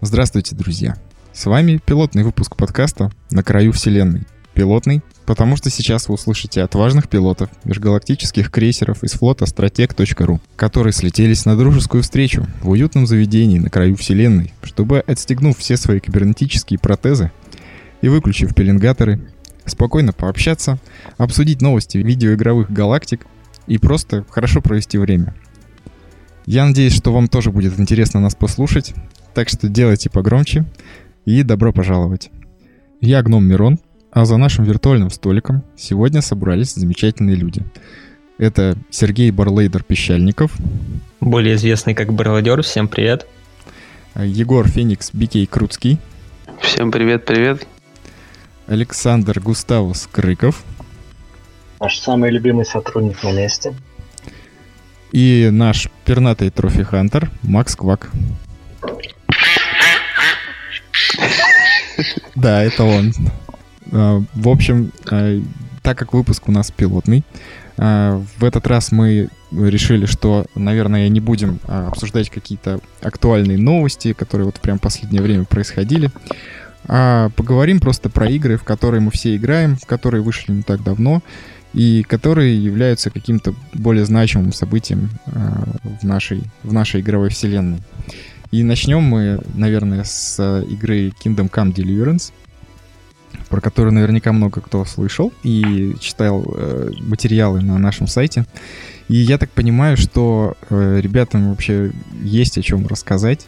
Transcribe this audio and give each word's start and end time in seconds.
Здравствуйте, 0.00 0.54
друзья! 0.54 0.96
С 1.32 1.46
вами 1.46 1.80
пилотный 1.84 2.22
выпуск 2.22 2.56
подкаста 2.56 3.10
«На 3.30 3.42
краю 3.42 3.72
вселенной». 3.72 4.22
Пилотный, 4.54 5.02
потому 5.24 5.56
что 5.56 5.70
сейчас 5.70 6.08
вы 6.08 6.14
услышите 6.14 6.62
отважных 6.62 7.08
пилотов 7.08 7.48
межгалактических 7.64 8.50
крейсеров 8.50 9.02
из 9.02 9.12
флота 9.12 9.46
стратег.ру, 9.46 10.40
которые 10.56 10.92
слетелись 10.92 11.46
на 11.46 11.56
дружескую 11.56 12.02
встречу 12.02 12.46
в 12.60 12.70
уютном 12.70 13.06
заведении 13.06 13.58
на 13.58 13.70
краю 13.70 13.96
вселенной, 13.96 14.52
чтобы, 14.62 15.00
отстегнув 15.00 15.56
все 15.56 15.76
свои 15.76 16.00
кибернетические 16.00 16.78
протезы 16.78 17.32
и 18.02 18.08
выключив 18.08 18.54
пеленгаторы, 18.54 19.20
спокойно 19.64 20.12
пообщаться, 20.12 20.78
обсудить 21.16 21.62
новости 21.62 21.98
видеоигровых 21.98 22.70
галактик 22.70 23.26
и 23.66 23.78
просто 23.78 24.26
хорошо 24.28 24.60
провести 24.60 24.98
время. 24.98 25.34
Я 26.44 26.66
надеюсь, 26.66 26.94
что 26.94 27.12
вам 27.12 27.28
тоже 27.28 27.50
будет 27.50 27.78
интересно 27.78 28.20
нас 28.20 28.34
послушать, 28.34 28.94
так 29.32 29.48
что 29.48 29.68
делайте 29.68 30.10
погромче 30.10 30.66
и 31.24 31.42
добро 31.42 31.72
пожаловать. 31.72 32.30
Я 33.00 33.22
Гном 33.22 33.46
Мирон, 33.46 33.78
а 34.12 34.26
за 34.26 34.36
нашим 34.36 34.64
виртуальным 34.64 35.10
столиком 35.10 35.64
сегодня 35.74 36.20
собрались 36.20 36.74
замечательные 36.74 37.34
люди. 37.34 37.62
Это 38.38 38.76
Сергей 38.90 39.30
Барлейдер 39.30 39.82
Пещальников. 39.82 40.52
Более 41.20 41.54
известный 41.54 41.94
как 41.94 42.12
Барладер, 42.12 42.62
всем 42.62 42.88
привет. 42.88 43.26
Егор 44.14 44.68
Феникс 44.68 45.10
Бикей 45.14 45.46
Круцкий. 45.46 45.98
Всем 46.60 46.92
привет-привет. 46.92 47.66
Александр 48.66 49.40
Густавус 49.40 50.06
Крыков. 50.06 50.62
Наш 51.80 51.98
самый 51.98 52.30
любимый 52.30 52.66
сотрудник 52.66 53.22
на 53.22 53.32
месте. 53.32 53.74
И 55.10 55.48
наш 55.50 55.88
пернатый 56.04 56.50
трофи-хантер 56.50 57.30
Макс 57.42 57.74
Квак. 57.74 58.10
Да, 62.34 62.64
это 62.64 62.82
он. 62.82 63.12
А, 63.92 64.22
в 64.34 64.48
общем, 64.48 64.90
а, 65.10 65.40
так 65.82 65.98
как 65.98 66.12
выпуск 66.12 66.48
у 66.48 66.52
нас 66.52 66.70
пилотный, 66.70 67.24
а, 67.76 68.22
в 68.38 68.44
этот 68.44 68.66
раз 68.66 68.90
мы 68.90 69.28
решили, 69.52 70.06
что, 70.06 70.46
наверное, 70.54 71.08
не 71.08 71.20
будем 71.20 71.60
обсуждать 71.66 72.30
какие-то 72.30 72.80
актуальные 73.02 73.58
новости, 73.58 74.12
которые 74.12 74.46
вот 74.46 74.60
прям 74.60 74.78
в 74.78 74.82
последнее 74.82 75.22
время 75.22 75.44
происходили, 75.44 76.10
а 76.88 77.28
поговорим 77.36 77.78
просто 77.78 78.08
про 78.08 78.28
игры, 78.28 78.56
в 78.56 78.64
которые 78.64 79.00
мы 79.00 79.10
все 79.10 79.36
играем, 79.36 79.76
которые 79.86 80.22
вышли 80.22 80.52
не 80.52 80.62
так 80.62 80.82
давно, 80.82 81.22
и 81.74 82.02
которые 82.02 82.62
являются 82.62 83.10
каким-то 83.10 83.54
более 83.72 84.04
значимым 84.04 84.52
событием 84.52 85.10
в 85.24 86.04
нашей, 86.04 86.42
в 86.62 86.72
нашей 86.72 87.00
игровой 87.00 87.30
вселенной. 87.30 87.78
И 88.50 88.62
начнем 88.62 89.02
мы, 89.02 89.40
наверное, 89.54 90.04
с 90.04 90.38
игры 90.68 91.12
Kingdom 91.24 91.50
Come 91.50 91.72
Deliverance, 91.72 92.32
про 93.52 93.60
которую 93.60 93.92
наверняка 93.92 94.32
много 94.32 94.62
кто 94.62 94.86
слышал 94.86 95.30
и 95.42 95.94
читал 96.00 96.42
э, 96.56 96.90
материалы 97.00 97.60
на 97.60 97.76
нашем 97.76 98.06
сайте. 98.06 98.46
И 99.08 99.16
я 99.16 99.36
так 99.36 99.50
понимаю, 99.50 99.98
что 99.98 100.56
э, 100.70 101.00
ребятам 101.02 101.50
вообще 101.50 101.92
есть 102.22 102.56
о 102.56 102.62
чем 102.62 102.86
рассказать, 102.86 103.46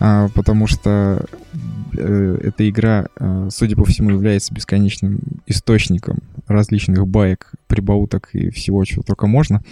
э, 0.00 0.28
потому 0.34 0.66
что 0.66 1.26
э, 1.96 2.38
эта 2.42 2.68
игра, 2.68 3.06
э, 3.20 3.48
судя 3.52 3.76
по 3.76 3.84
всему, 3.84 4.10
является 4.10 4.52
бесконечным 4.52 5.20
источником 5.46 6.18
различных 6.48 7.06
баек, 7.06 7.52
прибауток 7.76 8.30
и 8.32 8.50
всего, 8.50 8.84
чего 8.84 9.02
только 9.02 9.26
можно. 9.26 9.62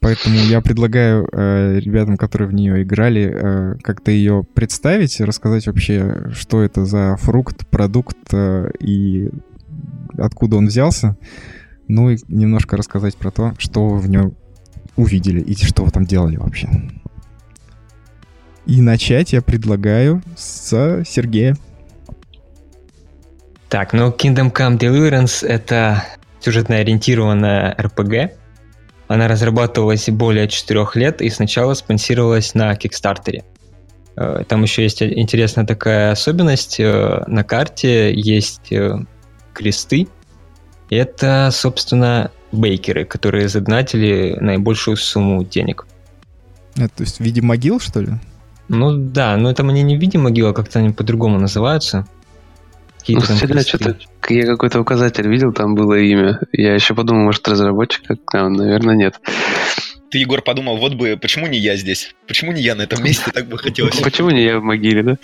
Поэтому 0.00 0.36
я 0.36 0.60
предлагаю 0.60 1.28
э, 1.30 1.78
ребятам, 1.78 2.16
которые 2.16 2.48
в 2.48 2.54
нее 2.54 2.82
играли, 2.82 3.30
э, 3.32 3.74
как-то 3.82 4.10
ее 4.10 4.44
представить, 4.54 5.20
рассказать 5.20 5.66
вообще, 5.66 6.30
что 6.32 6.62
это 6.62 6.86
за 6.86 7.16
фрукт, 7.16 7.66
продукт 7.68 8.16
э, 8.32 8.70
и 8.80 9.28
откуда 10.18 10.56
он 10.56 10.66
взялся. 10.66 11.16
Ну 11.88 12.10
и 12.10 12.18
немножко 12.28 12.76
рассказать 12.76 13.16
про 13.16 13.30
то, 13.30 13.54
что 13.58 13.88
вы 13.88 13.98
в 13.98 14.08
нем 14.08 14.34
увидели 14.96 15.40
и 15.40 15.54
что 15.54 15.84
вы 15.84 15.90
там 15.90 16.04
делали 16.04 16.36
вообще. 16.36 16.68
И 18.66 18.80
начать 18.80 19.32
я 19.32 19.42
предлагаю 19.42 20.22
с 20.36 21.02
Сергея. 21.04 21.56
Так, 23.68 23.92
ну 23.92 24.10
Kingdom 24.10 24.52
Come 24.52 24.78
Deliverance— 24.78 25.46
это 25.46 26.04
сюжетно 26.40 26.76
ориентированная 26.76 27.74
RPG. 27.78 28.32
Она 29.08 29.28
разрабатывалась 29.28 30.08
более 30.08 30.48
4 30.48 30.86
лет 30.94 31.20
и 31.20 31.30
сначала 31.30 31.74
спонсировалась 31.74 32.54
на 32.54 32.74
Кикстартере. 32.76 33.44
Э, 34.16 34.44
там 34.46 34.62
еще 34.62 34.82
есть 34.82 35.02
интересная 35.02 35.66
такая 35.66 36.12
особенность. 36.12 36.78
Э, 36.78 37.24
на 37.26 37.42
карте 37.42 38.12
есть 38.14 38.72
э, 38.72 38.98
кресты. 39.52 40.08
Это, 40.90 41.50
собственно, 41.52 42.30
бейкеры, 42.52 43.04
которые 43.04 43.48
задонатили 43.48 44.36
наибольшую 44.40 44.96
сумму 44.96 45.44
денег. 45.44 45.86
Это, 46.76 46.88
то 46.88 47.02
есть 47.02 47.18
в 47.18 47.20
виде 47.20 47.42
могил, 47.42 47.80
что 47.80 48.00
ли? 48.00 48.12
Ну 48.68 48.96
да, 48.96 49.36
но 49.36 49.50
это 49.50 49.62
они 49.62 49.82
не 49.82 49.96
в 49.96 50.00
виде 50.00 50.18
могил, 50.18 50.48
а 50.48 50.52
как-то 50.52 50.78
они 50.78 50.90
по-другому 50.90 51.38
называются. 51.38 52.06
Ну, 53.08 53.20
всегда 53.20 53.62
что-то, 53.62 53.96
я 54.28 54.46
какой-то 54.46 54.80
указатель 54.80 55.28
видел, 55.28 55.52
там 55.52 55.74
было 55.74 55.98
имя. 55.98 56.40
Я 56.52 56.74
еще 56.74 56.94
подумал, 56.94 57.24
может, 57.24 57.46
разработчик, 57.48 58.02
а, 58.32 58.48
наверное, 58.48 58.94
нет. 58.94 59.20
Ты, 60.10 60.18
Егор, 60.18 60.42
подумал, 60.42 60.76
вот 60.76 60.94
бы, 60.94 61.16
почему 61.20 61.46
не 61.46 61.58
я 61.58 61.76
здесь? 61.76 62.14
Почему 62.26 62.50
не 62.52 62.60
я 62.62 62.74
на 62.74 62.82
этом 62.82 63.02
месте? 63.04 63.30
Так 63.32 63.46
бы 63.46 63.58
хотелось. 63.58 63.96
Почему 64.00 64.30
не 64.30 64.42
я 64.42 64.58
в 64.58 64.62
могиле, 64.62 65.02
да? 65.02 65.16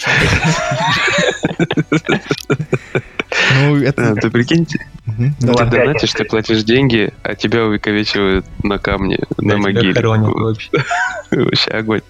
Ну, 3.61 3.77
это... 3.83 4.13
А, 4.13 4.15
ты 4.15 4.31
прикиньте, 4.31 4.87
ну, 5.41 5.55
ты 5.55 5.65
донатишь, 5.67 6.13
ты 6.13 6.25
платишь 6.25 6.63
деньги, 6.63 7.13
а 7.23 7.35
тебя 7.35 7.65
увековечивают 7.65 8.47
на 8.63 8.79
камне, 8.79 9.19
на 9.39 9.57
могиле. 9.57 9.95
Вообще 11.31 11.71
огонь. 11.71 12.03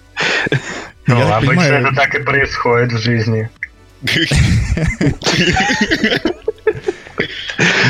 Ну, 1.05 1.33
обычно 1.33 1.61
это 1.61 1.95
так 1.95 2.15
и 2.15 2.23
происходит 2.23 2.91
в 2.91 2.97
жизни. 2.97 3.49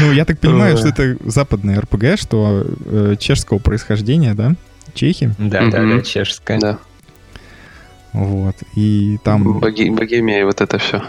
Ну, 0.02 0.12
я 0.14 0.26
так 0.26 0.40
понимаю, 0.40 0.78
что 0.78 0.88
это 0.88 1.18
западный 1.26 1.80
РПГ, 1.80 2.18
что 2.20 2.66
э, 2.86 3.16
чешского 3.20 3.58
происхождения, 3.60 4.34
да? 4.34 4.56
Чехи? 4.94 5.34
Да, 5.38 5.68
да, 5.70 5.84
да, 5.84 6.02
чешская. 6.02 6.60
Да. 6.60 6.80
Вот, 8.14 8.56
и 8.76 9.18
там... 9.24 9.60
Богемия 9.60 10.42
и 10.42 10.44
вот 10.44 10.62
это 10.62 10.78
все. 10.78 11.04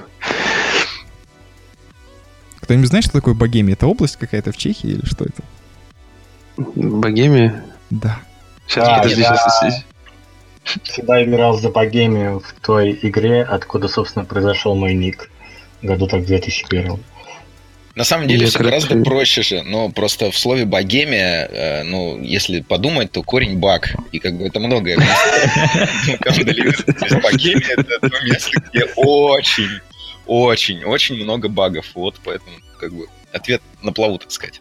Кто-нибудь 2.60 2.88
знает, 2.88 3.04
что 3.04 3.14
такое 3.14 3.34
Богемия? 3.34 3.74
Это 3.74 3.86
область 3.86 4.16
какая-то 4.16 4.52
в 4.52 4.56
Чехии 4.56 4.90
или 4.90 5.06
что 5.06 5.24
это? 5.24 5.42
Богемия? 6.56 7.64
Да. 7.88 8.20
Сейчас, 8.66 8.88
подожди, 8.98 9.22
сейчас, 9.22 9.84
всегда 10.84 11.22
играл 11.22 11.58
за 11.58 11.70
Богемию 11.70 12.40
в 12.40 12.52
той 12.60 12.98
игре, 13.02 13.42
откуда, 13.42 13.88
собственно, 13.88 14.24
произошел 14.24 14.74
мой 14.74 14.94
ник. 14.94 15.30
Году 15.82 16.06
так 16.06 16.22
в 16.22 16.26
2001. 16.26 16.98
На 17.94 18.04
самом 18.04 18.28
деле 18.28 18.46
все 18.46 18.60
гораздо 18.60 19.02
проще 19.02 19.42
же, 19.42 19.62
но 19.64 19.88
просто 19.88 20.30
в 20.30 20.38
слове 20.38 20.64
богемия, 20.64 21.48
э, 21.50 21.82
ну, 21.82 22.22
если 22.22 22.60
подумать, 22.60 23.10
то 23.10 23.24
корень 23.24 23.58
баг, 23.58 23.92
и 24.12 24.20
как 24.20 24.38
бы 24.38 24.46
это 24.46 24.60
многое. 24.60 24.96
Богемия 27.20 27.74
это 27.76 27.98
то 28.08 28.24
место, 28.24 28.62
где 28.70 28.84
очень, 28.94 29.80
очень, 30.26 30.84
очень 30.84 31.16
много 31.16 31.48
багов, 31.48 31.86
вот 31.94 32.20
поэтому 32.24 32.56
как 32.78 32.92
бы 32.92 33.08
ответ 33.32 33.62
на 33.82 33.92
плаву, 33.92 34.18
так 34.18 34.30
сказать. 34.30 34.60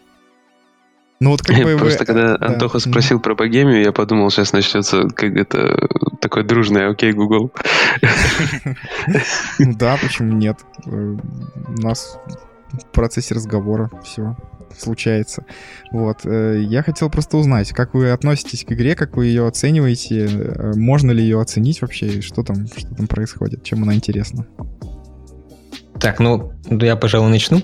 Ну 1.20 1.30
вот 1.30 1.42
как 1.42 1.56
бы 1.64 1.76
Просто 1.76 2.00
вы... 2.00 2.04
когда 2.04 2.38
да. 2.38 2.46
Антоха 2.46 2.78
спросил 2.78 3.18
про 3.18 3.34
богемию, 3.34 3.82
я 3.82 3.92
подумал, 3.92 4.30
сейчас 4.30 4.52
начнется 4.52 5.08
как 5.08 5.36
это 5.36 5.88
такой 6.20 6.44
дружный 6.44 6.88
окей, 6.88 7.12
Google. 7.12 7.52
Да, 9.58 9.98
почему 10.00 10.32
нет? 10.34 10.58
Э, 10.86 10.90
у 10.90 11.80
нас 11.80 12.18
в 12.70 12.84
процессе 12.92 13.34
разговора 13.34 13.90
все 14.04 14.36
случается. 14.76 15.44
Вот. 15.90 16.20
Э, 16.24 16.60
я 16.60 16.82
хотел 16.82 17.10
просто 17.10 17.36
узнать, 17.36 17.72
как 17.72 17.94
вы 17.94 18.10
относитесь 18.10 18.64
к 18.64 18.72
игре, 18.72 18.94
как 18.94 19.16
вы 19.16 19.26
ее 19.26 19.46
оцениваете, 19.46 20.26
э, 20.26 20.72
можно 20.76 21.10
ли 21.10 21.22
ее 21.22 21.40
оценить 21.40 21.80
вообще, 21.80 22.20
что 22.20 22.44
там, 22.44 22.66
что 22.68 22.94
там 22.94 23.08
происходит, 23.08 23.64
чем 23.64 23.82
она 23.82 23.94
интересна. 23.94 24.46
Так, 25.98 26.20
ну, 26.20 26.52
я, 26.70 26.94
пожалуй, 26.94 27.30
начну. 27.30 27.60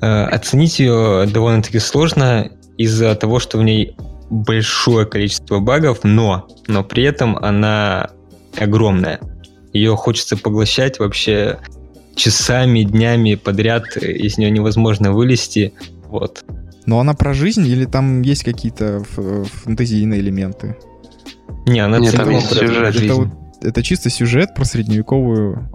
Оценить 0.00 0.78
ее 0.78 1.26
довольно-таки 1.26 1.78
сложно 1.78 2.52
из-за 2.78 3.14
того, 3.16 3.40
что 3.40 3.58
в 3.58 3.64
ней 3.64 3.96
большое 4.30 5.06
количество 5.06 5.58
багов, 5.58 6.00
но, 6.04 6.48
но 6.66 6.84
при 6.84 7.02
этом 7.02 7.36
она 7.36 8.10
огромная. 8.56 9.20
Ее 9.72 9.96
хочется 9.96 10.36
поглощать 10.36 10.98
вообще 10.98 11.58
часами, 12.14 12.82
днями 12.82 13.34
подряд, 13.34 13.96
из 13.96 14.38
нее 14.38 14.50
невозможно 14.50 15.12
вылезти. 15.12 15.74
Вот. 16.06 16.44
Но 16.86 17.00
она 17.00 17.14
про 17.14 17.34
жизнь 17.34 17.66
или 17.66 17.84
там 17.84 18.22
есть 18.22 18.44
какие-то 18.44 19.02
фантазийные 19.04 20.20
элементы? 20.20 20.76
Не, 21.66 21.80
она 21.80 21.98
Нет, 21.98 22.16
там 22.16 22.30
есть 22.30 22.48
сюжет. 22.48 22.96
Это, 22.96 23.30
это 23.60 23.82
чисто 23.82 24.08
сюжет 24.08 24.54
про 24.54 24.64
средневековую 24.64 25.70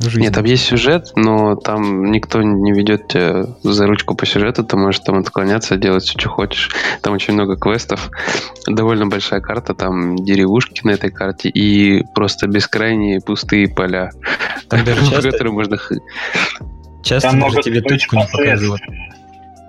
жизнь. 0.00 0.20
Нет, 0.20 0.34
там 0.34 0.44
есть 0.44 0.64
сюжет, 0.64 1.12
но 1.16 1.56
там 1.56 2.10
никто 2.10 2.42
не 2.42 2.72
ведет 2.72 3.08
тебя 3.08 3.46
за 3.62 3.86
ручку 3.86 4.14
по 4.14 4.26
сюжету, 4.26 4.64
ты 4.64 4.76
можешь 4.76 5.00
там 5.00 5.18
отклоняться, 5.18 5.76
делать 5.76 6.04
все, 6.04 6.18
что 6.18 6.28
хочешь. 6.28 6.70
Там 7.02 7.14
очень 7.14 7.34
много 7.34 7.56
квестов, 7.56 8.10
довольно 8.66 9.06
большая 9.06 9.40
карта, 9.40 9.74
там 9.74 10.16
деревушки 10.16 10.80
на 10.84 10.90
этой 10.92 11.10
карте 11.10 11.48
и 11.48 12.04
просто 12.14 12.46
бескрайние 12.46 13.20
пустые 13.20 13.68
поля, 13.68 14.10
даже 14.68 14.84
часто... 15.10 15.30
которые 15.30 15.52
можно... 15.52 15.78
Часто 17.02 17.30
там 17.30 17.40
могут 17.40 17.62
тебе 17.62 17.80
точку 17.80 18.16
не 18.16 18.26
показывают. 18.26 18.82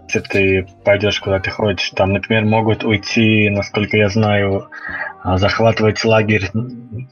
Если 0.09 0.27
ты 0.27 0.67
пойдешь 0.83 1.19
куда 1.19 1.39
ты 1.39 1.51
хочешь, 1.51 1.91
там, 1.91 2.13
например, 2.13 2.45
могут 2.45 2.83
уйти, 2.83 3.49
насколько 3.49 3.95
я 3.95 4.09
знаю, 4.09 4.69
а, 5.21 5.37
захватывать 5.37 6.03
лагерь 6.03 6.49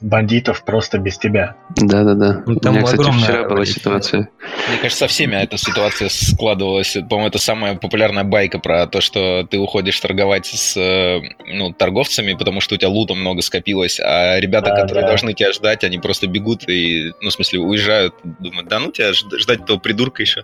бандитов 0.02 0.64
просто 0.64 0.98
без 0.98 1.18
тебя. 1.18 1.56
Да-да-да. 1.76 2.42
Ну, 2.46 2.58
У 2.64 2.70
меня, 2.70 2.82
кстати, 2.84 3.12
вчера 3.12 3.48
была 3.48 3.66
ситуация. 3.66 4.30
Мне 4.70 4.78
кажется, 4.78 5.00
со 5.00 5.08
всеми 5.08 5.36
эта 5.36 5.58
ситуация 5.58 6.10
складывалась. 6.10 6.98
По-моему, 7.10 7.28
это 7.28 7.38
самая 7.38 7.76
популярная 7.76 8.24
байка 8.24 8.60
про 8.60 8.88
то, 8.88 9.02
что 9.02 9.44
ты 9.44 9.60
уходишь 9.60 10.00
торговать 10.00 10.48
с 10.48 10.78
э, 10.78 11.20
ну, 11.54 11.74
торговцами, 11.74 12.34
потому 12.34 12.62
что 12.62 12.76
у 12.76 12.78
тебя 12.78 12.90
лута 12.90 13.14
много 13.14 13.42
скопилось, 13.42 14.00
а 14.00 14.40
ребята, 14.40 14.70
да, 14.70 14.82
которые 14.82 15.02
да. 15.02 15.10
должны 15.10 15.34
тебя 15.34 15.52
ждать, 15.52 15.84
они 15.84 16.00
просто 16.00 16.28
бегут 16.28 16.68
и, 16.68 17.12
ну, 17.22 17.30
в 17.30 17.34
смысле, 17.34 17.60
уезжают, 17.60 18.16
думают, 18.24 18.70
да 18.70 18.80
ну 18.80 18.92
тебя 18.92 19.14
ждать 19.14 19.62
этого 19.62 19.78
придурка 19.78 20.24
еще. 20.24 20.44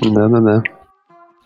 Да-да-да. 0.00 0.62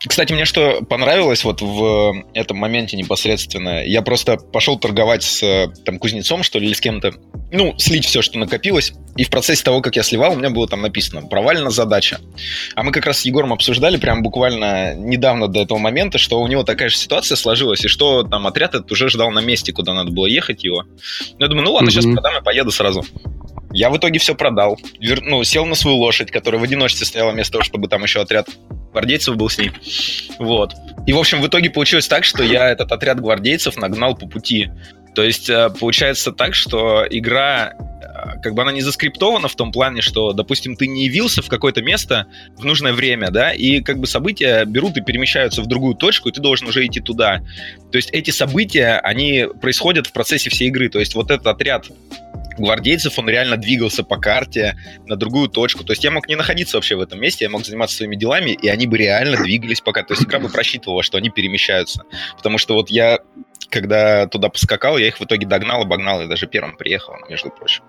Кстати, 0.06 0.32
мне 0.32 0.44
что 0.44 0.82
понравилось 0.82 1.44
вот 1.44 1.60
в 1.62 2.24
этом 2.34 2.56
моменте 2.56 2.96
непосредственно, 2.96 3.84
я 3.84 4.02
просто 4.02 4.36
пошел 4.36 4.78
торговать 4.78 5.22
с 5.22 5.72
там 5.84 5.98
кузнецом, 5.98 6.42
что 6.42 6.58
ли, 6.58 6.66
или 6.66 6.74
с 6.74 6.80
кем-то, 6.80 7.12
ну, 7.50 7.74
слить 7.78 8.04
все, 8.04 8.22
что 8.22 8.38
накопилось, 8.38 8.92
и 9.16 9.24
в 9.24 9.30
процессе 9.30 9.64
того, 9.64 9.80
как 9.80 9.96
я 9.96 10.02
сливал, 10.02 10.32
у 10.32 10.36
меня 10.36 10.50
было 10.50 10.68
там 10.68 10.82
написано 10.82 11.22
«провальна 11.22 11.70
задача». 11.70 12.20
А 12.74 12.82
мы 12.82 12.92
как 12.92 13.06
раз 13.06 13.20
с 13.20 13.24
Егором 13.24 13.52
обсуждали 13.52 13.96
прям 13.96 14.22
буквально 14.22 14.94
недавно 14.94 15.48
до 15.48 15.60
этого 15.60 15.78
момента, 15.78 16.18
что 16.18 16.40
у 16.40 16.46
него 16.46 16.62
такая 16.62 16.88
же 16.88 16.96
ситуация 16.96 17.36
сложилась, 17.36 17.84
и 17.84 17.88
что 17.88 18.22
там 18.22 18.46
отряд 18.46 18.74
этот 18.74 18.90
уже 18.92 19.08
ждал 19.08 19.30
на 19.30 19.40
месте, 19.40 19.72
куда 19.72 19.94
надо 19.94 20.10
было 20.12 20.26
ехать 20.26 20.64
его. 20.64 20.84
Ну, 20.84 21.40
я 21.40 21.48
думаю, 21.48 21.64
ну 21.64 21.72
ладно, 21.72 21.88
mm-hmm. 21.88 21.92
сейчас 21.92 22.04
продам 22.04 22.36
и 22.38 22.44
поеду 22.44 22.70
сразу. 22.70 23.04
Я 23.72 23.90
в 23.90 23.96
итоге 23.96 24.18
все 24.18 24.34
продал. 24.34 24.78
Вер... 25.00 25.20
Ну, 25.22 25.44
сел 25.44 25.66
на 25.66 25.74
свою 25.74 25.98
лошадь, 25.98 26.30
которая 26.30 26.60
в 26.60 26.64
одиночестве 26.64 27.06
стояла 27.06 27.32
вместо 27.32 27.52
того, 27.52 27.64
чтобы 27.64 27.88
там 27.88 28.02
еще 28.02 28.20
отряд 28.20 28.48
гвардейцев 28.96 29.36
был 29.36 29.50
с 29.50 29.58
ней. 29.58 29.72
Вот. 30.38 30.74
И, 31.06 31.12
в 31.12 31.18
общем, 31.18 31.42
в 31.42 31.46
итоге 31.46 31.68
получилось 31.68 32.08
так, 32.08 32.24
что 32.24 32.42
я 32.42 32.70
этот 32.70 32.90
отряд 32.92 33.20
гвардейцев 33.20 33.76
нагнал 33.76 34.16
по 34.16 34.26
пути. 34.26 34.70
То 35.14 35.22
есть 35.22 35.50
э, 35.50 35.70
получается 35.78 36.32
так, 36.32 36.54
что 36.54 37.06
игра 37.08 37.72
э, 37.72 38.40
как 38.42 38.54
бы 38.54 38.62
она 38.62 38.72
не 38.72 38.80
заскриптована 38.80 39.48
в 39.48 39.54
том 39.54 39.70
плане, 39.70 40.00
что, 40.00 40.32
допустим, 40.32 40.76
ты 40.76 40.86
не 40.86 41.04
явился 41.04 41.42
в 41.42 41.48
какое-то 41.48 41.82
место 41.82 42.26
в 42.56 42.64
нужное 42.64 42.94
время, 42.94 43.30
да, 43.30 43.52
и 43.52 43.80
как 43.80 43.98
бы 43.98 44.06
события 44.06 44.64
берут 44.64 44.96
и 44.96 45.02
перемещаются 45.02 45.62
в 45.62 45.66
другую 45.66 45.94
точку, 45.94 46.30
и 46.30 46.32
ты 46.32 46.40
должен 46.40 46.68
уже 46.68 46.84
идти 46.86 47.00
туда. 47.00 47.40
То 47.92 47.96
есть 47.96 48.10
эти 48.12 48.30
события, 48.30 48.98
они 49.02 49.46
происходят 49.60 50.06
в 50.06 50.12
процессе 50.12 50.50
всей 50.50 50.68
игры. 50.68 50.88
То 50.88 51.00
есть 51.00 51.14
вот 51.14 51.30
этот 51.30 51.46
отряд 51.46 51.86
гвардейцев, 52.58 53.18
он 53.18 53.28
реально 53.28 53.56
двигался 53.56 54.04
по 54.04 54.16
карте 54.16 54.76
на 55.06 55.16
другую 55.16 55.48
точку. 55.48 55.84
То 55.84 55.92
есть 55.92 56.04
я 56.04 56.10
мог 56.10 56.28
не 56.28 56.36
находиться 56.36 56.76
вообще 56.76 56.96
в 56.96 57.00
этом 57.00 57.20
месте, 57.20 57.44
я 57.44 57.50
мог 57.50 57.64
заниматься 57.64 57.96
своими 57.96 58.16
делами, 58.16 58.50
и 58.50 58.68
они 58.68 58.86
бы 58.86 58.98
реально 58.98 59.42
двигались 59.42 59.80
пока. 59.80 60.02
То 60.02 60.14
есть 60.14 60.24
игра 60.24 60.38
бы 60.38 60.48
просчитывала, 60.48 61.02
что 61.02 61.18
они 61.18 61.30
перемещаются. 61.30 62.02
Потому 62.36 62.58
что 62.58 62.74
вот 62.74 62.90
я, 62.90 63.20
когда 63.70 64.26
туда 64.26 64.48
поскакал, 64.48 64.98
я 64.98 65.08
их 65.08 65.20
в 65.20 65.24
итоге 65.24 65.46
догнал, 65.46 65.82
обогнал, 65.82 66.22
и 66.22 66.28
даже 66.28 66.46
первым 66.46 66.76
приехал, 66.76 67.14
между 67.28 67.50
прочим. 67.50 67.84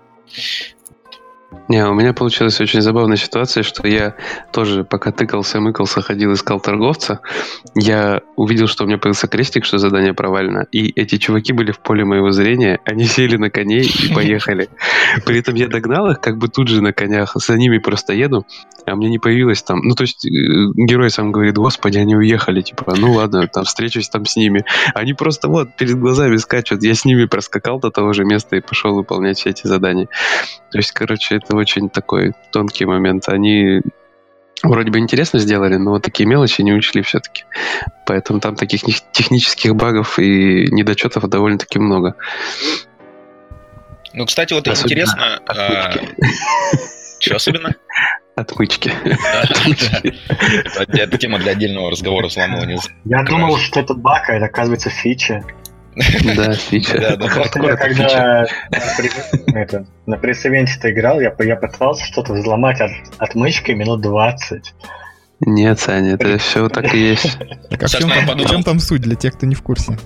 Не, 1.68 1.86
у 1.86 1.94
меня 1.94 2.12
получилась 2.12 2.60
очень 2.60 2.82
забавная 2.82 3.16
ситуация, 3.16 3.62
что 3.62 3.86
я 3.88 4.14
тоже, 4.52 4.84
пока 4.84 5.12
тыкался, 5.12 5.60
мыкался, 5.60 6.02
ходил, 6.02 6.34
искал 6.34 6.60
торговца, 6.60 7.20
я 7.74 8.20
увидел, 8.36 8.66
что 8.66 8.84
у 8.84 8.86
меня 8.86 8.98
появился 8.98 9.28
крестик, 9.28 9.64
что 9.64 9.78
задание 9.78 10.12
провалено, 10.12 10.66
и 10.72 10.90
эти 10.90 11.16
чуваки 11.16 11.54
были 11.54 11.72
в 11.72 11.80
поле 11.80 12.04
моего 12.04 12.32
зрения, 12.32 12.80
они 12.84 13.04
сели 13.04 13.36
на 13.36 13.48
коней 13.48 13.86
и 13.86 14.12
поехали. 14.12 14.68
При 15.24 15.38
этом 15.38 15.54
я 15.54 15.68
догнал 15.68 16.10
их 16.10 16.20
как 16.20 16.36
бы 16.36 16.48
тут 16.48 16.68
же 16.68 16.82
на 16.82 16.92
конях, 16.92 17.32
за 17.34 17.56
ними 17.56 17.78
просто 17.78 18.12
еду, 18.12 18.46
а 18.84 18.94
мне 18.94 19.08
не 19.08 19.18
появилось 19.18 19.62
там, 19.62 19.80
ну 19.80 19.94
то 19.94 20.02
есть 20.02 20.26
э, 20.26 20.30
герой 20.74 21.08
сам 21.08 21.32
говорит, 21.32 21.56
господи, 21.56 21.96
они 21.96 22.14
уехали, 22.14 22.60
типа, 22.60 22.94
ну 22.96 23.12
ладно, 23.12 23.46
там 23.46 23.64
встречусь 23.64 24.10
там 24.10 24.26
с 24.26 24.36
ними. 24.36 24.64
Они 24.94 25.14
просто 25.14 25.48
вот 25.48 25.76
перед 25.76 25.98
глазами 25.98 26.36
скачут, 26.36 26.82
я 26.82 26.94
с 26.94 27.06
ними 27.06 27.24
проскакал 27.24 27.80
до 27.80 27.90
того 27.90 28.12
же 28.12 28.24
места 28.24 28.56
и 28.56 28.60
пошел 28.60 28.94
выполнять 28.94 29.38
все 29.38 29.50
эти 29.50 29.66
задания. 29.66 30.08
То 30.70 30.78
есть, 30.78 30.92
короче, 30.92 31.37
это 31.38 31.56
очень 31.56 31.88
такой 31.88 32.32
тонкий 32.52 32.84
момент. 32.84 33.28
Они 33.28 33.80
вроде 34.62 34.90
бы 34.90 34.98
интересно 34.98 35.38
сделали, 35.38 35.76
но 35.76 35.92
вот 35.92 36.02
такие 36.02 36.26
мелочи 36.26 36.62
не 36.62 36.72
учли 36.72 37.02
все-таки. 37.02 37.44
Поэтому 38.06 38.40
там 38.40 38.56
таких 38.56 38.82
технических 39.12 39.74
багов 39.74 40.18
и 40.18 40.66
недочетов 40.70 41.28
довольно-таки 41.28 41.78
много. 41.78 42.14
Ну, 44.12 44.26
кстати, 44.26 44.52
вот 44.54 44.66
особенно 44.68 44.92
интересно... 44.92 45.40
А... 45.46 45.90
Что 47.20 47.36
особенно? 47.36 47.74
Отмычки. 48.36 48.92
Это 50.76 51.18
тема 51.18 51.38
для 51.38 51.52
отдельного 51.52 51.90
разговора 51.90 52.28
взламывания. 52.28 52.78
Я 53.04 53.24
думал, 53.24 53.56
что 53.58 53.80
это 53.80 53.94
баг, 53.94 54.30
а 54.30 54.34
это 54.34 54.46
оказывается 54.46 54.90
фича. 54.90 55.44
Да, 56.36 56.52
фича. 56.54 56.98
Да, 56.98 57.16
да, 57.16 57.76
когда 57.76 58.46
на 60.06 60.16
пресс-ивенте 60.16 60.78
ты 60.80 60.90
играл, 60.90 61.20
я, 61.20 61.34
я 61.38 61.56
пытался 61.56 62.04
что-то 62.04 62.32
взломать 62.32 62.80
от, 62.80 62.90
отмычкой 63.18 63.74
минут 63.74 64.00
20. 64.00 64.74
Нет, 65.40 65.78
Саня, 65.78 66.14
это 66.14 66.38
все 66.38 66.68
так 66.68 66.94
и 66.94 66.98
есть. 66.98 67.38
Так, 67.70 67.82
а 67.82 67.86
в 67.86 67.90
чем, 67.90 68.10
там, 68.10 68.38
в 68.38 68.48
чем 68.48 68.62
там 68.62 68.80
суть 68.80 69.02
для 69.02 69.14
тех, 69.14 69.34
кто 69.34 69.46
не 69.46 69.54
в 69.54 69.62
курсе? 69.62 69.96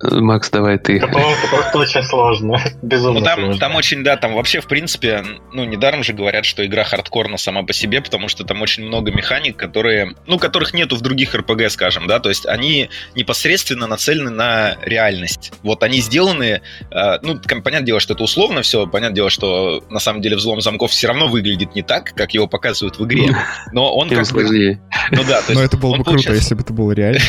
Макс, 0.00 0.48
давай 0.50 0.78
ты. 0.78 0.96
Это 0.98 1.08
просто 1.08 1.78
очень 1.78 2.02
сложно. 2.04 2.60
Безумно 2.82 3.20
ну, 3.20 3.24
там, 3.26 3.38
сложно. 3.40 3.58
Там 3.58 3.74
очень, 3.74 4.04
да, 4.04 4.16
там 4.16 4.34
вообще, 4.34 4.60
в 4.60 4.66
принципе, 4.66 5.24
ну, 5.52 5.64
недаром 5.64 6.04
же 6.04 6.12
говорят, 6.12 6.44
что 6.44 6.64
игра 6.64 6.84
хардкорна 6.84 7.36
сама 7.36 7.64
по 7.64 7.72
себе, 7.72 8.00
потому 8.00 8.28
что 8.28 8.44
там 8.44 8.62
очень 8.62 8.84
много 8.84 9.10
механик, 9.10 9.56
которые, 9.56 10.14
ну, 10.26 10.38
которых 10.38 10.72
нету 10.72 10.96
в 10.96 11.00
других 11.00 11.34
РПГ, 11.34 11.68
скажем, 11.70 12.06
да, 12.06 12.20
то 12.20 12.28
есть 12.28 12.46
они 12.46 12.90
непосредственно 13.16 13.86
нацелены 13.86 14.30
на 14.30 14.76
реальность. 14.82 15.52
Вот 15.62 15.82
они 15.82 16.00
сделаны, 16.00 16.62
э, 16.90 17.18
ну, 17.22 17.40
понятное 17.40 17.82
дело, 17.82 17.98
что 17.98 18.14
это 18.14 18.22
условно 18.22 18.62
все, 18.62 18.86
понятное 18.86 19.16
дело, 19.16 19.30
что 19.30 19.82
на 19.90 19.98
самом 19.98 20.22
деле 20.22 20.36
взлом 20.36 20.60
замков 20.60 20.92
все 20.92 21.08
равно 21.08 21.26
выглядит 21.26 21.74
не 21.74 21.82
так, 21.82 22.12
как 22.14 22.34
его 22.34 22.46
показывают 22.46 22.98
в 22.98 23.04
игре, 23.04 23.36
но 23.72 23.92
он 23.94 24.08
как 24.08 24.30
бы... 24.32 24.78
Ну 25.10 25.24
да, 25.24 25.42
то 25.42 25.48
есть... 25.48 25.54
Но 25.54 25.62
это 25.62 25.76
было 25.76 25.96
бы 25.96 26.04
круто, 26.04 26.32
если 26.32 26.54
бы 26.54 26.62
это 26.62 26.72
было 26.72 26.92
реально. 26.92 27.20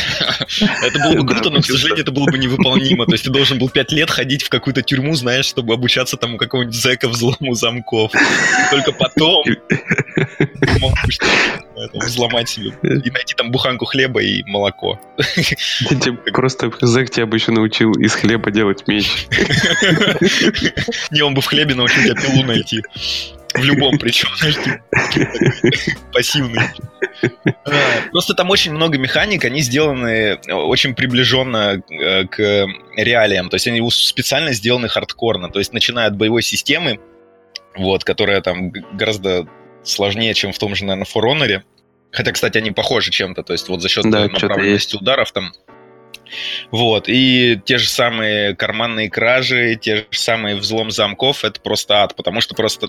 Это 0.82 0.98
было 0.98 1.22
бы 1.22 1.26
круто, 1.26 1.50
но, 1.50 1.60
к 1.60 1.66
сожалению, 1.66 2.02
это 2.02 2.12
было 2.12 2.26
бы 2.26 2.38
не 2.38 2.48
невыполнимо. 2.60 3.06
То 3.06 3.12
есть 3.12 3.24
ты 3.24 3.30
должен 3.30 3.58
был 3.58 3.68
пять 3.68 3.92
лет 3.92 4.10
ходить 4.10 4.42
в 4.42 4.48
какую-то 4.48 4.82
тюрьму, 4.82 5.14
знаешь, 5.14 5.46
чтобы 5.46 5.74
обучаться 5.74 6.16
там 6.16 6.34
у 6.34 6.38
какого-нибудь 6.38 6.74
зэка 6.74 7.08
взлому 7.08 7.54
замков. 7.54 8.12
И 8.14 8.70
только 8.70 8.92
потом 8.92 9.44
мог 10.80 10.94
взломать 11.94 12.48
себе 12.48 12.72
и 12.82 13.10
найти 13.10 13.34
там 13.34 13.50
буханку 13.50 13.84
хлеба 13.84 14.22
и 14.22 14.42
молоко. 14.44 15.00
Просто 16.32 16.70
зэк 16.80 17.10
тебя 17.10 17.26
бы 17.26 17.36
еще 17.36 17.52
научил 17.52 17.92
из 17.92 18.14
хлеба 18.14 18.50
делать 18.50 18.86
меч. 18.86 19.26
Не, 21.10 21.22
он 21.22 21.34
бы 21.34 21.40
в 21.40 21.46
хлебе 21.46 21.74
научил 21.74 22.02
тебя 22.02 22.14
пилу 22.14 22.44
найти. 22.44 22.82
В 23.54 23.64
любом 23.64 23.98
причем, 23.98 24.28
пассивный. 26.12 26.62
Просто 28.12 28.34
там 28.34 28.50
очень 28.50 28.72
много 28.72 28.98
механик, 28.98 29.44
они 29.44 29.60
сделаны 29.60 30.36
очень 30.48 30.94
приближенно 30.94 31.82
э, 31.90 32.26
к 32.26 32.66
реалиям. 32.96 33.48
То 33.48 33.56
есть 33.56 33.66
они 33.66 33.88
специально 33.90 34.52
сделаны 34.52 34.88
хардкорно. 34.88 35.50
То 35.50 35.58
есть 35.58 35.72
начиная 35.72 36.06
от 36.06 36.16
боевой 36.16 36.42
системы, 36.42 37.00
вот, 37.76 38.04
которая 38.04 38.40
там 38.40 38.70
гораздо 38.70 39.48
сложнее, 39.82 40.34
чем 40.34 40.52
в 40.52 40.58
том 40.58 40.74
же, 40.74 40.84
наверное, 40.84 41.06
Honor. 41.06 41.62
Хотя, 42.12 42.32
кстати, 42.32 42.58
они 42.58 42.70
похожи 42.70 43.10
чем-то. 43.10 43.42
То 43.42 43.52
есть 43.52 43.68
вот 43.68 43.82
за 43.82 43.88
счет 43.88 44.04
да, 44.10 44.28
направленности 44.28 44.96
ударов 44.96 45.32
там 45.32 45.52
вот, 46.70 47.08
и 47.08 47.60
те 47.64 47.78
же 47.78 47.88
самые 47.88 48.54
карманные 48.54 49.10
кражи, 49.10 49.76
те 49.80 49.96
же 49.96 50.06
самые 50.12 50.56
взлом 50.56 50.90
замков, 50.90 51.44
это 51.44 51.60
просто 51.60 52.02
ад, 52.02 52.14
потому 52.14 52.40
что 52.40 52.54
просто 52.54 52.88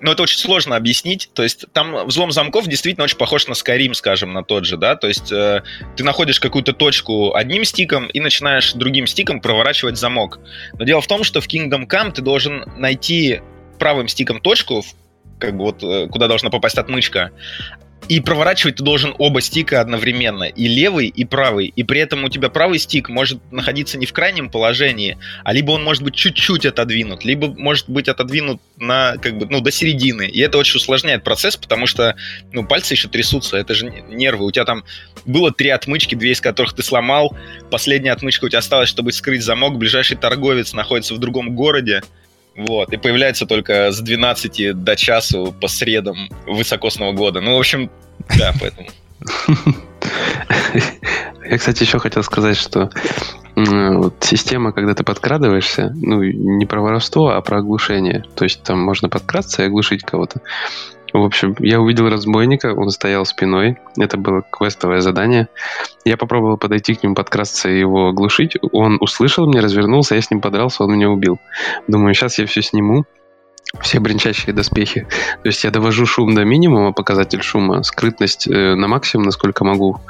но 0.00 0.12
это 0.12 0.22
очень 0.22 0.38
сложно 0.38 0.76
объяснить. 0.76 1.30
То 1.34 1.42
есть 1.42 1.66
там 1.72 2.06
взлом 2.06 2.30
замков 2.32 2.66
действительно 2.66 3.04
очень 3.04 3.16
похож 3.16 3.46
на 3.48 3.52
Skyrim, 3.52 3.94
скажем, 3.94 4.32
на 4.32 4.42
тот 4.42 4.64
же, 4.64 4.76
да. 4.76 4.96
То 4.96 5.08
есть 5.08 5.32
э, 5.32 5.62
ты 5.96 6.04
находишь 6.04 6.40
какую-то 6.40 6.72
точку 6.72 7.34
одним 7.34 7.64
стиком 7.64 8.06
и 8.06 8.20
начинаешь 8.20 8.72
другим 8.74 9.06
стиком 9.06 9.40
проворачивать 9.40 9.96
замок. 9.96 10.38
Но 10.78 10.84
дело 10.84 11.00
в 11.00 11.06
том, 11.06 11.24
что 11.24 11.40
в 11.40 11.48
Kingdom 11.48 11.86
Come 11.86 12.12
ты 12.12 12.22
должен 12.22 12.64
найти 12.76 13.40
правым 13.78 14.08
стиком 14.08 14.40
точку, 14.40 14.84
как 15.38 15.56
бы 15.56 15.64
вот 15.64 15.82
э, 15.82 16.08
куда 16.08 16.28
должна 16.28 16.50
попасть 16.50 16.78
отмычка, 16.78 17.30
и 18.08 18.20
проворачивать 18.20 18.76
ты 18.76 18.84
должен 18.84 19.14
оба 19.18 19.40
стика 19.40 19.80
одновременно, 19.80 20.44
и 20.44 20.66
левый, 20.66 21.08
и 21.08 21.24
правый. 21.24 21.72
И 21.74 21.82
при 21.82 22.00
этом 22.00 22.24
у 22.24 22.28
тебя 22.28 22.48
правый 22.48 22.78
стик 22.78 23.08
может 23.08 23.40
находиться 23.50 23.98
не 23.98 24.06
в 24.06 24.12
крайнем 24.12 24.50
положении, 24.50 25.18
а 25.44 25.52
либо 25.52 25.72
он 25.72 25.84
может 25.84 26.02
быть 26.02 26.14
чуть-чуть 26.14 26.64
отодвинут, 26.64 27.24
либо 27.24 27.48
может 27.48 27.88
быть 27.88 28.08
отодвинут 28.08 28.62
на, 28.78 29.16
как 29.18 29.36
бы, 29.36 29.46
ну, 29.46 29.60
до 29.60 29.70
середины. 29.70 30.26
И 30.26 30.40
это 30.40 30.56
очень 30.58 30.76
усложняет 30.76 31.22
процесс, 31.22 31.56
потому 31.56 31.86
что, 31.86 32.16
ну, 32.52 32.66
пальцы 32.66 32.94
еще 32.94 33.08
трясутся, 33.08 33.58
это 33.58 33.74
же 33.74 33.90
нервы. 34.08 34.46
У 34.46 34.50
тебя 34.50 34.64
там 34.64 34.84
было 35.26 35.52
три 35.52 35.68
отмычки, 35.68 36.14
две 36.14 36.32
из 36.32 36.40
которых 36.40 36.72
ты 36.72 36.82
сломал. 36.82 37.36
Последняя 37.70 38.12
отмычка 38.12 38.46
у 38.46 38.48
тебя 38.48 38.60
осталась, 38.60 38.88
чтобы 38.88 39.12
скрыть 39.12 39.42
замок. 39.42 39.76
Ближайший 39.76 40.16
торговец 40.16 40.72
находится 40.72 41.14
в 41.14 41.18
другом 41.18 41.54
городе. 41.54 42.02
Вот, 42.58 42.92
и 42.92 42.96
появляется 42.96 43.46
только 43.46 43.92
с 43.92 44.00
12 44.00 44.82
до 44.82 44.96
часу 44.96 45.54
по 45.60 45.68
средам 45.68 46.28
высокосного 46.44 47.12
года. 47.12 47.40
Ну, 47.40 47.54
в 47.54 47.58
общем, 47.58 47.88
да, 48.36 48.52
поэтому. 48.60 48.88
Я, 51.48 51.56
кстати, 51.56 51.84
еще 51.84 52.00
хотел 52.00 52.24
сказать, 52.24 52.56
что 52.56 52.90
вот 53.54 54.14
система, 54.20 54.72
когда 54.72 54.94
ты 54.94 55.04
подкрадываешься, 55.04 55.92
ну, 55.94 56.20
не 56.22 56.66
про 56.66 56.80
воровство, 56.80 57.30
а 57.30 57.40
про 57.42 57.58
оглушение. 57.58 58.24
То 58.34 58.42
есть 58.42 58.64
там 58.64 58.80
можно 58.80 59.08
подкрасться 59.08 59.62
и 59.62 59.66
оглушить 59.66 60.02
кого-то. 60.02 60.40
В 61.12 61.22
общем, 61.22 61.56
я 61.60 61.80
увидел 61.80 62.08
разбойника, 62.08 62.74
он 62.74 62.90
стоял 62.90 63.24
спиной. 63.24 63.78
Это 63.98 64.16
было 64.18 64.42
квестовое 64.42 65.00
задание. 65.00 65.48
Я 66.04 66.16
попробовал 66.16 66.58
подойти 66.58 66.94
к 66.94 67.02
нему, 67.02 67.14
подкрасться 67.14 67.68
и 67.68 67.78
его 67.78 68.08
оглушить. 68.08 68.56
Он 68.72 68.98
услышал 69.00 69.46
меня, 69.46 69.62
развернулся, 69.62 70.14
я 70.14 70.20
с 70.20 70.30
ним 70.30 70.40
подрался, 70.40 70.84
он 70.84 70.92
меня 70.92 71.08
убил. 71.08 71.38
Думаю, 71.86 72.14
сейчас 72.14 72.38
я 72.38 72.46
все 72.46 72.62
сниму, 72.62 73.06
все 73.80 74.00
бренчащие 74.00 74.54
доспехи. 74.54 75.06
То 75.42 75.48
есть 75.48 75.64
я 75.64 75.70
довожу 75.70 76.06
шум 76.06 76.34
до 76.34 76.44
минимума, 76.44 76.92
показатель 76.92 77.42
шума, 77.42 77.82
скрытность 77.82 78.46
э, 78.46 78.74
на 78.74 78.88
максимум, 78.88 79.26
насколько 79.26 79.64
могу. 79.64 80.00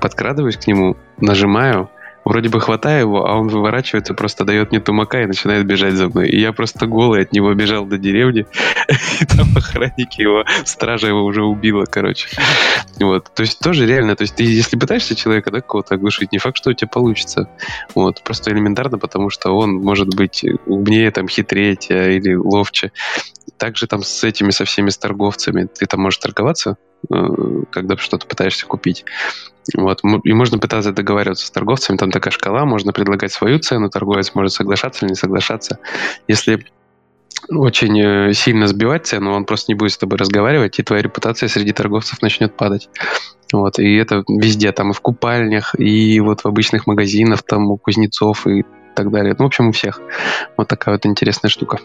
Подкрадываюсь 0.00 0.56
к 0.56 0.66
нему, 0.66 0.96
нажимаю, 1.20 1.90
Вроде 2.28 2.50
бы 2.50 2.60
хватаю 2.60 3.00
его, 3.00 3.26
а 3.26 3.36
он 3.38 3.48
выворачивается, 3.48 4.12
просто 4.12 4.44
дает 4.44 4.70
мне 4.70 4.80
тумака 4.80 5.22
и 5.22 5.26
начинает 5.26 5.64
бежать 5.64 5.94
за 5.94 6.08
мной. 6.08 6.28
И 6.28 6.38
я 6.38 6.52
просто 6.52 6.86
голый 6.86 7.22
от 7.22 7.32
него 7.32 7.54
бежал 7.54 7.86
до 7.86 7.96
деревни, 7.96 8.44
и 9.20 9.24
там 9.24 9.48
охранники 9.56 10.20
его, 10.20 10.44
стража 10.66 11.06
его 11.06 11.24
уже 11.24 11.42
убила, 11.42 11.86
короче. 11.86 12.28
Вот. 13.00 13.32
То 13.34 13.44
есть 13.44 13.60
тоже 13.60 13.86
реально, 13.86 14.14
то 14.14 14.24
есть 14.24 14.34
ты 14.34 14.42
если 14.42 14.76
пытаешься 14.76 15.14
человека, 15.14 15.50
да, 15.50 15.62
кого-то 15.62 15.94
оглушить, 15.94 16.30
не 16.30 16.36
факт, 16.36 16.58
что 16.58 16.68
у 16.68 16.74
тебя 16.74 16.88
получится. 16.88 17.48
Вот. 17.94 18.22
Просто 18.22 18.50
элементарно, 18.50 18.98
потому 18.98 19.30
что 19.30 19.52
он 19.52 19.76
может 19.76 20.14
быть 20.14 20.44
умнее, 20.66 21.10
там, 21.10 21.28
хитрее 21.28 21.78
или 21.78 22.34
ловче. 22.34 22.92
Также 23.56 23.86
там 23.86 24.02
с 24.02 24.22
этими, 24.22 24.50
со 24.50 24.66
всеми 24.66 24.90
с 24.90 24.98
торговцами. 24.98 25.66
Ты 25.66 25.86
там 25.86 26.02
можешь 26.02 26.18
торговаться, 26.18 26.76
э, 27.10 27.14
когда 27.70 27.96
что-то 27.96 28.26
пытаешься 28.26 28.66
купить. 28.66 29.06
Вот. 29.76 30.00
И 30.24 30.32
можно 30.32 30.58
пытаться 30.58 30.92
договариваться 30.92 31.46
с 31.46 31.50
торговцами, 31.50 31.96
там 31.96 32.10
такая 32.10 32.32
шкала, 32.32 32.64
можно 32.64 32.92
предлагать 32.92 33.32
свою 33.32 33.58
цену, 33.58 33.90
торговец 33.90 34.34
может 34.34 34.52
соглашаться 34.52 35.04
или 35.04 35.12
не 35.12 35.16
соглашаться. 35.16 35.78
Если 36.26 36.66
очень 37.50 38.00
э, 38.00 38.32
сильно 38.32 38.66
сбивать 38.66 39.06
цену, 39.06 39.32
он 39.32 39.44
просто 39.44 39.72
не 39.72 39.76
будет 39.76 39.92
с 39.92 39.98
тобой 39.98 40.18
разговаривать, 40.18 40.78
и 40.78 40.82
твоя 40.82 41.02
репутация 41.02 41.48
среди 41.48 41.72
торговцев 41.72 42.20
начнет 42.22 42.56
падать. 42.56 42.88
Вот, 43.52 43.78
и 43.78 43.96
это 43.96 44.24
везде, 44.28 44.72
там 44.72 44.90
и 44.90 44.94
в 44.94 45.00
купальнях, 45.00 45.74
и 45.78 46.20
вот 46.20 46.40
в 46.40 46.46
обычных 46.46 46.86
магазинах, 46.86 47.42
там 47.42 47.70
у 47.70 47.78
кузнецов 47.78 48.46
и 48.46 48.64
так 48.94 49.10
далее. 49.10 49.34
Ну, 49.38 49.44
в 49.44 49.46
общем, 49.46 49.68
у 49.68 49.72
всех. 49.72 50.00
Вот 50.56 50.68
такая 50.68 50.94
вот 50.94 51.06
интересная 51.06 51.48
штука. 51.48 51.78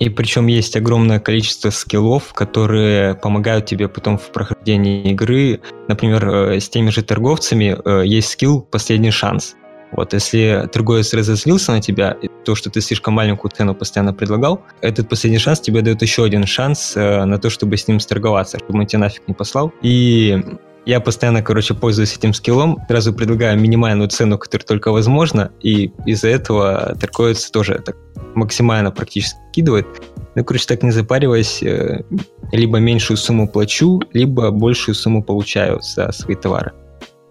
И 0.00 0.08
причем 0.08 0.46
есть 0.46 0.76
огромное 0.76 1.20
количество 1.20 1.68
скиллов, 1.68 2.32
которые 2.32 3.14
помогают 3.14 3.66
тебе 3.66 3.86
потом 3.86 4.16
в 4.16 4.32
прохождении 4.32 5.10
игры. 5.10 5.60
Например, 5.88 6.26
э, 6.28 6.58
с 6.58 6.70
теми 6.70 6.88
же 6.88 7.02
торговцами 7.02 7.76
э, 7.84 8.06
есть 8.06 8.30
скилл 8.30 8.62
«Последний 8.62 9.10
шанс». 9.10 9.56
Вот, 9.92 10.14
если 10.14 10.68
торговец 10.72 11.12
разозлился 11.12 11.72
на 11.72 11.82
тебя, 11.82 12.16
то, 12.44 12.54
что 12.54 12.70
ты 12.70 12.80
слишком 12.80 13.14
маленькую 13.14 13.50
цену 13.50 13.74
постоянно 13.74 14.14
предлагал, 14.14 14.62
этот 14.80 15.08
последний 15.08 15.38
шанс 15.38 15.60
тебе 15.60 15.82
дает 15.82 16.00
еще 16.00 16.24
один 16.24 16.46
шанс 16.46 16.96
э, 16.96 17.24
на 17.24 17.38
то, 17.38 17.50
чтобы 17.50 17.76
с 17.76 17.86
ним 17.86 18.00
сторговаться, 18.00 18.58
чтобы 18.58 18.78
он 18.78 18.86
тебя 18.86 19.00
нафиг 19.00 19.22
не 19.28 19.34
послал. 19.34 19.72
И 19.82 20.42
я 20.90 20.98
постоянно, 20.98 21.40
короче, 21.40 21.72
пользуюсь 21.72 22.16
этим 22.16 22.34
скиллом, 22.34 22.76
сразу 22.88 23.12
предлагаю 23.12 23.56
минимальную 23.56 24.08
цену, 24.08 24.38
которая 24.38 24.66
только 24.66 24.90
возможно, 24.90 25.52
и 25.60 25.92
из-за 26.04 26.26
этого 26.26 26.96
торговец 27.00 27.48
тоже 27.48 27.80
так 27.84 27.96
максимально 28.34 28.90
практически 28.90 29.38
кидывает. 29.52 29.86
Ну, 30.34 30.44
короче, 30.44 30.66
так 30.66 30.82
не 30.82 30.90
запариваясь, 30.90 31.62
э, 31.62 32.02
либо 32.50 32.78
меньшую 32.78 33.18
сумму 33.18 33.46
плачу, 33.46 34.02
либо 34.12 34.50
большую 34.50 34.96
сумму 34.96 35.22
получаю 35.22 35.80
за 35.80 36.10
свои 36.10 36.34
товары. 36.34 36.72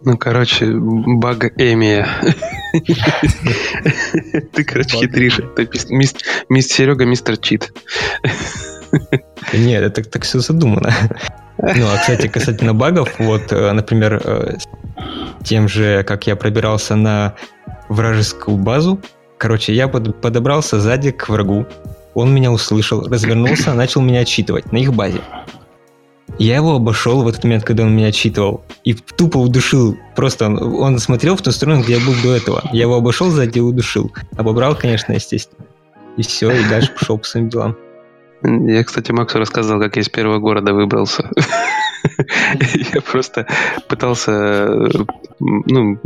Ну, 0.06 0.18
короче, 0.18 0.66
баг 0.72 1.52
Эмия. 1.60 2.08
Ты, 4.54 4.64
короче, 4.64 5.00
хитришь. 5.00 5.42
Мистер 5.90 6.76
Серега, 6.76 7.04
мистер 7.04 7.36
Чит. 7.36 7.74
Нет, 9.52 9.84
это 9.84 10.10
так 10.10 10.24
все 10.24 10.40
задумано. 10.40 10.94
Ну, 11.62 11.88
а, 11.88 11.98
кстати, 11.98 12.28
касательно 12.28 12.74
багов, 12.74 13.20
вот, 13.20 13.52
э, 13.52 13.72
например, 13.74 14.22
э, 14.24 14.58
тем 15.44 15.68
же, 15.68 16.04
как 16.04 16.26
я 16.26 16.38
пробирался 16.38 16.96
на 16.96 17.34
вражескую 17.90 18.56
базу, 18.56 19.02
короче, 19.38 19.74
я 19.74 19.90
под, 19.90 20.22
подобрался 20.22 20.80
сзади 20.80 21.12
к 21.12 21.28
врагу, 21.28 21.66
он 22.14 22.34
меня 22.34 22.52
услышал, 22.52 23.06
развернулся, 23.08 23.74
начал 23.74 24.02
меня 24.02 24.22
отчитывать 24.22 24.72
на 24.72 24.78
их 24.78 24.94
базе. 24.94 25.20
Я 26.38 26.56
его 26.56 26.76
обошел 26.76 27.24
в 27.24 27.28
этот 27.28 27.44
момент, 27.44 27.66
когда 27.66 27.84
он 27.84 27.94
меня 27.94 28.08
отчитывал, 28.08 28.64
и 28.86 28.94
тупо 28.94 29.38
удушил. 29.38 29.98
Просто 30.16 30.46
он, 30.46 30.62
он 30.62 31.00
смотрел 31.00 31.36
в 31.36 31.42
ту 31.42 31.52
сторону, 31.52 31.82
где 31.82 31.98
я 31.98 32.06
был 32.06 32.14
до 32.24 32.34
этого. 32.36 32.62
Я 32.72 32.84
его 32.84 32.96
обошел 32.96 33.30
сзади 33.30 33.58
и 33.58 33.62
удушил. 33.62 34.12
Обобрал, 34.38 34.76
конечно, 34.76 35.12
естественно. 35.12 35.66
И 36.16 36.22
все, 36.22 36.52
и 36.52 36.70
дальше 36.70 36.94
пошел 36.98 37.18
по 37.18 37.26
своим 37.26 37.50
делам. 37.50 37.76
Я, 38.44 38.84
кстати, 38.84 39.12
Максу 39.12 39.38
рассказывал, 39.38 39.82
как 39.82 39.96
я 39.98 40.02
из 40.02 40.10
первого 40.10 40.40
города 40.40 40.74
выбрался. 40.74 41.30
Я 42.94 43.02
просто 43.02 43.46
пытался 43.88 44.68
ну, 45.40 46.00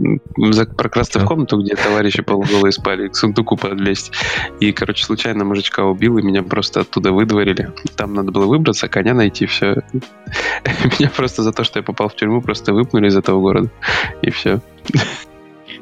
прокрасться 0.77 1.19
в 1.19 1.25
комнату, 1.25 1.61
где 1.61 1.75
товарищи 1.75 2.21
полуголые 2.21 2.71
спали, 2.71 3.07
к 3.07 3.15
сундуку 3.15 3.55
подлезть. 3.55 4.11
И, 4.59 4.71
короче, 4.71 5.05
случайно 5.05 5.45
мужичка 5.45 5.85
убил, 5.85 6.17
и 6.17 6.23
меня 6.23 6.43
просто 6.43 6.81
оттуда 6.81 7.11
выдворили. 7.11 7.71
Там 7.95 8.13
надо 8.13 8.31
было 8.31 8.45
выбраться, 8.45 8.87
коня 8.87 9.13
найти, 9.13 9.45
все. 9.45 9.83
Меня 10.99 11.09
просто 11.15 11.43
за 11.43 11.51
то, 11.51 11.63
что 11.63 11.79
я 11.79 11.83
попал 11.83 12.09
в 12.09 12.15
тюрьму, 12.15 12.41
просто 12.41 12.73
выпнули 12.73 13.07
из 13.07 13.17
этого 13.17 13.39
города. 13.39 13.69
И 14.21 14.31
все. 14.31 14.59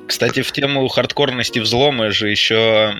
Кстати, 0.08 0.41
в 0.41 0.51
тему 0.51 0.88
хардкорности 0.88 1.60
взлома 1.60 2.12
же 2.12 2.29
еще 2.29 2.93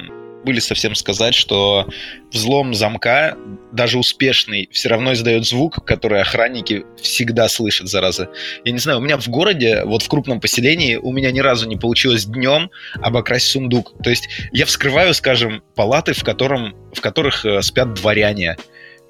были 0.44 0.60
совсем 0.60 0.96
сказать, 0.96 1.36
что 1.36 1.88
взлом 2.32 2.74
замка, 2.74 3.38
даже 3.72 3.98
успешный, 3.98 4.70
все 4.72 4.90
равно 4.90 5.14
издает 5.14 5.46
звук, 5.46 5.86
который 5.86 6.22
охранники 6.22 6.86
всегда 7.02 7.48
слышат, 7.48 7.88
зараза. 7.88 8.30
Я 8.66 8.72
не 8.72 8.80
знаю, 8.80 9.00
у 9.00 9.02
меня 9.02 9.18
в 9.18 9.28
городе, 9.28 9.84
вот 9.86 10.04
в 10.04 10.08
крупном 10.08 10.40
поселении, 10.40 10.96
у 10.96 11.12
меня 11.12 11.32
ни 11.32 11.40
разу 11.40 11.68
не 11.68 11.78
получилось 11.78 12.26
днем 12.26 12.70
обокрасть 12.96 13.48
сундук. 13.48 13.94
То 14.04 14.10
есть 14.10 14.30
я 14.52 14.66
вскрываю, 14.66 15.14
скажем, 15.14 15.64
палаты, 15.76 16.14
в, 16.14 16.24
котором, 16.24 16.76
в 16.94 17.02
которых 17.02 17.46
э, 17.46 17.62
спят 17.62 17.94
дворяне. 17.94 18.58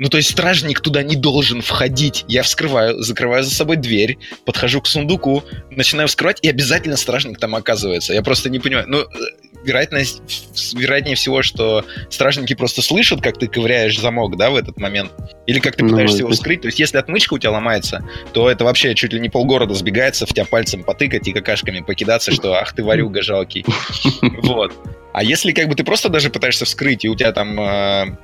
Ну, 0.01 0.09
то 0.09 0.17
есть 0.17 0.31
стражник 0.31 0.79
туда 0.79 1.03
не 1.03 1.15
должен 1.15 1.61
входить. 1.61 2.25
Я 2.27 2.41
вскрываю, 2.41 3.03
закрываю 3.03 3.43
за 3.43 3.51
собой 3.51 3.75
дверь, 3.75 4.17
подхожу 4.45 4.81
к 4.81 4.87
сундуку, 4.87 5.43
начинаю 5.69 6.07
вскрывать, 6.07 6.39
и 6.41 6.49
обязательно 6.49 6.97
стражник 6.97 7.37
там 7.37 7.53
оказывается. 7.53 8.11
Я 8.13 8.23
просто 8.23 8.49
не 8.49 8.57
понимаю. 8.57 8.85
Ну, 8.87 9.01
э, 9.01 9.05
вероятность, 9.63 10.21
вероятнее 10.73 11.15
всего, 11.15 11.41
что 11.41 11.85
стражники 12.09 12.53
просто 12.53 12.81
слышат, 12.81 13.21
как 13.21 13.37
ты 13.37 13.47
ковыряешь 13.47 13.99
замок, 13.99 14.37
да, 14.37 14.49
в 14.49 14.55
этот 14.55 14.77
момент. 14.77 15.11
Или 15.47 15.59
как 15.59 15.75
ты 15.75 15.83
ну, 15.83 15.91
пытаешься 15.91 16.17
ну, 16.17 16.23
его 16.23 16.31
вскрыть. 16.31 16.61
То 16.61 16.67
есть, 16.67 16.79
если 16.79 16.97
отмычка 16.97 17.33
у 17.33 17.39
тебя 17.39 17.51
ломается, 17.51 18.03
то 18.33 18.49
это 18.49 18.63
вообще 18.63 18.95
чуть 18.95 19.13
ли 19.13 19.19
не 19.19 19.29
полгорода 19.29 19.73
сбегается 19.73 20.25
в 20.25 20.33
тебя 20.33 20.45
пальцем 20.45 20.83
потыкать 20.83 21.27
и 21.27 21.33
какашками 21.33 21.79
покидаться, 21.81 22.31
что 22.31 22.53
ах 22.53 22.73
ты 22.73 22.83
варюга 22.83 23.21
жалкий. 23.21 23.65
Вот. 24.43 24.73
А 25.13 25.23
если 25.23 25.51
как 25.51 25.67
бы 25.67 25.75
ты 25.75 25.83
просто 25.83 26.09
даже 26.09 26.29
пытаешься 26.29 26.65
вскрыть, 26.65 27.05
и 27.05 27.09
у 27.09 27.15
тебя 27.15 27.31
там 27.31 27.59
э, 27.59 28.17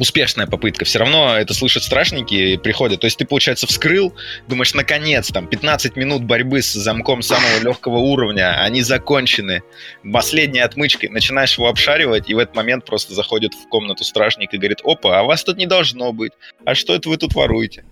успешная 0.00 0.46
попытка. 0.46 0.84
Все 0.84 0.98
равно 0.98 1.36
это 1.36 1.52
слышат 1.54 1.82
страшники 1.82 2.34
и 2.34 2.56
приходят. 2.56 3.00
То 3.00 3.06
есть 3.06 3.18
ты, 3.18 3.26
получается, 3.26 3.66
вскрыл, 3.66 4.14
думаешь, 4.48 4.72
наконец, 4.74 5.28
там, 5.28 5.46
15 5.46 5.94
минут 5.96 6.24
борьбы 6.24 6.62
с 6.62 6.72
замком 6.72 7.22
самого 7.22 7.60
легкого 7.62 7.98
уровня, 7.98 8.62
они 8.62 8.82
закончены. 8.82 9.62
Последняя 10.10 10.64
отмычка. 10.64 11.08
Начинаешь 11.10 11.56
его 11.56 11.68
обшаривать, 11.68 12.30
и 12.30 12.34
в 12.34 12.38
этот 12.38 12.56
момент 12.56 12.86
просто 12.86 13.14
заходит 13.14 13.52
в 13.52 13.68
комнату 13.68 14.04
стражник 14.04 14.54
и 14.54 14.56
говорит, 14.56 14.80
опа, 14.84 15.20
а 15.20 15.22
вас 15.22 15.44
тут 15.44 15.58
не 15.58 15.66
должно 15.66 16.12
быть. 16.12 16.32
А 16.64 16.74
что 16.74 16.94
это 16.94 17.08
вы 17.10 17.18
тут 17.18 17.34
воруете? 17.34 17.84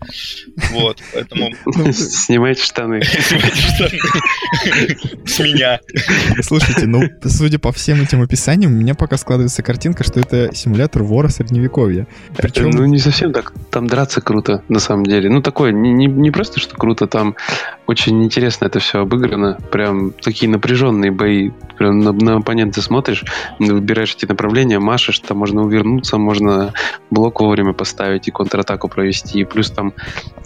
Вот, 0.70 0.98
поэтому... 1.12 1.50
Снимайте 1.92 2.62
штаны. 2.62 3.02
Снимайте 3.02 3.60
штаны. 3.60 5.26
С 5.26 5.38
меня. 5.40 5.80
Слушайте, 6.42 6.86
ну, 6.86 7.02
судя 7.22 7.58
по 7.58 7.70
всем 7.72 8.02
этим 8.02 8.22
описаниям, 8.22 8.72
у 8.72 8.76
меня 8.76 8.94
пока 8.94 9.18
складывается 9.18 9.62
картинка, 9.62 10.04
что 10.04 10.20
это 10.20 10.54
симулятор 10.54 11.02
вора 11.02 11.28
средневековья. 11.58 12.06
Причем... 12.36 12.70
Ну, 12.70 12.84
не 12.86 12.98
совсем 12.98 13.32
так. 13.32 13.52
Там 13.70 13.86
драться 13.86 14.20
круто, 14.20 14.62
на 14.68 14.78
самом 14.78 15.04
деле. 15.04 15.28
Ну, 15.28 15.42
такое, 15.42 15.72
не, 15.72 16.06
не, 16.06 16.30
просто, 16.30 16.60
что 16.60 16.76
круто, 16.76 17.06
там 17.06 17.34
очень 17.86 18.22
интересно 18.24 18.66
это 18.66 18.78
все 18.78 19.00
обыграно. 19.00 19.58
Прям 19.70 20.12
такие 20.12 20.50
напряженные 20.50 21.10
бои. 21.10 21.50
Прям 21.76 22.00
на, 22.00 22.12
на 22.12 22.36
оппонента 22.36 22.80
смотришь, 22.82 23.24
выбираешь 23.58 24.14
эти 24.14 24.26
направления, 24.26 24.78
машешь, 24.78 25.18
там 25.20 25.38
можно 25.38 25.62
увернуться, 25.62 26.18
можно 26.18 26.72
блок 27.10 27.40
вовремя 27.40 27.72
поставить 27.72 28.28
и 28.28 28.30
контратаку 28.30 28.88
провести. 28.88 29.40
И 29.40 29.44
плюс 29.44 29.70
там 29.70 29.92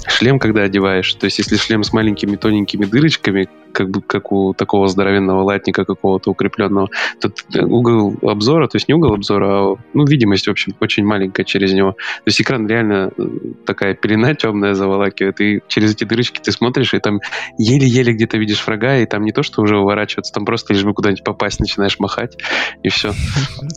шлем, 0.06 0.38
когда 0.38 0.62
одеваешь. 0.62 1.12
То 1.14 1.26
есть, 1.26 1.38
если 1.38 1.56
шлем 1.56 1.84
с 1.84 1.92
маленькими 1.92 2.36
тоненькими 2.36 2.84
дырочками, 2.84 3.48
как 3.72 3.90
бы 3.90 4.00
как 4.02 4.32
у 4.32 4.54
такого 4.54 4.88
здоровенного 4.88 5.42
латника 5.42 5.84
какого-то 5.84 6.30
укрепленного. 6.30 6.88
Тут 7.20 7.44
угол 7.54 8.14
обзора, 8.22 8.68
то 8.68 8.76
есть 8.76 8.88
не 8.88 8.94
угол 8.94 9.14
обзора, 9.14 9.46
а 9.46 9.76
ну, 9.94 10.04
видимость, 10.04 10.46
в 10.46 10.50
общем, 10.50 10.74
очень 10.80 11.04
маленькая 11.04 11.44
через 11.44 11.72
него. 11.72 11.92
То 11.92 12.26
есть 12.26 12.40
экран 12.40 12.66
реально 12.66 13.10
э, 13.16 13.22
такая 13.66 13.94
пелена 13.94 14.34
темная 14.34 14.74
заволакивает, 14.74 15.40
и 15.40 15.60
через 15.68 15.92
эти 15.92 16.04
дырочки 16.04 16.40
ты 16.40 16.52
смотришь, 16.52 16.94
и 16.94 16.98
там 16.98 17.20
еле-еле 17.58 18.12
где-то 18.12 18.38
видишь 18.38 18.66
врага, 18.66 18.98
и 18.98 19.06
там 19.06 19.24
не 19.24 19.32
то, 19.32 19.42
что 19.42 19.62
уже 19.62 19.78
уворачиваться, 19.78 20.32
там 20.32 20.44
просто 20.44 20.74
лишь 20.74 20.84
бы 20.84 20.94
куда-нибудь 20.94 21.24
попасть, 21.24 21.60
начинаешь 21.60 21.98
махать, 21.98 22.38
и 22.82 22.88
все. 22.88 23.12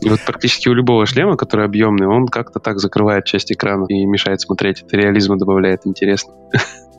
И 0.02 0.08
вот 0.08 0.20
практически 0.24 0.68
у 0.68 0.74
любого 0.74 1.06
члема, 1.06 1.36
который 1.36 1.64
объемный, 1.64 2.06
он 2.06 2.26
как-то 2.26 2.60
так 2.60 2.78
закрывает 2.78 3.24
часть 3.24 3.52
экрана 3.52 3.86
и 3.88 4.04
мешает 4.04 4.40
смотреть. 4.40 4.82
Это 4.82 4.96
реализма 4.96 5.36
добавляет 5.36 5.86
интересно. 5.86 6.34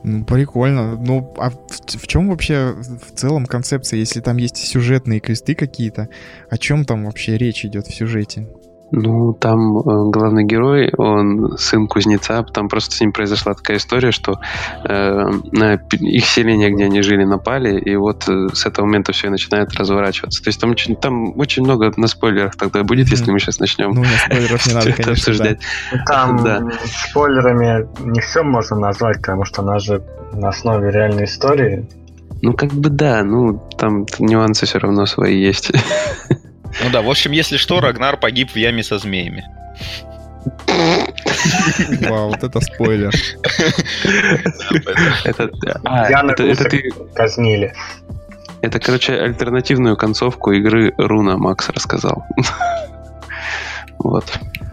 Ну, 0.04 0.24
прикольно. 0.24 0.96
Ну, 0.96 1.34
а 1.38 1.50
в, 1.50 1.56
в 1.68 2.06
чем 2.06 2.28
вообще 2.28 2.74
в 2.76 3.14
целом 3.14 3.46
концепция, 3.46 3.98
если 3.98 4.20
там 4.20 4.36
есть 4.36 4.56
сюжетные 4.56 5.20
квесты 5.20 5.54
какие-то? 5.54 6.08
О 6.50 6.58
чем 6.58 6.84
там 6.84 7.04
вообще 7.04 7.36
речь 7.36 7.64
идет 7.64 7.86
в 7.86 7.94
сюжете? 7.94 8.46
Ну, 8.90 9.34
там 9.34 9.78
э, 9.78 10.10
главный 10.10 10.44
герой, 10.44 10.90
он 10.96 11.58
сын 11.58 11.86
кузнеца, 11.86 12.42
там 12.42 12.68
просто 12.68 12.96
с 12.96 13.00
ним 13.00 13.12
произошла 13.12 13.52
такая 13.52 13.76
история, 13.76 14.12
что 14.12 14.40
э, 14.84 15.30
на 15.52 15.74
их 15.74 16.24
селение, 16.24 16.70
где 16.70 16.84
они 16.84 17.02
жили, 17.02 17.24
напали, 17.24 17.78
и 17.78 17.96
вот 17.96 18.26
э, 18.28 18.48
с 18.54 18.64
этого 18.64 18.86
момента 18.86 19.12
все 19.12 19.26
и 19.26 19.30
начинает 19.30 19.74
разворачиваться. 19.74 20.42
То 20.42 20.48
есть 20.48 20.60
там 20.60 20.70
очень, 20.70 20.96
там 20.96 21.38
очень 21.38 21.64
много 21.64 21.92
на 21.96 22.06
спойлерах 22.06 22.56
тогда 22.56 22.82
будет, 22.82 23.08
mm-hmm. 23.08 23.10
если 23.10 23.30
мы 23.30 23.38
сейчас 23.40 23.60
начнем. 23.60 23.90
Ну, 23.90 24.02
на 24.02 24.08
спойлеров 24.08 24.66
не 24.66 24.74
надо, 24.74 24.92
конечно, 24.92 25.12
обсуждать. 25.12 25.58
Да. 25.92 26.04
Там 26.06 26.44
да. 26.44 26.68
спойлерами 26.84 27.88
не 28.10 28.20
все 28.20 28.42
можно 28.42 28.76
назвать, 28.76 29.18
потому 29.18 29.44
что 29.44 29.60
она 29.62 29.78
же 29.78 30.02
на 30.32 30.48
основе 30.48 30.90
реальной 30.90 31.24
истории. 31.24 31.86
Ну, 32.40 32.52
как 32.54 32.72
бы 32.72 32.88
да, 32.88 33.22
ну, 33.24 33.60
там 33.76 34.06
нюансы 34.18 34.64
все 34.64 34.78
равно 34.78 35.06
свои 35.06 35.38
есть. 35.38 35.72
Ну 36.82 36.90
да, 36.90 37.02
в 37.02 37.10
общем, 37.10 37.32
если 37.32 37.56
что, 37.56 37.80
Рагнар 37.80 38.16
погиб 38.16 38.50
в 38.50 38.56
яме 38.56 38.82
со 38.82 38.98
змеями. 38.98 39.44
Вау, 42.08 42.28
вот 42.30 42.42
это 42.42 42.60
спойлер. 42.60 43.12
Это 45.24 45.50
а, 45.84 46.34
ты 46.34 46.90
казнили. 47.14 47.74
Это, 48.60 48.80
короче, 48.80 49.14
альтернативную 49.14 49.96
концовку 49.96 50.52
игры 50.52 50.92
Руна 50.98 51.36
Макс 51.36 51.68
рассказал. 51.68 52.24
Вот. 54.00 54.24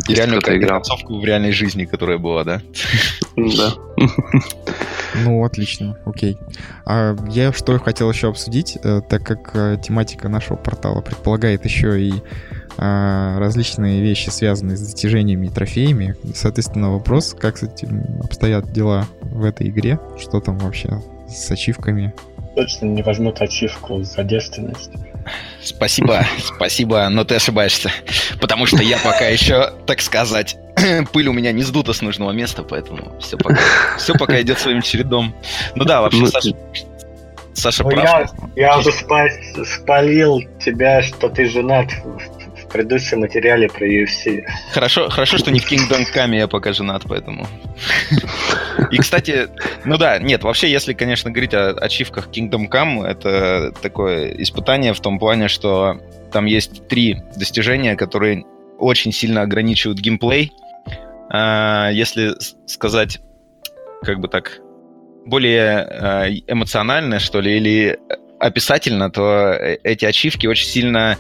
Реально 0.08 0.36
играл. 0.36 0.80
концовку 0.80 1.20
в 1.20 1.26
реальной 1.26 1.52
жизни, 1.52 1.86
которая 1.86 2.18
была, 2.18 2.44
да? 2.44 2.62
Да. 3.36 3.74
Ну, 5.24 5.46
отлично, 5.46 5.98
окей. 6.06 6.38
А 6.86 7.16
я 7.30 7.54
что 7.54 7.80
хотел 7.80 8.12
еще 8.12 8.28
обсудить, 8.28 8.78
э, 8.84 9.02
так 9.10 9.24
как 9.24 9.52
э, 9.56 9.78
тематика 9.82 10.28
нашего 10.28 10.58
портала 10.58 11.00
предполагает 11.00 11.64
еще 11.64 12.02
и 12.02 12.14
а, 12.78 13.40
различные 13.40 14.02
вещи, 14.02 14.30
связанные 14.30 14.76
с 14.76 14.82
достижениями 14.82 15.48
и 15.48 15.50
трофеями. 15.50 16.16
Соответственно, 16.34 16.92
вопрос, 16.92 17.36
как 17.40 17.58
с 17.58 17.64
этим 17.64 18.20
обстоят 18.22 18.72
дела 18.74 19.08
в 19.22 19.46
этой 19.46 19.70
игре, 19.70 20.00
что 20.20 20.42
там 20.42 20.58
вообще 20.58 21.02
с 21.30 21.50
ачивками. 21.50 22.14
Точно 22.56 22.86
не 22.86 23.02
возьмут 23.02 23.42
ачивку 23.42 24.02
за 24.04 24.24
девственность. 24.24 24.92
Спасибо, 25.62 26.26
спасибо, 26.56 27.10
но 27.10 27.24
ты 27.24 27.36
ошибаешься. 27.36 27.92
Потому 28.40 28.66
что 28.66 28.82
я 28.84 28.98
пока 28.98 29.26
еще, 29.26 29.74
так 29.86 30.02
сказать, 30.02 30.58
пыль 31.14 31.28
у 31.28 31.34
меня 31.34 31.52
не 31.52 31.64
сдута 31.64 31.94
с 31.94 32.02
нужного 32.02 32.32
места, 32.32 32.64
поэтому 32.64 33.18
все 33.20 33.38
пока, 33.38 33.60
все 33.98 34.14
пока 34.14 34.42
идет 34.42 34.60
своим 34.60 34.82
чередом. 34.82 35.34
Ну 35.76 35.86
да, 35.86 36.02
вообще, 36.02 36.20
ну, 36.20 36.28
Саша, 36.28 36.50
Саша 37.54 37.84
ну, 37.84 37.90
прав. 37.90 38.32
Я, 38.56 38.68
я 38.68 38.78
уже 38.78 38.92
спалил 38.92 40.42
тебя, 40.64 41.02
что 41.02 41.30
ты 41.30 41.50
женат 41.50 41.92
в 41.94 42.68
предыдущем 42.72 43.22
материале 43.22 43.68
про 43.70 43.88
UFC. 43.88 44.44
Хорошо, 44.72 45.10
хорошо, 45.10 45.38
что 45.38 45.52
не 45.52 45.60
в 45.60 45.72
Kingdom 45.72 46.06
Come 46.14 46.36
я 46.36 46.48
пока 46.48 46.74
женат, 46.74 47.04
поэтому. 47.08 47.48
И, 48.92 48.98
кстати, 48.98 49.48
ну 49.86 49.98
да, 49.98 50.20
нет, 50.20 50.44
вообще, 50.44 50.72
если, 50.72 50.94
конечно, 50.94 51.32
говорить 51.32 51.54
о 51.54 51.72
ачивках 51.72 52.30
Kingdom 52.30 52.70
Come, 52.70 53.06
это 53.06 53.72
такое 53.82 54.30
испытание 54.42 54.94
в 54.94 55.00
том 55.00 55.20
плане, 55.20 55.48
что 55.48 56.00
там 56.32 56.46
есть 56.46 56.88
три 56.88 57.22
достижения, 57.36 57.96
которые 57.96 58.46
очень 58.78 59.12
сильно 59.12 59.42
ограничивают 59.42 60.00
геймплей. 60.00 60.52
А, 61.30 61.90
если 61.92 62.34
сказать, 62.68 63.20
как 64.04 64.20
бы 64.20 64.28
так, 64.28 64.60
более 65.26 65.80
а, 65.80 66.30
эмоционально, 66.48 67.20
что 67.20 67.42
ли, 67.42 67.58
или 67.58 68.00
описательно, 68.40 69.10
то 69.10 69.54
э, 69.54 69.78
эти 69.84 70.06
ачивки 70.06 70.48
очень 70.48 70.68
сильно 70.68 71.18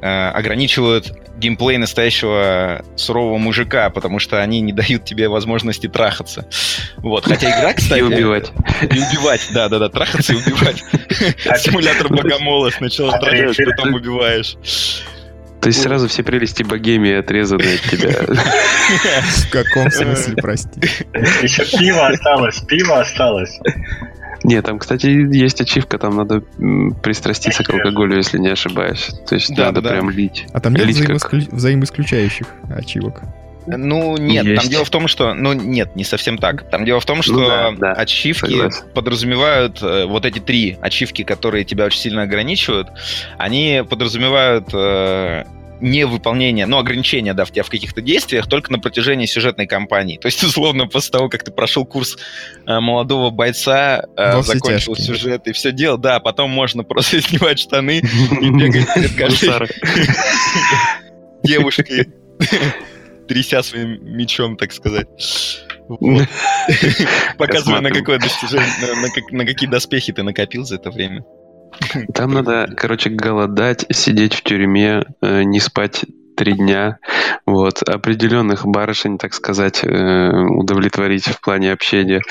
ограничивают 0.00 1.12
геймплей 1.40 1.78
настоящего 1.78 2.84
сурового 2.96 3.38
мужика, 3.38 3.90
потому 3.90 4.18
что 4.18 4.40
они 4.40 4.60
не 4.60 4.72
дают 4.72 5.04
тебе 5.04 5.28
возможности 5.28 5.88
трахаться. 5.88 6.46
Вот, 6.98 7.24
хотя 7.24 7.58
игра, 7.58 7.72
кстати... 7.74 7.98
И 7.98 8.02
убивать. 8.02 8.52
И 8.82 8.98
убивать, 8.98 9.48
да-да-да, 9.52 9.88
трахаться 9.88 10.34
и 10.34 10.36
убивать. 10.36 10.82
Симулятор 11.60 12.08
богомола. 12.08 12.70
Сначала 12.70 13.18
трахаешь, 13.18 13.56
потом 13.56 13.94
убиваешь. 13.94 14.56
То 15.60 15.66
есть 15.66 15.82
сразу 15.82 16.08
все 16.08 16.22
прелести 16.22 16.62
богемии 16.62 17.18
отрезаны 17.18 17.74
от 17.74 17.80
тебя. 17.90 18.12
В 18.24 19.50
каком 19.50 19.90
смысле, 19.90 20.36
прости? 20.36 20.80
Еще 21.42 21.64
пиво 21.78 22.06
осталось, 22.06 22.60
пиво 22.60 23.00
осталось. 23.00 23.58
Нет, 24.42 24.64
там, 24.64 24.78
кстати, 24.78 25.06
есть 25.06 25.60
ачивка, 25.60 25.98
там 25.98 26.16
надо 26.16 26.40
пристраститься 27.02 27.62
к 27.62 27.70
алкоголю, 27.70 28.16
если 28.16 28.38
не 28.38 28.48
ошибаюсь. 28.48 29.10
То 29.28 29.34
есть 29.34 29.54
да, 29.54 29.66
надо 29.66 29.82
да, 29.82 29.90
прям 29.90 30.10
лить. 30.10 30.46
А 30.52 30.60
там 30.60 30.74
нет 30.74 30.86
лить 30.86 30.96
взаимоисклю... 30.96 31.44
как... 31.44 31.52
взаимоисключающих 31.52 32.46
ачивок? 32.74 33.22
Ну, 33.66 34.16
нет, 34.16 34.46
есть. 34.46 34.62
там 34.62 34.70
дело 34.70 34.84
в 34.84 34.90
том, 34.90 35.06
что... 35.06 35.34
Ну, 35.34 35.52
нет, 35.52 35.94
не 35.94 36.04
совсем 36.04 36.38
так. 36.38 36.68
Там 36.70 36.84
дело 36.84 37.00
в 37.00 37.04
том, 37.04 37.18
ну 37.18 37.22
что 37.22 37.32
ну, 37.34 37.48
да, 37.48 37.72
да, 37.72 37.92
ачивки 37.92 38.50
согласен. 38.50 38.84
подразумевают... 38.94 39.82
Э, 39.82 40.06
вот 40.06 40.24
эти 40.24 40.38
три 40.38 40.78
ачивки, 40.80 41.22
которые 41.22 41.64
тебя 41.64 41.84
очень 41.84 42.00
сильно 42.00 42.22
ограничивают, 42.22 42.88
они 43.38 43.84
подразумевают... 43.88 44.70
Э, 44.72 45.44
невыполнение, 45.80 46.66
ну, 46.66 46.78
ограничения, 46.78 47.34
да, 47.34 47.44
в 47.44 47.50
тебя 47.50 47.62
в 47.62 47.70
каких-то 47.70 48.00
действиях 48.00 48.48
только 48.48 48.72
на 48.72 48.78
протяжении 48.78 49.26
сюжетной 49.26 49.66
кампании. 49.66 50.18
То 50.18 50.26
есть, 50.26 50.42
условно, 50.44 50.86
после 50.86 51.10
того, 51.12 51.28
как 51.28 51.44
ты 51.44 51.50
прошел 51.50 51.84
курс 51.84 52.16
э, 52.66 52.80
молодого 52.80 53.30
бойца, 53.30 54.04
э, 54.16 54.42
закончил 54.42 54.94
тяжкие. 54.94 55.16
сюжет 55.16 55.46
и 55.46 55.52
все 55.52 55.72
дело, 55.72 55.98
да, 55.98 56.20
потом 56.20 56.50
можно 56.50 56.84
просто 56.84 57.20
снимать 57.20 57.58
штаны 57.58 57.98
и 57.98 58.50
бегать 58.50 58.94
перед 58.94 59.14
каждой 59.16 59.68
девушкой, 61.42 62.08
тряся 63.28 63.62
своим 63.62 64.04
мечом, 64.04 64.56
так 64.56 64.72
сказать. 64.72 65.08
Показывая, 67.36 67.80
на 67.80 67.90
какое 67.90 68.18
достижение, 68.18 68.68
на 69.32 69.44
какие 69.44 69.68
доспехи 69.68 70.12
ты 70.12 70.22
накопил 70.22 70.64
за 70.64 70.76
это 70.76 70.90
время. 70.90 71.24
Там 72.14 72.32
надо, 72.32 72.68
короче, 72.76 73.10
голодать, 73.10 73.86
сидеть 73.90 74.34
в 74.34 74.42
тюрьме, 74.42 75.04
э, 75.20 75.42
не 75.42 75.60
спать 75.60 76.04
три 76.40 76.54
дня, 76.54 76.98
вот, 77.44 77.82
определенных 77.82 78.64
барышень, 78.64 79.18
так 79.18 79.34
сказать, 79.34 79.84
э, 79.84 80.30
удовлетворить 80.30 81.26
в 81.26 81.38
плане 81.42 81.70
общения. 81.70 82.22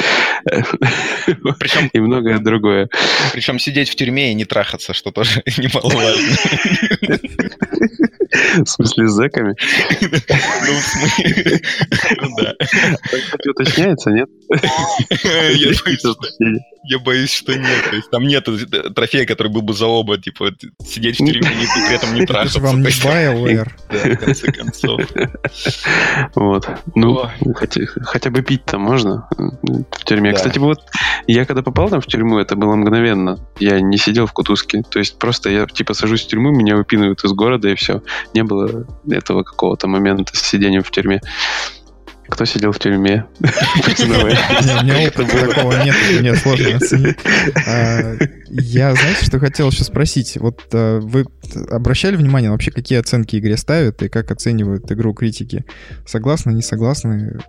Причем, 0.44 1.90
и 1.94 2.00
многое 2.00 2.40
другое. 2.40 2.90
Причем 3.34 3.60
сидеть 3.60 3.90
в 3.90 3.96
тюрьме 3.96 4.32
и 4.32 4.34
не 4.34 4.46
трахаться, 4.46 4.96
что 4.96 5.12
тоже 5.12 5.44
немаловажно. 5.58 6.38
В 8.64 8.66
смысле, 8.66 9.08
с 9.08 9.12
зэками? 9.12 9.56
Ну, 10.02 10.74
в 10.74 10.84
смысле... 10.84 11.62
Да. 12.42 12.54
Уточняется, 13.48 14.10
нет? 14.10 14.30
Я 15.54 15.74
боюсь, 17.04 17.32
что 17.32 17.56
нет. 17.56 17.90
То 17.90 17.96
есть 17.96 18.10
там 18.10 18.24
нет 18.24 18.48
трофея, 18.96 19.26
который 19.26 19.52
был 19.52 19.62
бы 19.62 19.74
за 19.74 19.86
оба, 19.88 20.18
типа, 20.18 20.52
сидеть 20.84 21.20
в 21.20 21.26
тюрьме 21.26 21.50
и 21.50 21.88
при 21.88 21.96
этом 21.96 22.16
не 22.16 22.26
трахаться. 22.26 22.60
вам 22.60 22.82
не 22.82 22.88
BioWare. 22.88 23.70
Да, 23.90 23.98
в 23.98 24.18
конце 24.18 24.52
концов. 24.52 25.02
Вот. 26.36 26.70
Ну, 26.96 27.30
хотя 28.04 28.30
бы 28.30 28.42
пить-то 28.42 28.78
можно 28.78 29.28
в 29.32 30.04
тюрьме. 30.06 30.34
Кстати, 30.34 30.60
вот 30.60 30.80
я 31.28 31.46
когда 31.46 31.62
попал 31.62 31.90
там 31.90 32.02
в 32.02 32.08
тюрьму, 32.08 32.40
это 32.40 32.56
было 32.56 32.76
мгновенно. 32.76 33.38
Я 33.60 33.82
не 33.82 33.98
сидел 33.98 34.26
в 34.26 34.34
кутузке. 34.34 34.84
То 34.90 35.00
есть 35.00 35.18
просто 35.18 35.50
я, 35.50 35.66
типа, 35.66 35.94
сажусь 35.94 36.24
в 36.24 36.28
тюрьму, 36.28 36.52
меня 36.52 36.76
выпинывают 36.76 37.24
из 37.24 37.32
города, 37.34 37.70
и 37.70 37.76
все. 37.76 38.02
Не 38.34 38.44
было 38.44 38.86
этого 39.10 39.44
какого-то 39.44 39.88
момента 39.88 40.36
с 40.36 40.42
сидением 40.42 40.84
в 40.84 40.92
тюрьме. 40.92 41.22
Кто 42.30 42.46
сидел 42.46 42.72
в 42.72 42.80
тюрьме? 42.80 43.26
У 43.40 43.44
меня 44.84 45.08
опыта 45.08 45.48
такого 45.48 45.84
нет, 45.84 45.96
мне 46.20 46.36
сложно 46.36 46.78
оценить. 46.78 47.18
А, 47.68 48.16
я, 48.50 48.94
знаете, 48.96 49.26
что 49.26 49.40
хотел 49.40 49.70
еще 49.70 49.84
спросить? 49.84 50.38
Вот 50.38 50.62
а, 50.74 51.00
вы 51.00 51.26
обращали 51.70 52.16
внимание 52.16 52.52
вообще, 52.52 52.72
какие 52.72 53.00
оценки 53.00 53.36
игре 53.36 53.58
ставят 53.58 54.02
и 54.04 54.10
как 54.10 54.32
оценивают 54.32 54.92
игру 54.92 55.14
критики? 55.14 55.66
Согласны, 56.06 56.52
не 56.52 56.62
согласны? 56.62 57.40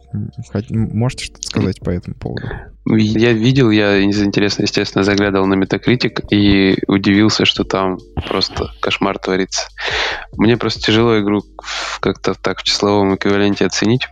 Можете 0.71 1.27
что-то 1.27 1.43
сказать 1.43 1.81
по 1.81 1.90
этому 1.90 2.16
поводу? 2.16 2.47
Ну, 2.90 2.96
я 2.96 3.33
видел, 3.33 3.70
я 3.70 3.98
из 3.98 4.20
интереса, 4.20 4.62
естественно, 4.62 5.05
заглядывал 5.05 5.46
на 5.46 5.55
Metacritic 5.55 6.26
и 6.31 6.76
удивился, 6.88 7.44
что 7.44 7.62
там 7.62 7.98
просто 8.26 8.72
кошмар 8.81 9.16
творится. 9.16 9.68
Мне 10.37 10.57
просто 10.57 10.81
тяжело 10.81 11.20
игру 11.20 11.44
как-то 12.00 12.35
так 12.35 12.59
в 12.59 12.62
числовом 12.64 13.14
эквиваленте 13.14 13.64
оценить, 13.64 14.09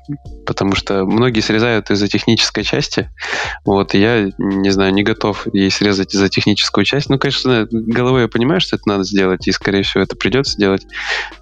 потому 0.46 0.76
что 0.76 1.04
многие 1.06 1.40
срезают 1.40 1.90
из-за 1.90 2.06
технической 2.06 2.62
части. 2.62 3.10
Вот, 3.64 3.96
и 3.96 4.00
я, 4.00 4.30
не 4.38 4.70
знаю, 4.70 4.94
не 4.94 5.02
готов 5.02 5.48
ей 5.52 5.72
срезать 5.72 6.14
из-за 6.14 6.28
техническую 6.28 6.84
часть. 6.84 7.10
Ну, 7.10 7.18
конечно, 7.18 7.66
головой 7.72 8.22
я 8.22 8.28
понимаю, 8.28 8.60
что 8.60 8.76
это 8.76 8.86
надо 8.86 9.02
сделать, 9.02 9.48
и, 9.48 9.50
скорее 9.50 9.82
всего, 9.82 10.04
это 10.04 10.14
придется 10.14 10.56
делать 10.56 10.86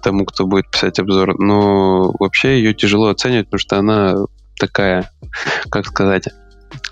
тому, 0.01 0.25
кто 0.25 0.47
будет 0.47 0.71
писать 0.71 0.97
обзор. 0.97 1.39
Но 1.39 2.15
вообще 2.17 2.57
ее 2.57 2.73
тяжело 2.73 3.09
оценивать, 3.09 3.45
потому 3.45 3.59
что 3.59 3.77
она 3.77 4.15
такая, 4.59 5.11
как 5.69 5.85
сказать, 5.85 6.29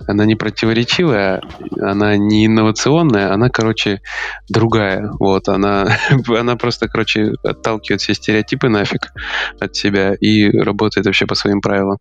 она 0.07 0.25
не 0.25 0.35
противоречивая, 0.35 1.41
она 1.81 2.17
не 2.17 2.45
инновационная, 2.45 3.33
она, 3.33 3.49
короче, 3.49 4.01
другая. 4.49 5.11
Вот, 5.19 5.47
она, 5.49 5.87
она 6.27 6.55
просто, 6.55 6.87
короче, 6.87 7.33
отталкивает 7.43 8.01
все 8.01 8.13
стереотипы 8.13 8.69
нафиг 8.69 9.11
от 9.59 9.75
себя 9.75 10.13
и 10.13 10.49
работает 10.49 11.05
вообще 11.05 11.25
по 11.25 11.35
своим 11.35 11.61
правилам. 11.61 11.97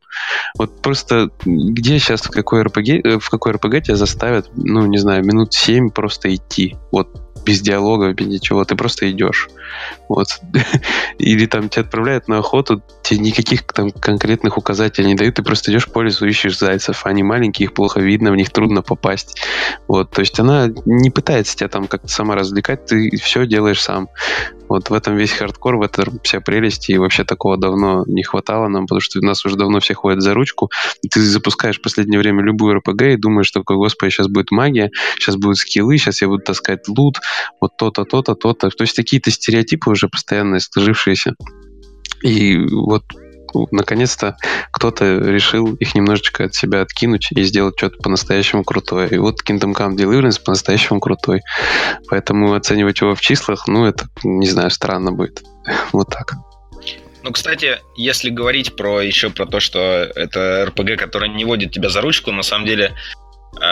Вот 0.59 0.83
просто 0.83 1.31
где 1.45 1.99
сейчас, 1.99 2.23
в 2.23 2.31
какой 2.31 2.63
RPG, 2.63 3.01
э, 3.05 3.19
в 3.19 3.31
какой 3.31 3.53
RPG 3.53 3.83
тебя 3.83 3.97
заставят, 3.97 4.51
ну, 4.57 4.87
не 4.87 4.99
знаю, 4.99 5.25
минут 5.25 5.53
семь 5.53 5.91
просто 5.91 6.35
идти. 6.35 6.77
Вот 6.91 7.24
без 7.45 7.61
диалога, 7.61 8.13
без 8.13 8.27
ничего, 8.27 8.65
ты 8.65 8.75
просто 8.75 9.11
идешь. 9.11 9.49
Вот. 10.09 10.41
Или 11.19 11.47
там 11.47 11.69
тебя 11.69 11.83
отправляют 11.83 12.29
на 12.29 12.39
охоту, 12.39 12.83
тебе 13.03 13.21
никаких 13.21 13.65
там 13.65 13.91
конкретных 13.91 14.59
указателей 14.59 15.09
не 15.09 15.15
дают, 15.15 15.37
ты 15.37 15.43
просто 15.43 15.71
идешь 15.71 15.89
по 15.89 16.03
лесу, 16.03 16.27
ищешь 16.27 16.59
зайцев. 16.59 17.07
Они 17.07 17.23
маленькие, 17.23 17.67
их 17.67 17.75
плохо 17.75 18.01
видно, 18.01 18.33
в 18.33 18.37
них 18.37 18.51
трудно 18.51 18.83
попасть. 18.83 19.41
Вот. 19.89 20.11
То 20.11 20.21
есть 20.21 20.39
она 20.39 20.69
не 20.85 21.11
пытается 21.11 21.57
тебя 21.57 21.69
там 21.69 21.87
как-то 21.87 22.09
сама 22.09 22.35
развлекать, 22.35 22.87
ты 22.87 23.17
все 23.17 23.47
делаешь 23.47 23.83
сам. 23.83 24.09
Вот 24.75 24.91
в 24.91 24.93
этом 24.93 25.17
весь 25.17 25.31
хардкор, 25.31 25.77
в 25.77 25.83
этом 25.83 26.19
вся 26.25 26.41
прелесть, 26.41 26.91
и 26.91 26.99
вообще 26.99 27.23
такого 27.23 27.57
давно 27.57 28.03
не 28.09 28.25
хватало 28.25 28.67
нам, 28.67 28.87
потому 28.87 29.01
что 29.01 29.21
нас 29.21 29.45
уже 29.47 29.55
давно 29.55 29.79
все 29.79 29.95
ходят 29.95 30.21
за 30.21 30.35
ручку. 30.35 30.69
Ты 31.09 31.21
запускаешь 31.21 31.79
в 31.79 31.81
последнее 31.81 32.19
время 32.19 32.43
любую 32.43 32.75
РПГ 32.79 33.03
и 33.03 33.17
думаешь, 33.17 33.47
что, 33.47 33.63
господи, 33.63 34.11
сейчас 34.11 34.27
будет 34.27 34.51
магия, 34.51 34.91
сейчас 35.17 35.37
будут 35.37 35.59
скиллы, 35.59 35.97
сейчас 35.97 36.23
я 36.23 36.27
буду 36.27 36.43
таскать 36.43 36.89
лут, 36.89 37.21
вот 37.61 37.77
то-то, 37.77 38.05
то-то, 38.05 38.35
то-то. 38.35 38.69
То 38.71 38.83
есть 38.83 38.97
какие-то 38.97 39.31
стереотипы 39.31 39.91
уже 39.91 40.09
постоянно 40.09 40.59
сложившиеся. 40.59 41.37
И 42.25 42.59
вот 42.59 43.05
наконец-то 43.71 44.37
кто-то 44.71 45.19
решил 45.19 45.75
их 45.75 45.95
немножечко 45.95 46.45
от 46.45 46.55
себя 46.55 46.83
откинуть 46.83 47.29
и 47.33 47.43
сделать 47.45 47.75
что-то 47.77 47.97
по-настоящему 48.03 48.65
крутое. 48.65 49.09
И 49.09 49.19
вот 49.19 49.43
Kingdom 49.43 49.75
Come 49.75 49.97
Deliverance 49.97 50.41
по-настоящему 50.43 51.01
крутой. 51.01 51.43
Поэтому 52.09 52.55
оценивать 52.55 53.01
его 53.01 53.15
в 53.15 53.21
числах, 53.21 53.67
ну, 53.67 53.85
это, 53.87 54.09
не 54.23 54.47
знаю, 54.47 54.71
странно 54.71 55.13
будет. 55.13 55.43
Вот 55.93 56.09
так. 56.09 56.35
Ну, 57.23 57.33
кстати, 57.33 57.79
если 57.97 58.29
говорить 58.29 58.77
про 58.77 59.01
еще 59.01 59.31
про 59.31 59.47
то, 59.47 59.59
что 59.59 59.79
это 59.79 60.67
РПГ, 60.67 60.99
который 60.99 61.31
не 61.31 61.47
водит 61.47 61.73
тебя 61.73 61.89
за 61.89 62.03
ручку, 62.03 62.33
на 62.33 62.43
самом 62.43 62.67
деле 62.67 62.95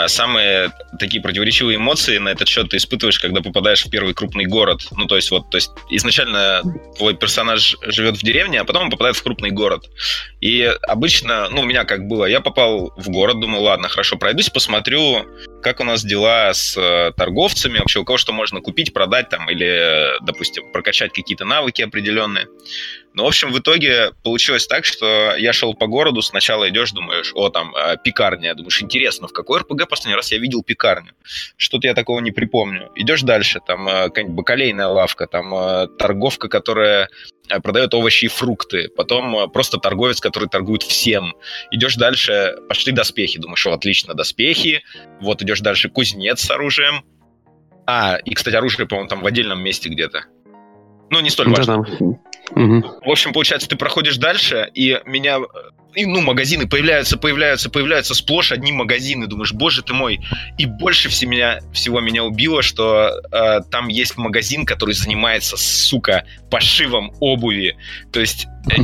самые 0.07 0.73
такие 0.99 1.23
противоречивые 1.23 1.77
эмоции 1.77 2.19
на 2.19 2.29
этот 2.31 2.49
счет 2.49 2.69
ты 2.71 2.77
испытываешь, 2.77 3.19
когда 3.19 3.41
попадаешь 3.41 3.85
в 3.85 3.91
первый 3.91 4.15
крупный 4.15 4.47
город. 4.47 4.83
Ну, 4.97 5.07
то 5.07 5.17
есть 5.17 5.31
вот, 5.31 5.51
то 5.51 5.57
есть 5.57 5.71
изначально 5.91 6.63
твой 6.97 7.15
персонаж 7.15 7.77
живет 7.83 8.17
в 8.17 8.23
деревне, 8.23 8.61
а 8.61 8.65
потом 8.65 8.85
он 8.85 8.91
попадает 8.91 9.17
в 9.17 9.23
крупный 9.23 9.51
город. 9.51 9.91
И 10.41 10.63
обычно, 10.83 11.49
ну, 11.51 11.63
у 11.63 11.65
меня 11.65 11.85
как 11.85 12.07
было, 12.07 12.27
я 12.27 12.41
попал 12.41 12.93
в 12.97 13.09
город, 13.09 13.41
думаю, 13.41 13.63
ладно, 13.63 13.89
хорошо, 13.89 14.17
пройдусь, 14.17 14.51
посмотрю, 14.51 15.27
как 15.63 15.81
у 15.81 15.85
нас 15.85 16.05
дела 16.05 16.53
с 16.53 16.77
э, 16.77 17.13
торговцами, 17.17 17.79
вообще 17.79 18.01
у 18.01 18.05
кого 18.05 18.19
что 18.19 18.33
можно 18.33 18.61
купить, 18.61 18.93
продать 18.93 19.29
там 19.29 19.49
или, 19.49 20.19
допустим, 20.23 20.71
прокачать 20.73 21.13
какие-то 21.13 21.45
навыки 21.45 21.83
определенные. 21.83 22.49
Ну, 23.15 23.25
в 23.25 23.27
общем, 23.27 23.53
в 23.53 23.59
итоге 23.59 24.13
получилось 24.25 24.67
так, 24.67 24.85
что 24.85 25.35
я 25.37 25.53
шел 25.53 25.75
по 25.75 25.87
городу, 25.87 26.23
сначала 26.23 26.69
идешь, 26.69 26.93
думаешь, 26.93 27.33
о, 27.35 27.51
там, 27.51 27.75
э, 27.77 27.97
пекарня, 28.03 28.55
думаешь, 28.55 28.83
интересно, 28.83 29.29
в 29.29 29.33
какой 29.33 29.59
РПГ 29.73 29.89
последний 29.89 30.17
раз 30.17 30.33
я 30.33 30.39
видел 30.39 30.63
пекарню? 30.63 31.13
Что-то 31.57 31.87
я 31.87 31.95
такого 31.95 32.21
не 32.21 32.31
припомню. 32.31 32.91
Идешь 32.95 33.23
дальше, 33.23 33.61
там, 33.67 33.89
э, 33.89 34.05
какая-нибудь 34.05 34.37
бакалейная 34.37 34.87
лавка, 34.87 35.27
там, 35.27 35.55
э, 35.55 35.89
торговка, 35.99 36.49
которая 36.49 37.09
продает 37.63 37.93
овощи 37.93 38.27
и 38.27 38.29
фрукты, 38.29 38.89
потом 38.97 39.51
просто 39.51 39.79
торговец, 39.79 40.21
который 40.21 40.49
торгует 40.49 40.83
всем. 40.83 41.35
Идешь 41.71 41.97
дальше, 41.97 42.57
пошли 42.69 42.93
доспехи, 42.93 43.39
думаешь, 43.39 43.67
о, 43.67 43.73
отлично, 43.73 44.15
доспехи, 44.15 44.83
вот 45.21 45.43
идешь 45.43 45.61
дальше, 45.61 45.91
кузнец 45.91 46.41
с 46.41 46.51
оружием, 46.51 47.05
а, 47.87 48.17
и, 48.17 48.35
кстати, 48.35 48.55
оружие, 48.55 48.87
по-моему, 48.87 49.09
там 49.09 49.21
в 49.23 49.27
отдельном 49.27 49.63
месте 49.63 49.89
где-то. 49.89 50.25
Ну, 51.11 51.21
не 51.21 51.31
столь 51.31 51.51
важно. 51.51 51.83
Да, 51.83 51.91
да. 52.01 52.07
Угу. 52.63 53.01
В 53.05 53.11
общем, 53.11 53.33
получается, 53.33 53.69
ты 53.69 53.77
проходишь 53.77 54.17
дальше, 54.17 54.71
и 54.73 55.01
меня 55.05 55.41
и, 55.95 56.07
ну, 56.07 56.21
магазины 56.21 56.67
появляются, 56.67 57.19
появляются, 57.19 57.69
появляются 57.69 58.15
сплошь 58.15 58.53
одни 58.53 58.73
магазины. 58.73 59.27
Думаешь, 59.27 59.53
боже 59.53 59.83
ты 59.83 59.93
мой. 59.93 60.21
И 60.59 60.67
больше 60.67 61.09
всего 61.09 61.31
меня, 61.31 61.59
всего 61.73 62.01
меня 62.01 62.25
убило, 62.25 62.63
что 62.63 63.13
э, 63.31 63.61
там 63.71 63.89
есть 63.89 64.17
магазин, 64.17 64.65
который 64.65 64.95
занимается, 64.95 65.57
сука, 65.57 66.25
пошивом 66.51 67.13
обуви. 67.21 67.77
То 68.13 68.21
есть 68.21 68.47
э, 68.71 68.83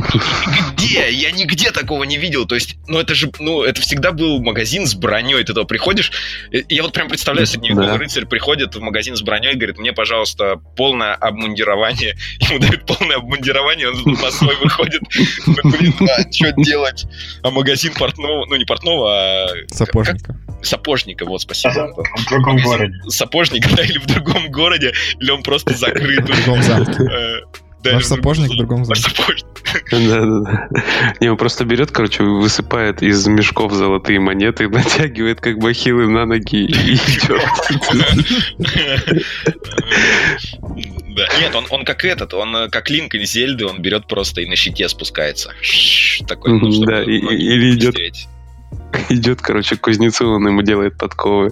где? 0.73 1.09
Я 1.11 1.31
нигде 1.31 1.71
такого 1.71 2.03
не 2.03 2.17
видел. 2.17 2.45
То 2.45 2.55
есть, 2.55 2.77
ну 2.87 2.99
это 2.99 3.15
же, 3.15 3.31
ну 3.39 3.63
это 3.63 3.81
всегда 3.81 4.11
был 4.11 4.39
магазин 4.41 4.85
с 4.85 4.93
броней. 4.93 5.39
Ты 5.39 5.53
туда 5.53 5.63
приходишь, 5.63 6.11
э, 6.51 6.61
я 6.69 6.83
вот 6.83 6.93
прям 6.93 7.09
представляю, 7.09 7.47
средневековый 7.47 7.87
да. 7.87 7.97
рыцарь 7.97 8.25
приходит 8.25 8.75
в 8.75 8.81
магазин 8.81 9.15
с 9.15 9.21
броней, 9.21 9.55
говорит, 9.55 9.79
мне, 9.79 9.93
пожалуйста, 9.93 10.57
полное 10.75 11.15
обмундирование. 11.15 12.15
Ему 12.39 12.59
дают 12.59 12.85
полное 12.85 13.17
обмундирование, 13.17 13.89
он 13.89 14.15
по 14.21 14.29
свой 14.31 14.55
выходит. 14.57 15.01
Блин, 15.63 15.95
а 16.01 16.31
что 16.31 16.51
делать? 16.51 16.98
Делать 17.03 17.07
а 17.43 17.51
магазин 17.51 17.93
портного, 17.93 18.45
ну 18.45 18.55
не 18.55 18.65
портного, 18.65 19.13
а... 19.13 19.47
Сапожника. 19.69 20.33
Как? 20.47 20.65
Сапожника, 20.65 21.25
вот, 21.25 21.41
спасибо. 21.41 21.93
В 21.95 22.29
другом 22.29 22.57
городе. 22.57 22.93
Сапожника, 23.07 23.69
да, 23.75 23.83
или 23.83 23.97
в 23.97 24.05
другом 24.05 24.51
городе, 24.51 24.93
или 25.19 25.31
он 25.31 25.43
просто 25.43 25.75
закрыт. 25.75 26.23
В 26.23 26.25
другом 26.25 26.61
замке. 26.63 27.03
Э, 27.03 27.41
да, 27.83 27.93
Ваш 27.93 28.05
сапожник 28.05 28.51
в 28.51 28.57
другом 28.57 28.83
замке. 28.83 29.09
Да, 29.91 30.25
да, 30.25 30.39
да. 30.41 30.69
Не, 31.21 31.29
он 31.29 31.37
просто 31.37 31.63
берет, 31.63 31.91
короче, 31.91 32.23
высыпает 32.23 33.01
из 33.01 33.25
мешков 33.27 33.71
золотые 33.71 34.19
монеты, 34.19 34.67
натягивает 34.69 35.39
как 35.39 35.59
бахилы 35.59 36.07
на 36.07 36.25
ноги 36.25 36.65
и 36.65 36.95
идет. 36.95 37.41
Да. 41.15 41.27
Нет, 41.39 41.55
он, 41.55 41.65
он 41.69 41.85
как 41.85 42.05
этот, 42.05 42.33
он 42.33 42.55
э, 42.55 42.69
как 42.69 42.89
Линк 42.89 43.15
из 43.15 43.31
Зельды, 43.31 43.65
он 43.65 43.81
берет 43.81 44.07
просто 44.07 44.41
и 44.41 44.45
на 44.45 44.55
щите 44.55 44.87
спускается. 44.87 45.53
Такой, 46.27 46.59
ну, 46.59 46.71
чтобы 46.71 46.85
да, 46.85 47.03
и, 47.03 47.17
или 47.17 47.73
идет, 47.75 47.95
идет, 49.09 49.41
короче, 49.41 49.75
к 49.75 49.81
кузнецу, 49.81 50.29
он 50.29 50.47
ему 50.47 50.61
делает 50.61 50.97
подковы. 50.97 51.51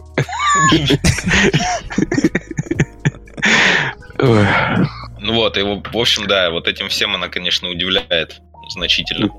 Ну 5.20 5.34
вот, 5.34 5.58
и 5.58 5.62
в 5.62 5.98
общем, 5.98 6.28
да, 6.28 6.52
вот 6.52 6.68
этим 6.68 6.90
всем 6.90 7.16
она, 7.16 7.28
конечно, 7.28 7.70
удивляет 7.70 8.42
значительно. 8.70 9.30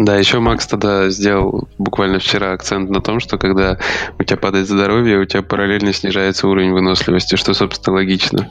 Да, 0.00 0.16
еще 0.16 0.38
Макс 0.38 0.66
тогда 0.66 1.10
сделал 1.10 1.68
буквально 1.76 2.20
вчера 2.20 2.54
акцент 2.54 2.88
на 2.88 3.02
том, 3.02 3.20
что 3.20 3.36
когда 3.36 3.78
у 4.18 4.24
тебя 4.24 4.38
падает 4.38 4.66
здоровье, 4.66 5.18
у 5.18 5.26
тебя 5.26 5.42
параллельно 5.42 5.92
снижается 5.92 6.48
уровень 6.48 6.72
выносливости, 6.72 7.36
что, 7.36 7.52
собственно, 7.52 7.96
логично. 7.96 8.50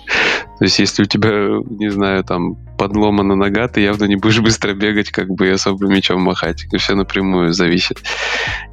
То 0.59 0.65
есть, 0.65 0.77
если 0.77 1.01
у 1.01 1.05
тебя, 1.05 1.31
не 1.71 1.89
знаю, 1.89 2.23
там, 2.23 2.55
подломана 2.77 3.33
нога, 3.33 3.67
ты 3.67 3.81
явно 3.81 4.05
не 4.05 4.15
будешь 4.15 4.39
быстро 4.41 4.75
бегать, 4.75 5.09
как 5.09 5.29
бы, 5.29 5.47
и 5.47 5.51
особо 5.51 5.87
мечом 5.87 6.21
махать. 6.21 6.67
И 6.71 6.77
все 6.77 6.93
напрямую 6.93 7.51
зависит. 7.51 7.97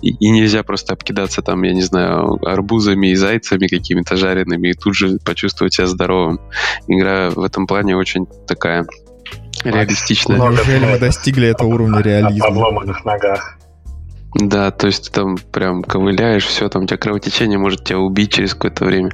И, 0.02 0.10
и 0.10 0.28
нельзя 0.28 0.62
просто 0.62 0.92
обкидаться 0.92 1.40
там, 1.40 1.62
я 1.62 1.72
не 1.72 1.82
знаю, 1.82 2.38
арбузами 2.46 3.06
и 3.06 3.14
зайцами 3.14 3.68
какими-то 3.68 4.16
жареными 4.16 4.68
и 4.68 4.74
тут 4.74 4.94
же 4.94 5.16
почувствовать 5.24 5.72
себя 5.72 5.86
здоровым. 5.86 6.40
Игра 6.88 7.30
в 7.30 7.42
этом 7.42 7.66
плане 7.66 7.96
очень 7.96 8.26
такая 8.46 8.84
реалистичная. 9.64 10.36
Неужели 10.36 10.84
мы 10.84 10.98
достигли 10.98 11.48
этого 11.48 11.68
уровня 11.68 12.00
реализма? 12.00 12.48
На 12.48 12.54
подломанных 12.54 13.04
ногах. 13.04 13.56
Да, 14.38 14.70
то 14.70 14.86
есть 14.86 15.06
ты 15.06 15.12
там 15.12 15.36
прям 15.50 15.82
ковыляешь, 15.82 16.44
все, 16.44 16.68
там 16.68 16.82
у 16.82 16.86
тебя 16.86 16.98
кровотечение 16.98 17.58
может 17.58 17.84
тебя 17.84 18.00
убить 18.00 18.32
через 18.34 18.52
какое-то 18.52 18.84
время. 18.84 19.12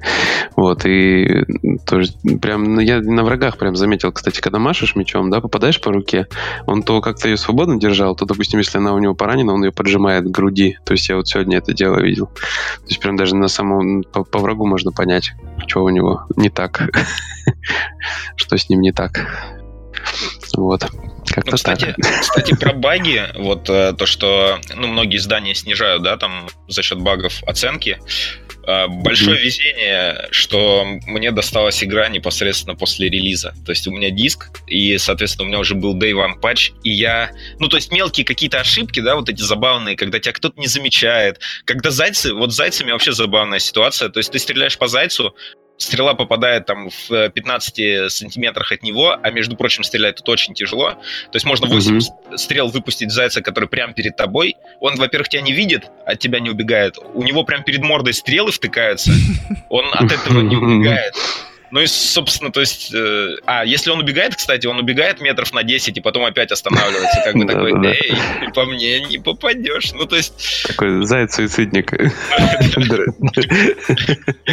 Вот, 0.57 0.85
и 0.85 1.45
тоже 1.87 2.13
прям, 2.41 2.65
ну, 2.75 2.81
я 2.81 3.01
на 3.01 3.23
врагах 3.23 3.57
прям 3.57 3.77
заметил, 3.77 4.11
кстати, 4.11 4.41
когда 4.41 4.59
машешь 4.59 4.97
мечом, 4.97 5.31
да, 5.31 5.41
попадаешь 5.41 5.81
по 5.81 5.93
руке, 5.93 6.27
он 6.67 6.83
то 6.83 7.01
как-то 7.01 7.29
ее 7.29 7.37
свободно 7.37 7.79
держал, 7.79 8.17
то, 8.17 8.25
допустим, 8.25 8.59
если 8.59 8.79
она 8.79 8.95
у 8.95 8.99
него 8.99 9.15
поранена, 9.15 9.55
он 9.55 9.63
ее 9.63 9.71
поджимает 9.71 10.25
к 10.25 10.31
груди. 10.31 10.79
То 10.85 10.93
есть 10.93 11.09
я 11.09 11.15
вот 11.15 11.29
сегодня 11.29 11.59
это 11.59 11.73
дело 11.73 12.01
видел. 12.01 12.27
То 12.27 12.89
есть 12.89 12.99
прям 12.99 13.17
даже 13.17 13.37
на 13.37 13.49
самом, 13.49 14.03
по, 14.03 14.25
по 14.25 14.41
врагу 14.41 14.67
можно 14.67 14.91
понять, 14.91 15.35
что 15.69 15.85
у 15.85 15.89
него 15.89 16.27
не 16.35 16.51
так, 16.51 16.91
что 18.35 18.57
с 18.57 18.69
ним 18.69 18.81
не 18.81 18.91
так. 18.91 19.25
Вот. 20.57 20.85
Как 21.27 21.47
ну, 21.47 21.53
кстати, 21.53 21.95
так. 22.01 22.21
кстати, 22.21 22.55
про 22.55 22.73
баги, 22.75 23.29
вот 23.37 23.69
э, 23.71 23.95
то, 23.97 24.07
что 24.07 24.59
ну, 24.75 24.89
многие 24.89 25.17
издания 25.17 25.55
снижают, 25.55 26.03
да, 26.03 26.17
там 26.17 26.49
за 26.69 26.83
счет 26.83 26.99
багов 26.99 27.43
оценки. 27.45 27.99
Э, 28.67 28.87
большое 28.87 29.39
mm-hmm. 29.39 29.45
везение, 29.45 30.29
что 30.31 30.85
мне 31.07 31.31
досталась 31.31 31.83
игра 31.83 32.09
непосредственно 32.09 32.77
после 32.77 33.09
релиза. 33.09 33.55
То 33.65 33.73
есть 33.73 33.87
у 33.87 33.91
меня 33.91 34.11
диск, 34.11 34.51
и, 34.67 34.99
соответственно, 34.99 35.47
у 35.47 35.49
меня 35.49 35.59
уже 35.59 35.75
был 35.75 35.97
Day 35.97 36.13
One 36.13 36.39
патч, 36.41 36.73
и 36.83 36.91
я... 36.91 37.31
Ну, 37.59 37.69
то 37.69 37.77
есть 37.77 37.91
мелкие 37.93 38.25
какие-то 38.25 38.61
ошибки, 38.61 39.01
да, 39.01 39.17
вот 39.17 39.29
эти 39.29 39.43
забавные, 39.43 39.97
когда 39.97 40.19
тебя 40.19 40.33
кто-то 40.33 40.61
не 40.61 40.67
замечает. 40.69 41.41
Когда 41.65 41.91
зайцы... 41.91 42.35
Вот 42.35 42.53
с 42.53 42.57
зайцами 42.57 42.93
вообще 42.93 43.13
забавная 43.13 43.59
ситуация. 43.59 44.09
То 44.11 44.19
есть 44.19 44.31
ты 44.31 44.39
стреляешь 44.39 44.79
по 44.79 44.87
зайцу, 44.87 45.35
стрела 45.77 46.15
попадает 46.15 46.67
там 46.67 46.91
в 46.91 47.31
15 47.31 47.79
э, 47.79 48.11
сантиметрах 48.11 48.73
от 48.73 48.83
него, 48.83 49.17
а 49.21 49.31
между 49.31 49.57
прочим, 49.57 49.85
стрелять 49.85 50.17
тут 50.17 50.29
очень 50.29 50.55
тяжело. 50.55 50.91
То 50.91 51.35
есть 51.35 51.47
можно 51.47 51.67
8 51.67 51.99
mm-hmm. 51.99 52.37
стрел 52.37 52.69
выпустить 52.69 53.11
зайца, 53.11 53.43
который 53.43 53.69
прямо 53.69 53.93
перед 53.93 54.17
тобой. 54.17 54.57
Он, 54.81 54.97
во-первых, 54.97 55.29
тебя 55.29 55.43
не 55.43 55.53
видит, 55.53 55.91
от 56.07 56.19
тебя 56.19 56.41
не 56.41 56.51
убегает. 56.51 56.97
У 57.15 57.23
него 57.23 57.45
прям 57.45 57.63
перед 57.65 57.83
мордой 57.83 58.15
стрелы 58.15 58.53
втыкаются. 58.53 59.13
Он 59.69 59.87
от 59.93 60.13
этого 60.13 60.41
не 60.41 60.57
убегает. 60.63 61.15
Ну 61.73 61.81
и, 61.81 61.87
собственно, 61.87 62.53
то 62.53 62.61
есть... 62.61 62.93
Э, 62.95 63.37
а, 63.47 63.65
если 63.65 63.91
он 63.91 63.99
убегает, 63.99 64.37
кстати, 64.37 64.67
он 64.67 64.79
убегает 64.79 65.23
метров 65.23 65.55
на 65.55 65.63
10 65.63 65.97
и 65.97 66.01
потом 66.03 66.27
опять 66.27 66.53
останавливается. 66.53 67.23
Как 67.25 67.35
бы 67.35 67.47
такой, 67.47 67.73
эй, 67.87 68.13
по 68.55 68.67
мне 68.67 69.01
не 69.01 69.17
попадешь. 69.17 69.93
Ну, 69.95 70.05
то 70.05 70.17
есть... 70.17 70.67
Такой 70.69 71.07
заяц-суицидник. 71.07 71.93
Я 71.99 72.11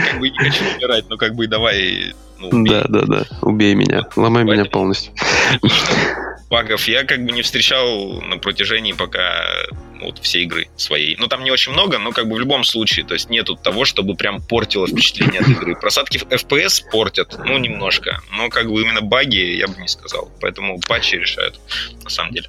как 0.01 0.19
бы 0.19 0.29
не 0.29 0.38
хочу 0.38 0.63
умирать, 0.77 1.10
но 1.10 1.17
как 1.17 1.36
бы 1.36 1.47
давай... 1.47 2.13
Ну, 2.39 2.63
да, 2.63 2.86
да, 2.88 3.01
да. 3.01 3.23
Убей 3.41 3.75
меня. 3.75 4.03
Ломай 4.15 4.45
меня 4.45 4.63
полностью 4.63 5.12
багов 6.49 6.88
я 6.88 7.03
как 7.03 7.23
бы 7.23 7.31
не 7.31 7.41
встречал 7.41 8.21
на 8.21 8.38
протяжении 8.38 8.93
пока 8.93 9.45
вот 10.01 10.19
всей 10.19 10.43
игры 10.43 10.67
своей. 10.77 11.15
Ну, 11.17 11.27
там 11.27 11.43
не 11.43 11.51
очень 11.51 11.73
много, 11.73 11.99
но 11.99 12.12
как 12.12 12.27
бы 12.27 12.35
в 12.35 12.39
любом 12.39 12.63
случае, 12.63 13.05
то 13.05 13.13
есть 13.13 13.29
нету 13.29 13.55
того, 13.55 13.85
чтобы 13.85 14.15
прям 14.15 14.41
портило 14.41 14.88
впечатление 14.88 15.41
от 15.41 15.49
игры. 15.49 15.75
Просадки 15.75 16.17
в 16.17 16.23
FPS 16.23 16.83
портят, 16.89 17.38
ну, 17.43 17.57
немножко, 17.57 18.19
но 18.31 18.49
как 18.49 18.67
бы 18.71 18.81
именно 18.81 19.01
баги 19.01 19.57
я 19.57 19.67
бы 19.67 19.75
не 19.79 19.88
сказал. 19.88 20.31
Поэтому 20.41 20.79
патчи 20.88 21.15
решают, 21.15 21.59
на 22.03 22.09
самом 22.09 22.33
деле. 22.33 22.47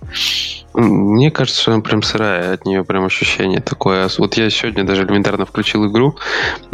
Мне 0.74 1.30
кажется, 1.30 1.62
что 1.62 1.72
она 1.72 1.82
прям 1.82 2.02
сырая, 2.02 2.54
от 2.54 2.64
нее 2.64 2.84
прям 2.84 3.04
ощущение 3.04 3.60
такое. 3.60 4.08
Вот 4.18 4.36
я 4.36 4.48
сегодня 4.50 4.84
даже 4.84 5.02
элементарно 5.02 5.44
включил 5.44 5.90
игру, 5.90 6.16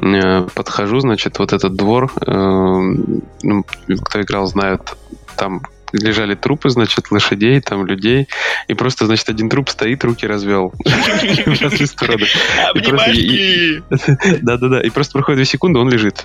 э, 0.03 0.43
подхожу, 0.55 1.01
значит, 1.01 1.39
вот 1.39 1.53
этот 1.53 1.75
двор, 1.75 2.13
э, 2.21 2.31
ну, 2.31 3.65
кто 4.05 4.21
играл, 4.21 4.47
знают, 4.47 4.97
там 5.37 5.63
лежали 5.93 6.35
трупы, 6.35 6.71
значит, 6.71 7.11
лошадей, 7.11 7.61
там, 7.61 7.87
людей, 7.87 8.29
и 8.69 8.75
просто, 8.75 9.07
значит, 9.07 9.29
один 9.29 9.49
труп 9.49 9.71
стоит, 9.71 10.05
руки 10.05 10.27
развел 10.27 10.73
стороны. 11.87 12.27
Да-да-да, 14.43 14.81
и 14.81 14.91
просто 14.91 15.13
проходит 15.13 15.39
две 15.39 15.45
секунды, 15.45 15.79
он 15.79 15.91
лежит. 15.91 16.25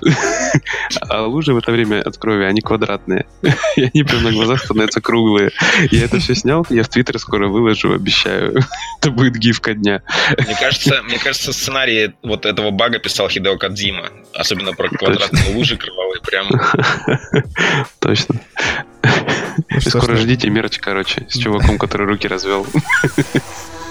А 1.08 1.22
лужи 1.26 1.54
в 1.54 1.58
это 1.58 1.72
время 1.72 2.00
от 2.02 2.16
крови, 2.18 2.44
они 2.44 2.60
квадратные. 2.60 3.26
И 3.76 3.82
они 3.82 4.02
прям 4.04 4.22
на 4.22 4.32
глазах 4.32 4.62
становятся 4.64 5.00
круглые. 5.00 5.50
Я 5.90 6.04
это 6.04 6.18
все 6.18 6.34
снял, 6.34 6.66
я 6.70 6.82
в 6.82 6.88
Твиттер 6.88 7.18
скоро 7.18 7.48
выложу, 7.48 7.92
обещаю. 7.92 8.60
Это 9.00 9.10
будет 9.10 9.36
гифка 9.36 9.74
дня. 9.74 10.02
Мне 10.38 10.56
кажется, 10.58 11.02
мне 11.02 11.18
кажется, 11.18 11.52
сценарий 11.52 12.12
вот 12.22 12.46
этого 12.46 12.70
бага 12.70 12.98
писал 12.98 13.28
Хидео 13.28 13.56
Кадзима. 13.56 14.10
Особенно 14.34 14.72
про 14.72 14.88
квадратные 14.88 15.54
лужи 15.54 15.76
кровавые. 15.76 16.20
Прям... 16.22 16.48
Точно. 17.98 18.40
Ну, 19.70 19.80
Скоро 19.80 20.16
ждите 20.16 20.50
мерч, 20.50 20.78
короче, 20.78 21.26
с 21.28 21.38
чуваком, 21.38 21.78
который 21.78 22.06
руки 22.06 22.28
развел. 22.28 22.66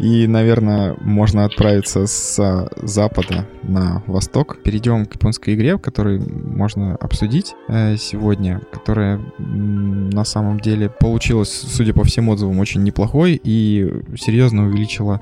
И, 0.00 0.26
наверное, 0.26 0.96
можно 1.00 1.44
отправиться 1.44 2.06
с 2.06 2.70
запада 2.82 3.46
на 3.62 4.02
восток. 4.06 4.62
Перейдем 4.62 5.04
к 5.04 5.14
японской 5.14 5.54
игре, 5.54 5.78
которой 5.78 6.18
можно 6.18 6.96
обсудить 6.96 7.54
э, 7.68 7.96
сегодня, 7.98 8.62
которая 8.72 9.20
на 9.38 10.24
самом 10.24 10.58
деле 10.58 10.88
получилась, 10.88 11.50
судя 11.50 11.92
по 11.92 12.04
всем 12.04 12.30
отзывам, 12.30 12.58
очень 12.60 12.82
неплохой 12.82 13.38
и 13.42 13.90
серьезно 14.18 14.66
увеличила 14.66 15.20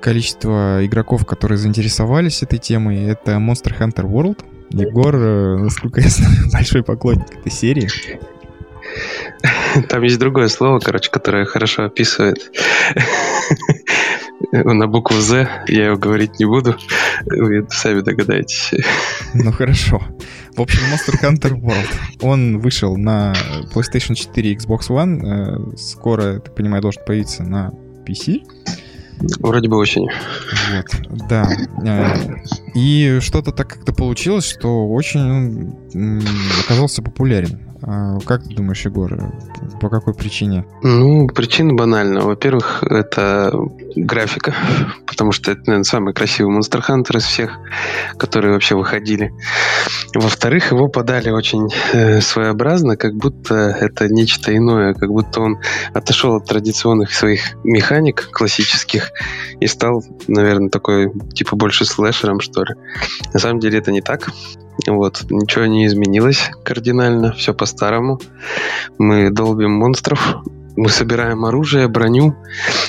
количество 0.00 0.84
игроков, 0.84 1.26
которые 1.26 1.58
заинтересовались 1.58 2.42
этой 2.42 2.58
темой. 2.58 3.04
Это 3.04 3.32
Monster 3.32 3.78
Hunter 3.78 4.10
World. 4.10 4.38
Егор, 4.70 5.14
э, 5.14 5.58
насколько 5.58 6.00
я 6.00 6.08
знаю, 6.08 6.36
большой 6.52 6.82
поклонник 6.82 7.34
этой 7.38 7.52
серии. 7.52 7.88
Там 9.88 10.02
есть 10.02 10.18
другое 10.18 10.48
слово, 10.48 10.78
короче, 10.80 11.10
которое 11.10 11.44
хорошо 11.44 11.84
описывает. 11.84 12.50
На 14.52 14.86
букву 14.86 15.16
Z 15.20 15.48
я 15.68 15.86
его 15.86 15.96
говорить 15.96 16.38
не 16.40 16.46
буду. 16.46 16.76
Вы 17.26 17.66
сами 17.70 18.00
догадаетесь. 18.00 18.72
Ну 19.34 19.52
хорошо. 19.52 20.02
В 20.56 20.62
общем, 20.62 20.80
Monster 20.92 21.14
Hunter 21.22 21.52
World. 21.52 21.88
Он 22.20 22.58
вышел 22.58 22.96
на 22.96 23.34
PlayStation 23.72 24.14
4 24.14 24.50
и 24.50 24.56
Xbox 24.56 24.88
One. 24.88 25.72
Э, 25.72 25.76
скоро, 25.76 26.40
так 26.40 26.54
понимаю, 26.54 26.82
должен 26.82 27.02
появиться 27.04 27.44
на 27.44 27.70
PC. 28.06 28.42
Вроде 29.38 29.68
бы 29.68 29.76
очень. 29.76 30.08
Вот, 30.72 31.28
да. 31.28 31.48
И 32.74 33.18
что-то 33.20 33.52
так 33.52 33.68
как-то 33.68 33.92
получилось, 33.92 34.46
что 34.46 34.88
очень 34.88 35.74
оказался 36.64 37.02
популярен. 37.02 37.70
А 37.82 38.18
как 38.26 38.44
ты 38.44 38.54
думаешь, 38.54 38.84
Егор, 38.84 39.32
по 39.80 39.88
какой 39.88 40.12
причине? 40.12 40.66
Ну, 40.82 41.26
причина 41.28 41.72
банальна. 41.72 42.20
Во-первых, 42.20 42.82
это 42.82 43.52
графика, 43.96 44.54
потому 45.06 45.32
что 45.32 45.52
это, 45.52 45.62
наверное, 45.66 45.84
самый 45.84 46.12
красивый 46.12 46.56
Monster 46.56 46.82
Hunter 46.86 47.16
из 47.16 47.24
всех, 47.24 47.58
которые 48.18 48.52
вообще 48.52 48.76
выходили. 48.76 49.32
Во-вторых, 50.14 50.72
его 50.72 50.88
подали 50.88 51.30
очень 51.30 51.68
э, 51.92 52.20
своеобразно, 52.20 52.96
как 52.96 53.14
будто 53.14 53.54
это 53.54 54.08
нечто 54.08 54.54
иное, 54.54 54.92
как 54.92 55.08
будто 55.08 55.40
он 55.40 55.58
отошел 55.94 56.36
от 56.36 56.46
традиционных 56.46 57.12
своих 57.12 57.56
механик 57.64 58.30
классических 58.30 59.10
и 59.58 59.66
стал, 59.66 60.04
наверное, 60.28 60.68
такой, 60.68 61.10
типа, 61.32 61.56
больше 61.56 61.86
слэшером, 61.86 62.40
что 62.40 62.59
ли. 62.64 62.74
На 63.32 63.40
самом 63.40 63.60
деле 63.60 63.78
это 63.78 63.92
не 63.92 64.00
так. 64.00 64.30
Вот, 64.86 65.24
ничего 65.30 65.66
не 65.66 65.86
изменилось 65.86 66.50
кардинально, 66.64 67.32
все 67.32 67.52
по-старому. 67.52 68.20
Мы 68.98 69.30
долбим 69.30 69.72
монстров, 69.72 70.36
мы 70.76 70.88
собираем 70.88 71.44
оружие, 71.44 71.88
броню. 71.88 72.34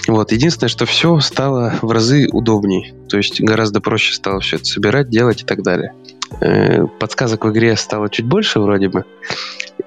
Вот. 0.07 0.31
Единственное, 0.31 0.69
что 0.69 0.85
все 0.85 1.19
стало 1.19 1.73
в 1.81 1.91
разы 1.91 2.27
удобнее. 2.31 2.93
То 3.09 3.17
есть 3.17 3.41
гораздо 3.41 3.81
проще 3.81 4.13
стало 4.13 4.39
все 4.39 4.57
это 4.57 4.65
собирать, 4.65 5.09
делать 5.09 5.41
и 5.41 5.45
так 5.45 5.63
далее. 5.63 5.93
Э, 6.39 6.85
подсказок 6.99 7.43
в 7.43 7.51
игре 7.51 7.75
стало 7.75 8.09
чуть 8.09 8.25
больше 8.25 8.59
вроде 8.59 8.87
бы. 8.87 9.03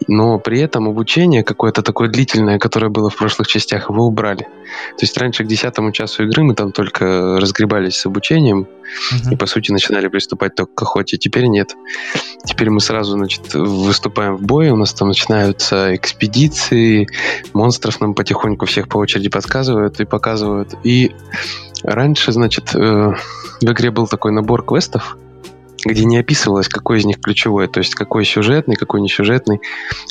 Но 0.09 0.39
при 0.39 0.61
этом 0.61 0.89
обучение 0.89 1.43
какое-то 1.43 1.83
такое 1.83 2.09
длительное, 2.09 2.59
которое 2.59 2.89
было 2.89 3.11
в 3.11 3.17
прошлых 3.17 3.49
частях, 3.49 3.91
его 3.91 4.07
убрали. 4.07 4.43
То 4.43 5.03
есть 5.03 5.17
раньше 5.17 5.45
к 5.45 5.47
десятому 5.47 5.93
часу 5.93 6.25
игры 6.25 6.43
мы 6.43 6.55
там 6.55 6.73
только 6.73 7.39
разгребались 7.41 7.97
с 7.97 8.07
обучением 8.07 8.67
uh-huh. 9.13 9.33
и, 9.33 9.37
по 9.37 9.47
сути, 9.47 9.73
начинали 9.73 10.09
приступать 10.09 10.55
только 10.55 10.75
к 10.75 10.83
охоте. 10.83 11.17
Теперь 11.17 11.47
нет. 11.47 11.75
Теперь 12.45 12.71
мы 12.71 12.81
сразу, 12.81 13.13
значит, 13.13 13.55
выступаем 13.55 14.37
в 14.37 14.43
бой, 14.43 14.71
у 14.71 14.77
нас 14.77 14.93
там 14.95 15.09
начинаются 15.09 15.95
экспедиции, 15.95 17.09
монстров 17.53 18.01
нам 18.01 18.15
потихоньку 18.15 18.67
всех 18.67 18.89
по 18.89 18.99
очереди 18.99 19.29
подсказывают 19.29 20.01
и 20.01 20.05
показывают. 20.05 20.75
И 20.83 21.13
раньше, 21.83 22.33
значит, 22.33 22.75
э, 22.75 22.79
в 23.61 23.65
игре 23.65 23.91
был 23.91 24.07
такой 24.07 24.33
набор 24.33 24.65
квестов, 24.65 25.17
где 25.85 26.05
не 26.05 26.19
описывалось, 26.19 26.69
какой 26.69 26.99
из 26.99 27.05
них 27.05 27.21
ключевой, 27.21 27.69
то 27.69 27.79
есть 27.79 27.95
какой 27.95 28.25
сюжетный, 28.25 28.77
какой 28.77 29.01
не 29.01 29.09
сюжетный. 29.09 29.61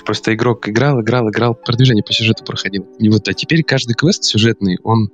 Просто 0.05 0.33
игрок 0.33 0.67
играл, 0.69 1.01
играл, 1.01 1.29
играл, 1.29 1.55
продвижение 1.55 2.03
по 2.03 2.13
сюжету 2.13 2.43
проходил. 2.43 2.87
И 2.99 3.09
вот, 3.09 3.27
а 3.27 3.33
теперь 3.33 3.63
каждый 3.63 3.93
квест 3.93 4.23
сюжетный, 4.23 4.77
он 4.83 5.09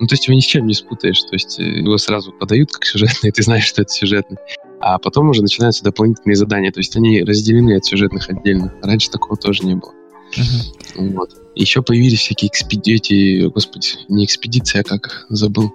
ну, 0.00 0.06
то 0.06 0.14
есть 0.14 0.26
его 0.26 0.34
ни 0.34 0.40
с 0.40 0.44
чем 0.44 0.66
не 0.66 0.72
спутаешь. 0.72 1.20
То 1.20 1.34
есть 1.34 1.60
э, 1.60 1.62
его 1.62 1.98
сразу 1.98 2.32
подают 2.32 2.72
как 2.72 2.84
сюжетный, 2.86 3.30
ты 3.30 3.42
знаешь, 3.42 3.64
что 3.64 3.82
это 3.82 3.92
сюжетный. 3.92 4.38
А 4.80 4.98
потом 4.98 5.28
уже 5.28 5.42
начинаются 5.42 5.84
дополнительные 5.84 6.36
задания. 6.36 6.72
То 6.72 6.80
есть 6.80 6.96
они 6.96 7.22
разделены 7.22 7.76
от 7.76 7.84
сюжетных 7.84 8.30
отдельно. 8.30 8.74
Раньше 8.82 9.10
такого 9.10 9.36
тоже 9.36 9.64
не 9.64 9.74
было. 9.74 9.92
Uh-huh. 10.34 11.16
Вот. 11.16 11.30
Еще 11.54 11.82
появились 11.82 12.20
всякие 12.20 12.48
экспедиции, 12.48 13.46
господи, 13.48 13.88
не 14.08 14.24
экспедиции, 14.24 14.80
а 14.80 14.84
как 14.84 15.26
забыл. 15.28 15.70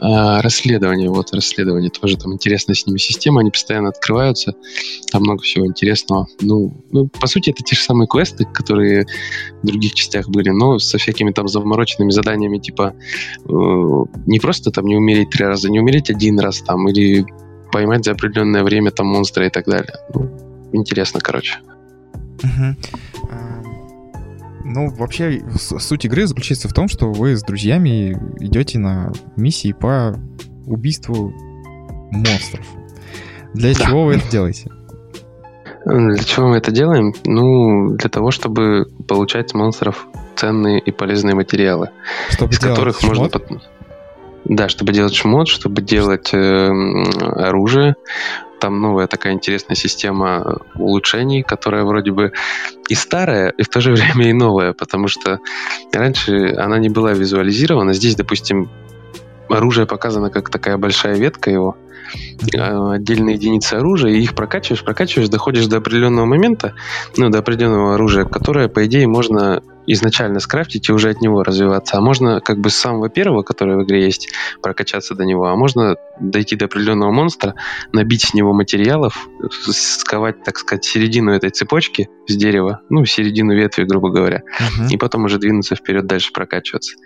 А, 0.00 0.42
расследование, 0.42 1.08
вот 1.08 1.32
расследование 1.32 1.90
тоже 1.90 2.16
там 2.16 2.32
интересная 2.32 2.74
с 2.74 2.86
ними 2.86 2.98
система, 2.98 3.40
они 3.40 3.50
постоянно 3.50 3.88
открываются, 3.88 4.54
там 5.10 5.22
много 5.22 5.42
всего 5.42 5.66
интересного. 5.66 6.26
Ну, 6.40 6.72
ну, 6.90 7.08
по 7.08 7.26
сути, 7.26 7.50
это 7.50 7.62
те 7.62 7.76
же 7.76 7.82
самые 7.82 8.08
квесты, 8.08 8.44
которые 8.44 9.06
в 9.62 9.66
других 9.66 9.94
частях 9.94 10.28
были, 10.28 10.50
но 10.50 10.78
со 10.78 10.98
всякими 10.98 11.30
там 11.32 11.48
замороченными 11.48 12.10
заданиями, 12.10 12.58
типа 12.58 12.94
э, 13.44 13.52
не 14.26 14.38
просто 14.40 14.70
там 14.70 14.86
не 14.86 14.96
умереть 14.96 15.30
три 15.30 15.44
раза, 15.44 15.70
не 15.70 15.80
умереть 15.80 16.10
один 16.10 16.38
раз 16.38 16.60
там, 16.60 16.88
или 16.88 17.24
поймать 17.72 18.04
за 18.04 18.12
определенное 18.12 18.62
время 18.62 18.90
там 18.90 19.06
монстра 19.06 19.46
и 19.46 19.50
так 19.50 19.66
далее. 19.66 19.94
Ну, 20.14 20.30
интересно, 20.72 21.20
короче. 21.20 21.58
Uh-huh. 22.38 22.74
Ну, 24.64 24.88
вообще, 24.88 25.42
суть 25.56 26.06
игры 26.06 26.26
заключается 26.26 26.68
в 26.68 26.72
том, 26.72 26.88
что 26.88 27.12
вы 27.12 27.36
с 27.36 27.42
друзьями 27.42 28.18
идете 28.40 28.78
на 28.78 29.12
миссии 29.36 29.72
по 29.72 30.18
убийству 30.66 31.32
монстров. 32.10 32.66
Для 33.52 33.74
да. 33.74 33.84
чего 33.84 34.06
вы 34.06 34.14
это 34.14 34.30
делаете? 34.30 34.70
Для 35.84 36.24
чего 36.24 36.48
мы 36.48 36.56
это 36.56 36.70
делаем? 36.70 37.12
Ну, 37.24 37.90
для 37.90 38.08
того, 38.08 38.30
чтобы 38.30 38.86
получать 39.06 39.50
с 39.50 39.54
монстров 39.54 40.06
ценные 40.34 40.80
и 40.80 40.90
полезные 40.90 41.34
материалы, 41.34 41.90
чтобы 42.30 42.52
из 42.52 42.58
которых 42.58 43.00
шмот? 43.00 43.36
Да, 44.44 44.68
чтобы 44.68 44.92
делать 44.92 45.14
шмот, 45.14 45.48
чтобы 45.48 45.80
делать 45.80 46.34
э, 46.34 46.68
оружие, 46.68 47.96
там 48.60 48.80
новая 48.80 49.06
такая 49.06 49.32
интересная 49.32 49.76
система 49.76 50.60
улучшений, 50.74 51.42
которая 51.42 51.84
вроде 51.84 52.12
бы 52.12 52.32
и 52.88 52.94
старая, 52.94 53.50
и 53.50 53.62
в 53.62 53.68
то 53.68 53.80
же 53.80 53.92
время 53.92 54.30
и 54.30 54.32
новая, 54.32 54.72
потому 54.72 55.08
что 55.08 55.40
раньше 55.92 56.54
она 56.56 56.78
не 56.78 56.88
была 56.88 57.12
визуализирована. 57.12 57.92
Здесь, 57.92 58.16
допустим, 58.16 58.70
оружие 59.48 59.86
показано 59.86 60.30
как 60.30 60.50
такая 60.50 60.78
большая 60.78 61.16
ветка 61.16 61.50
его, 61.50 61.76
отдельные 62.52 63.36
единицы 63.36 63.74
оружия, 63.74 64.12
и 64.12 64.22
их 64.22 64.34
прокачиваешь, 64.34 64.84
прокачиваешь, 64.84 65.28
доходишь 65.28 65.66
до 65.66 65.78
определенного 65.78 66.26
момента, 66.26 66.74
ну, 67.16 67.30
до 67.30 67.38
определенного 67.38 67.94
оружия, 67.94 68.24
которое, 68.24 68.68
по 68.68 68.84
идее, 68.86 69.06
можно 69.06 69.62
изначально 69.86 70.40
скрафтить 70.40 70.88
и 70.88 70.92
уже 70.92 71.10
от 71.10 71.20
него 71.20 71.42
развиваться. 71.42 71.98
А 71.98 72.00
можно 72.00 72.40
как 72.40 72.58
бы 72.58 72.70
с 72.70 72.76
самого 72.76 73.08
первого, 73.08 73.42
который 73.42 73.76
в 73.76 73.84
игре 73.84 74.04
есть, 74.04 74.30
прокачаться 74.62 75.14
до 75.14 75.24
него. 75.24 75.46
А 75.46 75.56
можно 75.56 75.96
дойти 76.20 76.56
до 76.56 76.66
определенного 76.66 77.10
монстра, 77.10 77.54
набить 77.92 78.22
с 78.22 78.34
него 78.34 78.52
материалов, 78.52 79.28
сковать, 79.50 80.42
так 80.44 80.58
сказать, 80.58 80.84
середину 80.84 81.32
этой 81.32 81.50
цепочки 81.50 82.08
с 82.26 82.36
дерева, 82.36 82.80
ну, 82.88 83.04
середину 83.04 83.54
ветви, 83.54 83.84
грубо 83.84 84.10
говоря, 84.10 84.42
uh-huh. 84.58 84.88
и 84.90 84.96
потом 84.96 85.24
уже 85.24 85.38
двинуться 85.38 85.74
вперед 85.74 86.06
дальше 86.06 86.32
прокачиваться. 86.32 86.96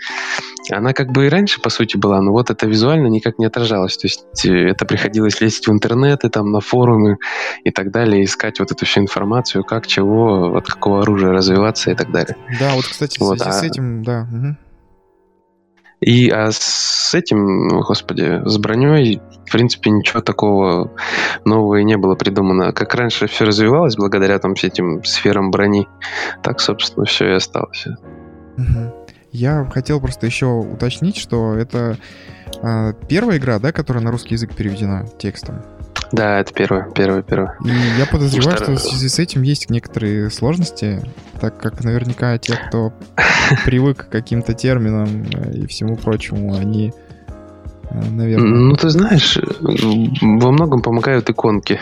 Она 0.71 0.92
как 0.92 1.11
бы 1.11 1.27
и 1.27 1.29
раньше, 1.29 1.61
по 1.61 1.71
сути, 1.71 1.97
была, 1.97 2.21
но 2.21 2.33
вот 2.33 2.51
это 2.51 2.66
визуально 2.66 3.07
никак 3.09 3.38
не 3.38 3.47
отражалось. 3.47 3.97
То 3.97 4.07
есть 4.07 4.47
э, 4.47 4.68
это 4.68 4.85
приходилось 4.99 5.41
лезть 5.41 5.69
в 5.69 5.73
интернет 5.73 6.25
и 6.25 6.29
там 6.29 6.51
на 6.51 6.61
форумы 6.61 7.19
и 7.63 7.71
так 7.71 7.93
далее, 7.93 8.25
искать 8.25 8.59
вот 8.59 8.73
эту 8.73 8.85
всю 8.85 9.01
информацию, 9.01 9.63
как, 9.63 9.87
чего, 9.87 10.57
от 10.57 10.67
какого 10.67 11.03
оружия 11.03 11.31
развиваться 11.31 11.93
и 11.93 11.95
так 11.95 12.11
далее. 12.11 12.37
Да, 12.59 12.73
вот, 12.75 12.85
кстати, 12.85 13.19
вот, 13.21 13.41
а... 13.41 13.53
с 13.53 13.63
этим, 13.63 14.03
да. 14.03 14.27
Угу. 14.33 14.57
И 16.01 16.31
а 16.31 16.51
с 16.53 17.15
этим, 17.15 17.81
господи, 17.81 18.43
с 18.45 18.59
броней, 18.59 19.21
в 19.47 19.53
принципе, 19.53 19.91
ничего 19.91 20.21
такого 20.21 20.93
нового 21.45 21.77
и 21.77 21.85
не 21.85 21.97
было 21.97 22.15
придумано. 22.15 22.73
Как 22.73 22.95
раньше 22.95 23.27
все 23.27 23.45
развивалось 23.45 23.97
благодаря 23.97 24.39
там 24.39 24.55
всем 24.55 24.69
этим 24.69 25.05
сферам 25.05 25.51
брони, 25.51 25.89
так, 26.43 26.61
собственно, 26.61 27.05
все 27.05 27.31
и 27.31 27.35
осталось. 27.35 27.87
Угу. 28.57 28.98
Я 29.33 29.64
хотел 29.73 30.01
просто 30.01 30.27
еще 30.27 30.47
уточнить, 30.47 31.17
что 31.17 31.55
это 31.55 31.99
э, 32.62 32.93
первая 33.09 33.38
игра, 33.38 33.59
да, 33.59 33.73
которая 33.73 34.03
на 34.03 34.11
русский 34.11 34.35
язык 34.35 34.55
переведена 34.55 35.07
текстом. 35.19 35.62
Да, 36.12 36.41
это 36.41 36.55
первое, 36.55 36.88
первое, 36.95 37.23
первое. 37.23 37.57
И 37.64 37.99
я 37.99 38.07
подозреваю, 38.07 38.57
что 38.57 38.73
в 38.73 38.79
связи 38.79 39.09
с 39.09 39.19
этим 39.19 39.43
есть 39.43 39.69
некоторые 39.69 40.31
сложности, 40.31 41.03
так 41.41 41.59
как 41.59 41.85
наверняка 41.85 42.38
те, 42.38 42.55
кто 42.57 42.95
привык 43.64 44.07
к 44.07 44.09
каким-то 44.09 44.55
терминам 44.55 45.25
и 45.25 45.67
всему 45.67 45.97
прочему, 45.97 46.55
они 46.55 46.95
наверное. 47.90 48.48
Ну, 48.48 48.74
ты 48.77 48.88
знаешь, 48.90 49.38
во 49.38 50.53
многом 50.53 50.83
помогают 50.83 51.29
иконки. 51.31 51.81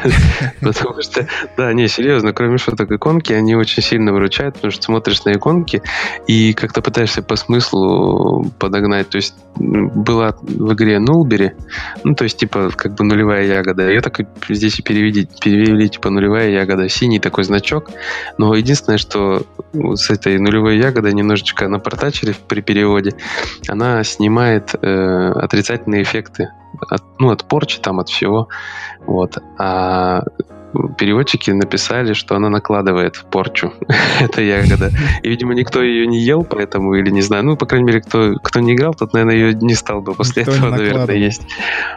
Потому 0.60 1.02
что, 1.02 1.26
да, 1.56 1.72
не, 1.72 1.88
серьезно, 1.88 2.32
кроме 2.32 2.58
шуток 2.58 2.90
иконки, 2.90 3.32
они 3.32 3.54
очень 3.54 3.82
сильно 3.82 4.12
выручают, 4.12 4.54
потому 4.54 4.70
что 4.70 4.82
смотришь 4.82 5.24
на 5.24 5.32
иконки 5.32 5.82
и 6.26 6.52
как-то 6.52 6.82
пытаешься 6.82 7.22
по 7.22 7.36
смыслу 7.36 8.50
подогнать. 8.58 9.08
То 9.08 9.16
есть 9.16 9.34
была 9.56 10.34
в 10.40 10.72
игре 10.72 10.98
Нулбери, 10.98 11.52
ну, 12.04 12.14
то 12.14 12.24
есть, 12.24 12.38
типа, 12.38 12.70
как 12.74 12.94
бы 12.94 13.04
нулевая 13.04 13.44
ягода. 13.46 13.88
Ее 13.88 14.00
так 14.00 14.20
здесь 14.48 14.78
и 14.78 14.82
перевели, 14.82 15.28
перевели, 15.40 15.88
типа, 15.88 16.10
нулевая 16.10 16.50
ягода, 16.50 16.88
синий 16.88 17.18
такой 17.18 17.44
значок. 17.44 17.90
Но 18.38 18.54
единственное, 18.54 18.98
что 18.98 19.46
с 19.72 20.10
этой 20.10 20.38
нулевой 20.38 20.78
ягодой 20.78 21.12
немножечко 21.12 21.68
напортачили 21.68 22.34
при 22.48 22.60
переводе, 22.60 23.12
она 23.68 24.02
снимает 24.04 24.74
э, 24.80 25.32
отрицательные 25.42 26.02
эффекты 26.02 26.50
от, 26.88 27.02
ну, 27.18 27.30
от 27.30 27.44
порчи, 27.44 27.80
там, 27.80 27.98
от 27.98 28.08
всего. 28.08 28.48
Вот. 29.06 29.38
А 29.58 30.22
переводчики 30.96 31.50
написали, 31.50 32.12
что 32.14 32.36
она 32.36 32.48
накладывает 32.48 33.16
порчу. 33.30 33.72
Это 34.20 34.40
ягода. 34.40 34.90
И, 35.22 35.28
видимо, 35.28 35.54
никто 35.54 35.82
ее 35.82 36.06
не 36.06 36.20
ел, 36.20 36.44
поэтому, 36.44 36.94
или 36.94 37.10
не 37.10 37.22
знаю, 37.22 37.44
ну, 37.44 37.56
по 37.56 37.66
крайней 37.66 37.86
мере, 37.86 38.00
кто, 38.00 38.34
кто 38.42 38.60
не 38.60 38.74
играл, 38.74 38.94
тот, 38.94 39.12
наверное, 39.12 39.34
ее 39.34 39.54
не 39.54 39.74
стал 39.74 40.00
бы 40.00 40.14
после 40.14 40.44
никто 40.44 40.52
этого, 40.52 40.70
наверное, 40.70 41.16
есть. 41.16 41.42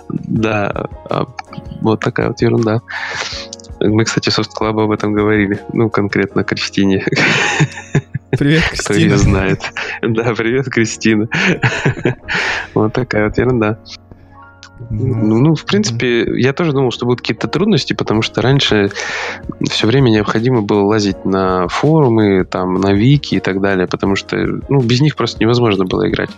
Да, 0.10 0.88
а, 1.10 1.27
вот 1.81 1.99
такая 1.99 2.29
вот 2.29 2.41
ерунда. 2.41 2.81
Мы, 3.79 4.05
кстати, 4.05 4.29
Club 4.60 4.84
об 4.84 4.91
этом 4.91 5.13
говорили. 5.13 5.60
Ну, 5.73 5.89
конкретно 5.89 6.43
Кристине. 6.43 7.05
Привет, 8.31 8.63
Кристина. 8.69 8.83
Кто 8.83 8.93
ее 8.93 9.17
знает. 9.17 9.61
Да, 10.01 10.33
привет, 10.35 10.65
Кристина. 10.69 11.27
Вот 12.73 12.93
такая 12.93 13.27
вот 13.27 13.38
ерунда. 13.38 13.79
Ну, 14.89 15.39
ну, 15.39 15.55
в 15.55 15.63
принципе, 15.65 16.25
я 16.38 16.51
тоже 16.51 16.73
думал, 16.73 16.91
что 16.91 17.05
будут 17.05 17.21
какие-то 17.21 17.47
трудности, 17.47 17.93
потому 17.93 18.21
что 18.21 18.41
раньше 18.41 18.91
все 19.69 19.88
время 19.88 20.09
необходимо 20.09 20.61
было 20.61 20.81
лазить 20.81 21.23
на 21.23 21.69
форумы, 21.69 22.43
там, 22.43 22.75
на 22.75 22.93
вики 22.93 23.35
и 23.35 23.39
так 23.39 23.61
далее, 23.61 23.88
потому 23.88 24.17
что 24.17 24.35
ну, 24.67 24.81
без 24.81 24.99
них 24.99 25.15
просто 25.15 25.39
невозможно 25.39 25.85
было 25.85 26.09
играть. 26.09 26.29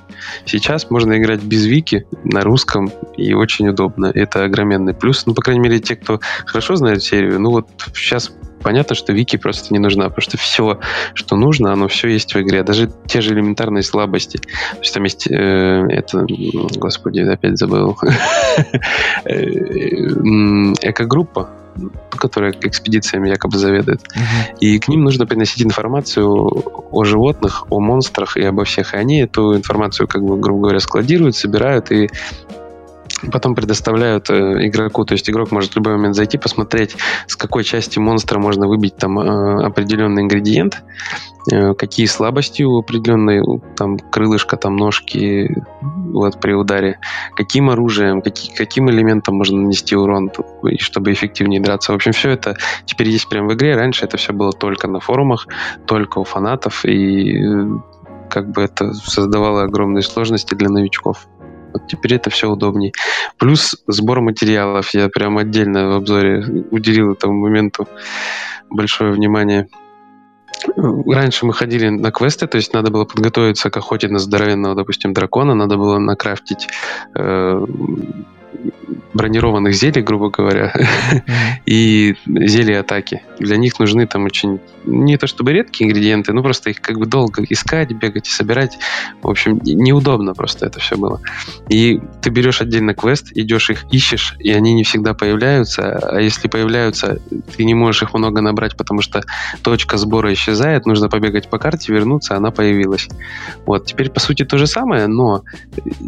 Сейчас 0.46 0.92
можно 0.92 1.18
играть 1.18 1.42
без 1.42 1.66
вики 1.66 2.06
на 2.24 2.42
русском, 2.42 2.92
и 3.18 3.34
очень 3.34 3.70
удобно. 3.70 4.12
Это 4.14 4.44
огроменный 4.44 4.94
плюс. 4.94 5.26
Ну, 5.26 5.34
по 5.34 5.42
крайней 5.42 5.62
мере, 5.62 5.80
те, 5.80 5.96
кто 5.96 6.20
хорошо 6.46 6.76
знает 6.76 7.02
серию, 7.02 7.40
ну 7.40 7.50
вот 7.50 7.68
сейчас 7.96 8.32
понятно, 8.68 8.96
что 8.96 9.14
вики 9.14 9.38
просто 9.38 9.74
не 9.74 9.80
нужна, 9.80 10.10
потому 10.10 10.22
что 10.22 10.38
все, 10.38 10.82
что 11.14 11.38
нужно, 11.38 11.72
оно 11.72 11.88
все 11.88 12.10
есть 12.10 12.36
в 12.36 12.42
игре. 12.42 12.64
Даже 12.64 12.92
те 13.06 13.22
же 13.22 13.34
элементарные 13.34 13.82
слабости. 13.82 14.40
То 14.40 14.80
есть 14.82 14.94
там 14.94 15.04
есть 15.06 15.26
э, 15.32 15.86
это, 15.88 16.26
господи, 16.76 17.22
опять 17.22 17.58
забыл. 17.58 17.98
Э, 19.26 19.40
экогруппа, 20.82 21.50
которая 22.10 22.54
экспедициями 22.62 23.30
якобы 23.30 23.58
заведует. 23.58 24.02
Uh-huh. 24.02 24.58
И 24.60 24.80
к 24.80 24.88
ним 24.88 25.04
нужно 25.04 25.26
приносить 25.26 25.64
информацию 25.64 26.28
о 26.92 27.04
животных, 27.04 27.66
о 27.70 27.80
монстрах 27.80 28.38
и 28.38 28.44
обо 28.44 28.64
всех. 28.64 28.94
И 28.94 28.98
они 28.98 29.22
эту 29.22 29.56
информацию, 29.56 30.08
как 30.08 30.24
бы, 30.24 30.38
грубо 30.40 30.62
говоря, 30.64 30.80
складируют, 30.80 31.36
собирают 31.36 31.92
и 31.92 32.10
потом 33.32 33.56
предоставляют 33.56 34.30
э, 34.30 34.68
игроку, 34.68 35.06
то 35.06 35.14
есть 35.14 35.30
игрок 35.30 35.52
может 35.52 35.74
в 35.74 35.76
любой 35.76 35.94
момент 35.94 36.16
зайти, 36.16 36.38
посмотреть, 36.38 36.96
с 37.28 37.36
какой 37.36 37.64
части 37.64 38.00
монстра 38.00 38.40
можно 38.40 38.68
выбить 38.68 38.98
там 38.98 39.20
э, 39.20 39.66
определенный 39.66 40.24
ингредиент, 40.24 40.84
э, 41.52 41.74
какие 41.74 42.06
слабости 42.06 42.64
у 42.64 42.78
определенной, 42.78 43.42
там 43.76 43.98
крылышко, 43.98 44.58
там 44.58 44.76
ножки, 44.76 45.56
вот 45.82 46.40
при 46.40 46.54
ударе, 46.54 47.00
каким 47.36 47.70
оружием, 47.70 48.22
какие, 48.22 48.54
каким 48.56 48.90
элементом 48.90 49.36
можно 49.36 49.62
нанести 49.62 49.96
урон, 49.96 50.32
чтобы 50.80 51.12
эффективнее 51.12 51.62
драться. 51.62 51.92
В 51.92 51.96
общем, 51.96 52.12
все 52.12 52.32
это 52.32 52.58
теперь 52.86 53.10
есть 53.10 53.30
прямо 53.30 53.50
в 53.50 53.54
игре. 53.54 53.76
Раньше 53.76 54.06
это 54.06 54.18
все 54.18 54.34
было 54.34 54.52
только 54.52 54.88
на 54.88 55.00
форумах, 55.00 55.48
только 55.86 56.20
у 56.20 56.24
фанатов, 56.24 56.86
и 56.86 57.44
э, 57.44 57.68
как 58.30 58.52
бы 58.52 58.62
это 58.62 58.94
создавало 58.94 59.64
огромные 59.64 60.04
сложности 60.04 60.54
для 60.54 60.70
новичков. 60.70 61.28
Вот 61.74 61.88
теперь 61.88 62.16
это 62.16 62.30
все 62.30 62.50
удобней. 62.50 62.94
Плюс 63.38 63.76
сбор 63.88 64.22
материалов. 64.22 64.90
Я 64.94 65.10
прям 65.10 65.38
отдельно 65.38 65.90
в 65.90 65.92
обзоре 65.98 66.66
уделил 66.72 67.14
этому 67.14 67.34
моменту 67.40 67.88
большое 68.70 69.12
внимание. 69.12 69.68
Раньше 70.76 71.46
мы 71.46 71.54
ходили 71.54 71.90
на 71.90 72.12
квесты, 72.12 72.48
то 72.48 72.58
есть 72.58 72.74
надо 72.74 72.92
было 72.92 73.06
подготовиться 73.06 73.70
к 73.70 73.78
охоте 73.78 74.08
на 74.08 74.20
здоровенного, 74.20 74.76
допустим, 74.76 75.14
дракона, 75.14 75.54
надо 75.54 75.78
было 75.78 76.00
накрафтить 76.00 76.68
э, 77.16 77.66
бронированных 79.14 79.74
зелий, 79.74 80.02
грубо 80.02 80.30
говоря, 80.30 80.74
и 81.66 82.16
зелья 82.26 82.82
атаки. 82.82 83.24
Для 83.40 83.58
них 83.58 83.80
нужны 83.80 84.06
там 84.08 84.26
очень 84.26 84.60
не 84.86 85.18
то 85.18 85.28
чтобы 85.28 85.54
редкие 85.54 85.90
ингредиенты, 85.90 86.34
но 86.34 86.44
просто 86.44 86.70
их 86.70 86.82
как 86.82 86.98
бы 86.98 87.06
долго 87.06 87.44
искать, 87.50 87.92
бегать 87.92 88.28
и 88.28 88.32
собирать. 88.32 88.78
В 89.22 89.30
общем, 89.30 89.60
неудобно 89.64 90.34
просто 90.34 90.68
это 90.68 90.80
все 90.80 90.98
было. 90.98 91.20
И 91.68 92.00
ты 92.22 92.30
берешь 92.30 92.62
отдельно 92.62 92.94
квест, 92.94 93.32
идешь 93.36 93.70
их 93.70 93.86
ищешь, 93.92 94.36
и 94.40 94.52
они 94.52 94.74
не 94.74 94.84
всегда 94.84 95.14
появляются. 95.14 95.98
А 95.98 96.20
если 96.22 96.48
появляются, 96.48 97.20
ты 97.56 97.66
не 97.66 97.74
можешь 97.74 98.04
их 98.04 98.14
много 98.14 98.42
набрать, 98.42 98.78
потому 98.78 99.02
что 99.02 99.24
точка 99.62 99.98
сбора 99.98 100.32
исчезает, 100.34 100.86
нужно 100.86 101.10
побегать 101.10 101.50
по 101.50 101.58
карте, 101.58 101.92
вернуться, 101.92 102.36
она 102.36 102.52
появилась. 102.52 103.10
Вот, 103.66 103.86
теперь 103.86 104.10
по 104.10 104.20
сути 104.20 104.46
то 104.46 104.58
же 104.58 104.68
самое, 104.68 105.08
но 105.08 105.44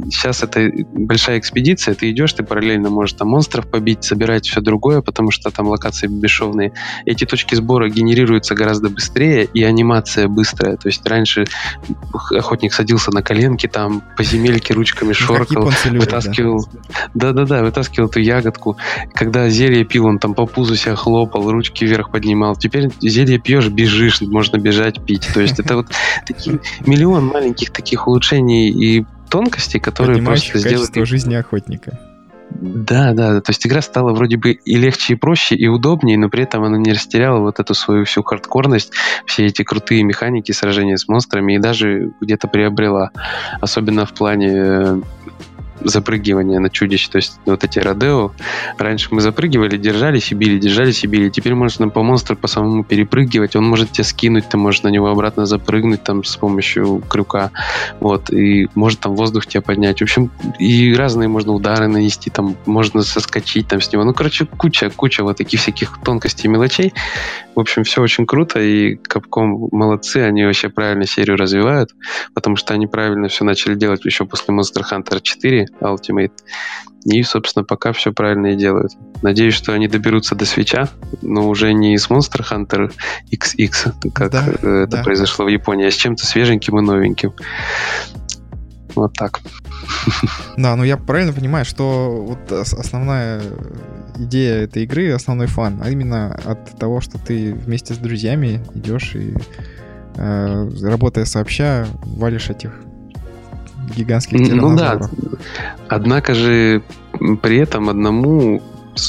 сейчас 0.06 0.44
это 0.44 0.72
большая 0.94 1.40
экспедиция, 1.40 1.96
ты 1.96 2.12
идешь, 2.12 2.29
ты 2.34 2.44
параллельно 2.44 2.90
можешь 2.90 3.14
там 3.14 3.30
монстров 3.30 3.68
побить, 3.68 4.04
собирать 4.04 4.48
все 4.48 4.62
другое, 4.62 5.02
потому 5.02 5.32
что 5.32 5.52
там 5.52 5.68
локации 5.68 6.08
бесшовные. 6.08 6.74
Эти 7.06 7.26
точки 7.26 7.56
сбора 7.56 7.90
генерируются 7.90 8.56
гораздо 8.56 8.90
быстрее, 8.90 9.46
и 9.46 9.64
анимация 9.64 10.28
быстрая. 10.28 10.78
То 10.78 10.88
есть 10.88 11.06
раньше 11.08 11.46
охотник 12.32 12.74
садился 12.74 13.12
на 13.12 13.22
коленки, 13.22 13.68
там 13.68 14.04
по 14.18 14.24
земельке 14.24 14.74
ручками 14.74 15.10
ну, 15.10 15.14
шоркал, 15.14 15.72
вытаскивал... 15.86 16.68
Да-да-да, 17.14 17.64
вытаскивал 17.64 18.08
эту 18.08 18.20
ягодку. 18.20 18.78
Когда 19.14 19.50
зелье 19.50 19.86
пил, 19.86 20.06
он 20.06 20.20
там 20.20 20.34
по 20.34 20.46
пузу 20.46 20.76
себя 20.76 20.96
хлопал, 20.96 21.50
ручки 21.52 21.84
вверх 21.86 22.12
поднимал. 22.12 22.56
Теперь 22.56 22.90
зелье 23.02 23.40
пьешь, 23.40 23.68
бежишь, 23.68 24.22
можно 24.22 24.58
бежать, 24.58 25.04
пить. 25.04 25.28
То 25.34 25.42
есть 25.42 25.60
это 25.60 25.78
вот 25.78 25.88
такие 26.28 26.60
миллион 26.86 27.26
маленьких 27.28 27.72
таких 27.72 28.08
улучшений 28.08 28.70
и 28.70 29.06
тонкостей, 29.30 29.80
которые 29.80 30.22
просто 30.22 30.58
сделают... 30.60 30.96
жизни 31.08 31.36
охотника. 31.36 32.00
Да, 32.52 33.14
да, 33.14 33.42
то 33.42 33.52
есть 33.52 33.66
игра 33.66 33.82
стала 33.82 34.12
вроде 34.14 34.38
бы 34.38 34.52
и 34.52 34.76
легче, 34.76 35.14
и 35.14 35.16
проще, 35.16 35.56
и 35.56 35.68
удобнее, 35.68 36.18
но 36.18 36.30
при 36.30 36.44
этом 36.44 36.64
она 36.64 36.78
не 36.78 36.92
растеряла 36.92 37.40
вот 37.40 37.60
эту 37.60 37.74
свою 37.74 38.06
всю 38.06 38.24
хардкорность, 38.24 38.92
все 39.26 39.46
эти 39.46 39.64
крутые 39.64 40.04
механики 40.04 40.52
сражения 40.52 40.98
с 40.98 41.08
монстрами, 41.08 41.56
и 41.56 41.60
даже 41.60 42.12
где-то 42.20 42.48
приобрела, 42.48 43.12
особенно 43.62 44.06
в 44.06 44.14
плане 44.14 45.02
запрыгивания 45.82 46.60
на 46.60 46.70
чудищ. 46.70 47.08
То 47.08 47.18
есть 47.18 47.40
вот 47.46 47.64
эти 47.64 47.80
Родео, 47.80 48.32
раньше 48.78 49.10
мы 49.12 49.22
запрыгивали, 49.22 49.78
держались 49.78 50.32
и 50.32 50.36
били, 50.36 50.60
держались 50.60 51.04
и 51.04 51.08
били. 51.08 51.30
Теперь 51.30 51.56
можно 51.56 51.90
по 51.90 52.04
монстру 52.04 52.36
по 52.36 52.48
самому 52.48 52.84
перепрыгивать, 52.84 53.56
он 53.56 53.66
может 53.66 53.92
тебя 53.92 54.04
скинуть, 54.04 54.50
ты 54.50 54.58
можешь 54.58 54.84
на 54.84 54.90
него 54.90 55.08
обратно 55.08 55.46
запрыгнуть 55.46 56.04
там 56.04 56.24
с 56.24 56.36
помощью 56.36 57.02
крюка, 57.10 57.52
вот, 58.00 58.32
и 58.32 58.68
может 58.76 59.00
там 59.00 59.16
воздух 59.16 59.46
тебя 59.48 59.62
поднять. 59.62 60.00
В 60.00 60.04
общем, 60.04 60.32
и 60.60 60.94
разные 60.94 61.28
можно 61.30 61.54
удары 61.54 61.88
нанести, 61.88 62.30
там 62.30 62.56
можно 62.66 63.02
соскочить 63.02 63.68
там 63.68 63.82
с 63.82 63.92
него. 63.92 64.04
Ну, 64.04 64.14
короче, 64.14 64.46
куча, 64.46 64.90
куча 64.90 65.24
вот 65.24 65.38
таких 65.38 65.60
всяких 65.60 66.00
тонкостей 66.04 66.46
и 66.46 66.52
мелочей. 66.52 66.94
В 67.56 67.60
общем, 67.60 67.84
все 67.84 68.02
очень 68.02 68.26
круто, 68.26 68.60
и 68.60 68.96
Capcom 68.96 69.68
молодцы, 69.72 70.18
они 70.18 70.46
вообще 70.46 70.70
правильно 70.70 71.06
серию 71.06 71.38
развивают, 71.38 71.92
потому 72.34 72.56
что 72.56 72.74
они 72.74 72.88
правильно 72.88 73.28
все 73.28 73.44
начали 73.44 73.76
делать 73.76 74.06
еще 74.06 74.26
после 74.26 74.54
Monster 74.54 74.84
Hunter 74.90 75.20
4, 75.22 75.68
Ultimate. 75.82 76.32
И, 77.06 77.24
собственно, 77.24 77.64
пока 77.64 77.94
все 77.94 78.12
правильно 78.12 78.48
и 78.48 78.56
делают. 78.56 78.92
Надеюсь, 79.22 79.54
что 79.54 79.74
они 79.74 79.88
доберутся 79.88 80.36
до 80.36 80.46
свеча, 80.46 80.90
но 81.22 81.48
уже 81.48 81.74
не 81.74 81.98
с 81.98 82.10
Monster 82.10 82.44
Hunter 82.50 82.92
XX, 83.32 84.12
как 84.12 84.32
да, 84.32 84.46
это 84.48 84.88
да. 84.88 85.04
произошло 85.04 85.46
в 85.46 85.48
Японии, 85.48 85.88
а 85.88 85.92
с 85.92 85.96
чем-то 85.96 86.26
свеженьким 86.26 86.78
и 86.80 86.82
новеньким. 86.82 87.34
Вот 88.96 89.14
так. 89.14 89.40
Да, 90.58 90.76
ну 90.76 90.84
я 90.84 90.98
правильно 90.98 91.34
понимаю, 91.34 91.66
что 91.66 92.26
вот 92.28 92.52
основная 92.52 93.42
идея 94.18 94.64
этой 94.64 94.84
игры, 94.84 95.12
основной 95.12 95.48
фан, 95.48 95.82
а 95.82 95.90
именно 95.90 96.34
от 96.46 96.78
того, 96.78 97.00
что 97.02 97.18
ты 97.18 97.54
вместе 97.54 97.94
с 97.94 97.98
друзьями 97.98 98.62
идешь 98.76 99.16
и 99.16 99.34
э, 100.16 100.70
работая 100.84 101.26
сообща, 101.26 101.88
валишь 102.04 102.50
этих 102.50 102.74
гигантских 103.96 104.40
Ну 104.40 104.76
да. 104.76 105.00
Однако 105.88 106.34
же 106.34 106.84
при 107.42 107.58
этом 107.58 107.90
одному 107.90 108.62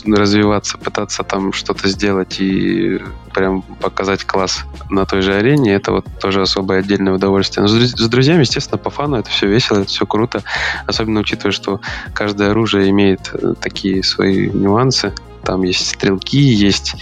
развиваться, 0.06 0.78
пытаться 0.78 1.22
там 1.22 1.52
что-то 1.52 1.88
сделать 1.88 2.40
и 2.40 3.00
прям 3.34 3.62
показать 3.62 4.24
класс 4.24 4.64
на 4.88 5.04
той 5.04 5.22
же 5.22 5.34
арене, 5.34 5.74
это 5.74 5.92
вот 5.92 6.06
тоже 6.20 6.42
особое 6.42 6.80
отдельное 6.80 7.12
удовольствие. 7.12 7.62
Но 7.62 7.68
с 7.68 8.08
друзьями, 8.08 8.40
естественно, 8.40 8.78
по 8.78 8.90
фану 8.90 9.16
это 9.16 9.30
все 9.30 9.46
весело, 9.46 9.78
это 9.78 9.88
все 9.88 10.06
круто, 10.06 10.42
особенно 10.86 11.20
учитывая, 11.20 11.52
что 11.52 11.80
каждое 12.14 12.50
оружие 12.50 12.90
имеет 12.90 13.30
э, 13.32 13.54
такие 13.60 14.02
свои 14.02 14.48
нюансы, 14.50 15.12
там 15.44 15.62
есть 15.62 15.86
стрелки, 15.86 16.38
есть 16.38 16.96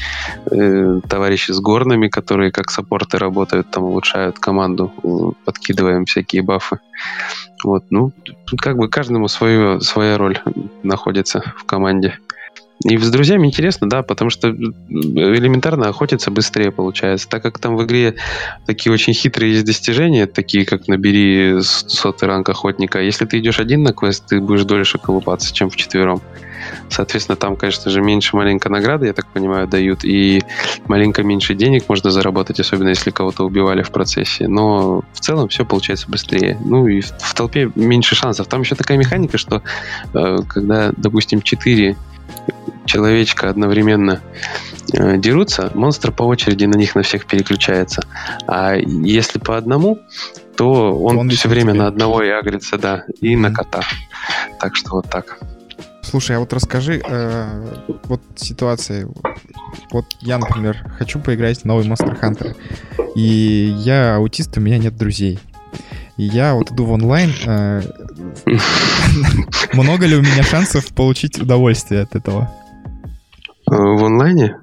э, 0.50 1.00
товарищи 1.08 1.52
с 1.52 1.60
горными, 1.60 2.08
которые 2.08 2.52
как 2.52 2.70
саппорты 2.70 3.18
работают, 3.18 3.70
там 3.70 3.84
улучшают 3.84 4.38
команду, 4.38 4.92
подкидываем 5.44 6.04
всякие 6.04 6.42
бафы. 6.42 6.78
Вот, 7.64 7.84
ну, 7.90 8.12
как 8.58 8.76
бы 8.76 8.88
каждому 8.88 9.28
свою, 9.28 9.80
своя 9.80 10.16
роль 10.16 10.38
находится 10.82 11.42
в 11.56 11.64
команде. 11.64 12.18
И 12.84 12.96
с 12.96 13.10
друзьями 13.10 13.48
интересно, 13.48 13.88
да, 13.88 14.02
потому 14.02 14.30
что 14.30 14.50
элементарно 14.50 15.88
охотиться 15.88 16.30
быстрее 16.30 16.70
получается. 16.70 17.28
Так 17.28 17.42
как 17.42 17.58
там 17.58 17.76
в 17.76 17.84
игре 17.84 18.14
такие 18.66 18.92
очень 18.92 19.14
хитрые 19.14 19.54
есть 19.54 19.64
достижения, 19.64 20.26
такие 20.26 20.64
как 20.64 20.86
набери 20.86 21.60
сотый 21.60 22.28
ранг 22.28 22.48
охотника. 22.48 23.00
Если 23.00 23.24
ты 23.24 23.40
идешь 23.40 23.58
один 23.58 23.82
на 23.82 23.92
квест, 23.92 24.26
ты 24.28 24.40
будешь 24.40 24.64
дольше 24.64 24.98
колупаться, 24.98 25.52
чем 25.52 25.70
в 25.70 25.76
четвером. 25.76 26.22
Соответственно, 26.90 27.36
там, 27.36 27.56
конечно 27.56 27.90
же, 27.90 28.00
меньше 28.00 28.36
маленькой 28.36 28.68
награды, 28.68 29.06
я 29.06 29.12
так 29.12 29.26
понимаю, 29.28 29.66
дают, 29.66 30.04
и 30.04 30.42
маленько 30.86 31.22
меньше 31.22 31.54
денег 31.54 31.88
можно 31.88 32.10
заработать, 32.10 32.60
особенно 32.60 32.88
если 32.88 33.10
кого-то 33.10 33.44
убивали 33.44 33.82
в 33.82 33.90
процессе. 33.90 34.48
Но 34.48 35.02
в 35.12 35.20
целом 35.20 35.48
все 35.48 35.64
получается 35.64 36.08
быстрее. 36.08 36.58
Ну 36.64 36.86
и 36.86 37.00
в 37.00 37.34
толпе 37.34 37.70
меньше 37.74 38.14
шансов. 38.14 38.46
Там 38.46 38.62
еще 38.62 38.74
такая 38.74 38.98
механика, 38.98 39.38
что 39.38 39.62
э, 40.14 40.38
когда, 40.48 40.92
допустим, 40.96 41.42
4 41.42 41.96
человечка 42.84 43.50
одновременно 43.50 44.20
э, 44.92 45.18
дерутся, 45.18 45.70
монстр 45.74 46.10
по 46.10 46.22
очереди 46.22 46.64
на 46.64 46.76
них 46.76 46.94
на 46.94 47.02
всех 47.02 47.26
переключается. 47.26 48.02
А 48.46 48.74
если 48.74 49.38
по 49.38 49.56
одному, 49.56 49.98
то 50.56 50.98
он, 50.98 51.18
он 51.18 51.30
все 51.30 51.48
время 51.48 51.74
на 51.74 51.86
одного 51.86 52.22
и 52.22 52.30
агрится, 52.30 52.78
да, 52.78 53.04
и 53.20 53.34
mm-hmm. 53.34 53.38
на 53.38 53.52
кота. 53.52 53.82
Так 54.58 54.74
что 54.74 54.96
вот 54.96 55.08
так. 55.08 55.38
Слушай, 56.08 56.36
а 56.36 56.40
вот 56.40 56.54
расскажи, 56.54 57.02
э, 57.06 57.84
вот 58.04 58.22
ситуация. 58.36 59.10
Вот 59.92 60.06
я, 60.22 60.38
например, 60.38 60.78
хочу 60.96 61.20
поиграть 61.20 61.60
в 61.60 61.64
новый 61.66 61.86
Monster 61.86 62.18
Hunter. 62.18 62.56
И 63.14 63.74
я 63.80 64.16
аутист, 64.16 64.56
у 64.56 64.60
меня 64.62 64.78
нет 64.78 64.96
друзей. 64.96 65.38
И 66.16 66.22
я 66.22 66.54
вот 66.54 66.72
иду 66.72 66.86
в 66.86 66.92
онлайн. 66.92 67.30
Э, 67.44 67.82
много 69.74 70.06
ли 70.06 70.16
у 70.16 70.22
меня 70.22 70.42
шансов 70.44 70.86
получить 70.94 71.38
удовольствие 71.38 72.00
от 72.00 72.16
этого? 72.16 72.50
Э, 73.70 73.74
в 73.74 74.02
онлайне? 74.02 74.56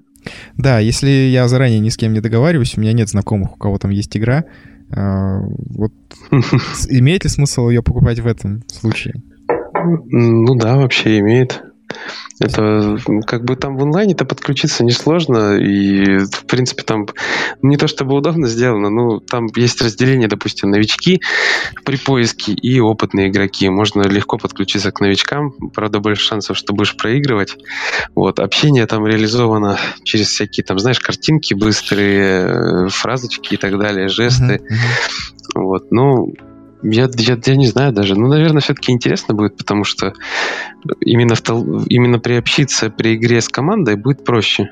Да, 0.57 0.79
если 0.79 1.09
я 1.09 1.47
заранее 1.47 1.79
ни 1.79 1.89
с 1.89 1.97
кем 1.97 2.11
не 2.13 2.21
договариваюсь, 2.21 2.75
у 2.75 2.81
меня 2.81 2.93
нет 2.93 3.09
знакомых, 3.09 3.53
у 3.53 3.57
кого 3.57 3.77
там 3.77 3.91
есть 3.91 4.17
игра. 4.17 4.45
Э, 4.89 5.41
вот 5.43 5.93
имеет 6.89 7.23
ли 7.23 7.29
смысл 7.29 7.69
ее 7.69 7.83
покупать 7.83 8.19
в 8.19 8.25
этом 8.25 8.63
случае? 8.67 9.21
Ну 9.85 10.55
да, 10.55 10.77
вообще 10.77 11.19
имеет. 11.19 11.63
Это 12.39 12.97
как 13.25 13.45
бы 13.45 13.55
там 13.55 13.77
в 13.77 13.83
онлайне-то 13.83 14.25
подключиться 14.25 14.83
несложно, 14.83 15.57
и 15.57 16.17
в 16.17 16.45
принципе 16.45 16.83
там 16.83 17.07
не 17.61 17.77
то 17.77 17.87
чтобы 17.87 18.15
удобно 18.15 18.47
сделано, 18.47 18.89
но 18.89 19.19
там 19.19 19.47
есть 19.55 19.81
разделение, 19.81 20.27
допустим, 20.27 20.69
новички 20.69 21.21
при 21.85 21.95
поиске 21.95 22.51
и 22.51 22.79
опытные 22.81 23.29
игроки. 23.29 23.69
Можно 23.69 24.01
легко 24.01 24.37
подключиться 24.37 24.91
к 24.91 24.99
новичкам, 24.99 25.53
правда 25.73 25.99
больше 25.99 26.23
шансов, 26.23 26.57
что 26.57 26.73
будешь 26.73 26.97
проигрывать. 26.97 27.55
Вот, 28.15 28.39
общение 28.39 28.85
там 28.85 29.07
реализовано 29.07 29.79
через 30.03 30.27
всякие 30.27 30.65
там, 30.65 30.77
знаешь, 30.77 30.99
картинки 30.99 31.53
быстрые, 31.53 32.87
э, 32.87 32.87
фразочки 32.89 33.53
и 33.53 33.57
так 33.57 33.79
далее, 33.79 34.09
жесты. 34.09 34.55
Uh-huh. 34.55 35.61
Вот, 35.61 35.91
ну, 35.91 36.33
я, 36.91 37.09
я, 37.17 37.37
я 37.43 37.55
не 37.55 37.67
знаю 37.67 37.93
даже. 37.93 38.15
Ну, 38.15 38.27
наверное, 38.27 38.61
все-таки 38.61 38.91
интересно 38.91 39.33
будет, 39.33 39.57
потому 39.57 39.83
что 39.83 40.13
именно, 40.99 41.35
в, 41.35 41.87
именно 41.87 42.19
приобщиться 42.19 42.89
при 42.89 43.15
игре 43.15 43.41
с 43.41 43.49
командой 43.49 43.95
будет 43.95 44.23
проще, 44.23 44.69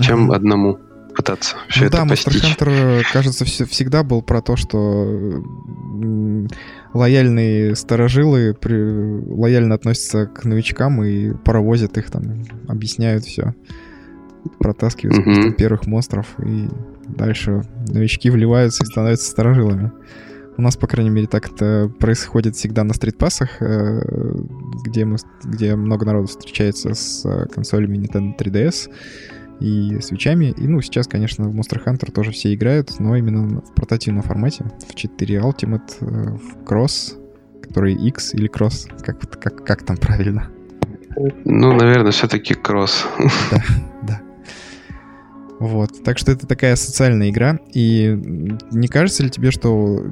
чем 0.00 0.30
mm-hmm. 0.30 0.34
одному 0.34 0.78
пытаться 1.16 1.56
все 1.68 1.80
ну, 1.80 1.86
это 1.86 1.96
да, 1.98 2.06
постичь. 2.06 2.44
Monster 2.44 2.58
Hunter, 2.58 3.02
кажется, 3.12 3.44
всегда 3.44 4.02
был 4.02 4.22
про 4.22 4.42
то, 4.42 4.56
что 4.56 5.42
лояльные 6.92 7.74
сторожилы 7.74 8.54
при... 8.54 9.22
лояльно 9.26 9.74
относятся 9.74 10.26
к 10.26 10.44
новичкам 10.44 11.02
и 11.02 11.32
паровозят 11.32 11.96
их 11.96 12.10
там, 12.10 12.44
объясняют 12.68 13.24
все. 13.24 13.54
Протаскивают 14.58 15.26
mm-hmm. 15.26 15.52
первых 15.52 15.86
монстров, 15.86 16.26
и 16.38 16.68
дальше 17.08 17.62
новички 17.88 18.30
вливаются 18.30 18.84
и 18.84 18.86
становятся 18.86 19.30
сторожилами. 19.30 19.90
У 20.58 20.62
нас, 20.62 20.76
по 20.76 20.86
крайней 20.86 21.10
мере, 21.10 21.26
так 21.26 21.50
это 21.52 21.90
происходит 21.98 22.56
всегда 22.56 22.82
на 22.84 22.94
стритпассах, 22.94 23.60
э, 23.60 24.00
где, 24.84 25.04
мы, 25.04 25.16
где 25.44 25.76
много 25.76 26.06
народу 26.06 26.28
встречается 26.28 26.94
с 26.94 27.24
э, 27.26 27.46
консолями 27.46 27.98
Nintendo 27.98 28.36
3DS 28.38 28.90
и 29.60 30.00
свечами. 30.00 30.54
И, 30.56 30.66
ну, 30.66 30.80
сейчас, 30.80 31.06
конечно, 31.06 31.48
в 31.48 31.54
Monster 31.54 31.84
Hunter 31.84 32.10
тоже 32.10 32.30
все 32.30 32.54
играют, 32.54 32.98
но 32.98 33.16
именно 33.16 33.60
в 33.60 33.74
портативном 33.74 34.22
формате, 34.22 34.64
в 34.88 34.94
4 34.94 35.36
Ultimate, 35.36 35.92
э, 36.00 36.36
в 36.36 36.62
Cross, 36.64 37.20
который 37.62 37.94
X 37.94 38.34
или 38.34 38.50
Cross, 38.50 38.88
как, 39.02 39.20
как, 39.38 39.64
как 39.64 39.82
там 39.82 39.98
правильно? 39.98 40.48
Ну, 41.44 41.72
наверное, 41.72 42.12
все-таки 42.12 42.54
Cross. 42.54 43.04
Да, 43.50 43.56
да. 43.58 43.62
Вот. 45.58 46.02
Так 46.02 46.18
что 46.18 46.32
это 46.32 46.46
такая 46.46 46.76
социальная 46.76 47.30
игра. 47.30 47.58
И 47.72 48.08
не 48.70 48.88
кажется 48.88 49.22
ли 49.22 49.30
тебе, 49.30 49.50
что 49.50 50.04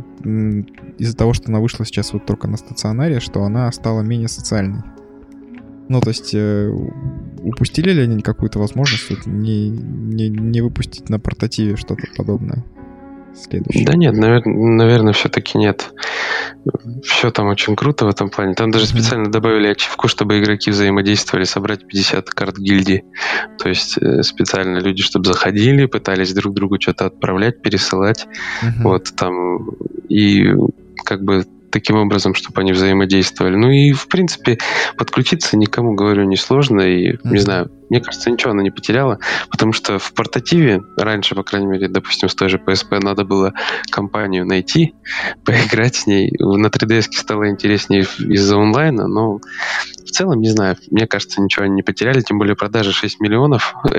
из-за 0.98 1.16
того, 1.16 1.34
что 1.34 1.48
она 1.48 1.60
вышла 1.60 1.84
сейчас 1.84 2.12
вот 2.12 2.24
только 2.24 2.48
на 2.48 2.56
стационаре, 2.56 3.20
что 3.20 3.42
она 3.44 3.70
стала 3.72 4.02
менее 4.02 4.28
социальной? 4.28 4.82
Ну, 5.88 6.00
то 6.00 6.08
есть, 6.08 6.34
э, 6.34 6.70
упустили 7.42 7.90
ли 7.90 8.02
они 8.02 8.22
какую-то 8.22 8.58
возможность 8.58 9.10
вот, 9.10 9.26
не, 9.26 9.68
не, 9.68 10.30
не 10.30 10.62
выпустить 10.62 11.10
на 11.10 11.20
портативе 11.20 11.76
что-то 11.76 12.06
подобное? 12.16 12.64
Следующий? 13.34 13.84
Да 13.84 13.94
нет, 13.94 14.14
наверное, 14.14 14.54
наверное 14.54 15.12
все-таки 15.12 15.58
нет. 15.58 15.92
Все 17.02 17.30
там 17.30 17.48
очень 17.48 17.76
круто 17.76 18.06
в 18.06 18.08
этом 18.08 18.30
плане. 18.30 18.54
Там 18.54 18.70
даже 18.70 18.86
специально 18.86 19.30
добавили 19.30 19.68
ачивку, 19.68 20.08
чтобы 20.08 20.38
игроки 20.38 20.70
взаимодействовали, 20.70 21.44
собрать 21.44 21.86
50 21.86 22.30
карт 22.30 22.56
гильдии. 22.56 23.04
То 23.58 23.68
есть 23.68 23.98
э, 23.98 24.22
специально 24.22 24.78
люди, 24.78 25.02
чтобы 25.02 25.26
заходили, 25.26 25.86
пытались 25.86 26.32
друг 26.32 26.54
другу 26.54 26.80
что-то 26.80 27.06
отправлять, 27.06 27.62
пересылать. 27.62 28.26
Uh-huh. 28.62 28.82
Вот 28.82 29.14
там 29.16 29.68
и 30.08 30.46
как 31.04 31.22
бы 31.22 31.44
таким 31.74 31.96
образом, 31.96 32.34
чтобы 32.34 32.60
они 32.60 32.72
взаимодействовали. 32.72 33.56
Ну 33.56 33.68
и, 33.68 33.92
в 33.92 34.06
принципе, 34.06 34.58
подключиться 34.96 35.56
никому, 35.56 35.94
говорю, 35.94 36.22
не 36.22 36.36
сложно. 36.36 36.82
И, 36.82 37.12
mm-hmm. 37.12 37.18
не 37.24 37.38
знаю, 37.38 37.70
мне 37.90 38.00
кажется, 38.00 38.30
ничего 38.30 38.52
она 38.52 38.62
не 38.62 38.70
потеряла, 38.70 39.18
потому 39.50 39.72
что 39.72 39.98
в 39.98 40.12
портативе 40.14 40.82
раньше, 40.96 41.34
по 41.34 41.42
крайней 41.42 41.66
мере, 41.66 41.88
допустим, 41.88 42.28
с 42.28 42.34
той 42.34 42.48
же 42.48 42.58
PSP 42.58 43.00
надо 43.00 43.24
было 43.24 43.52
компанию 43.90 44.46
найти, 44.46 44.94
поиграть 45.44 45.96
с 45.96 46.06
ней. 46.06 46.32
На 46.38 46.68
3DS 46.68 47.08
стало 47.12 47.48
интереснее 47.48 48.02
из-за 48.02 48.56
онлайна, 48.56 49.06
но 49.06 49.40
в 50.04 50.10
целом, 50.10 50.40
не 50.40 50.48
знаю, 50.48 50.76
мне 50.90 51.06
кажется, 51.06 51.40
ничего 51.40 51.64
они 51.64 51.74
не 51.74 51.82
потеряли, 51.82 52.20
тем 52.20 52.38
более 52.38 52.56
продажи 52.56 52.92
6 52.92 53.20
миллионов. 53.20 53.74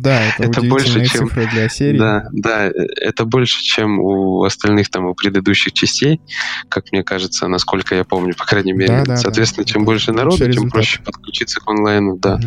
Да, 0.00 0.22
это, 0.22 0.44
это 0.44 0.62
больше, 0.62 1.04
чем 1.06 1.28
для 1.28 1.68
серии. 1.68 1.98
Да, 1.98 2.28
да, 2.32 2.70
это 3.00 3.24
больше, 3.24 3.62
чем 3.62 3.98
у 3.98 4.44
остальных 4.44 4.88
там 4.88 5.06
у 5.06 5.14
предыдущих 5.14 5.72
частей, 5.72 6.20
как 6.68 6.92
мне 6.92 7.02
кажется, 7.02 7.48
насколько 7.48 7.94
я 7.94 8.04
помню, 8.04 8.34
по 8.34 8.44
крайней 8.44 8.72
мере. 8.72 8.98
Да, 8.98 9.04
да, 9.04 9.16
Соответственно, 9.16 9.66
да. 9.66 9.72
чем 9.72 9.84
больше 9.84 10.12
народу, 10.12 10.50
тем 10.50 10.70
проще 10.70 11.02
подключиться 11.02 11.60
к 11.60 11.68
онлайну, 11.68 12.16
да. 12.16 12.34
Угу. 12.34 12.46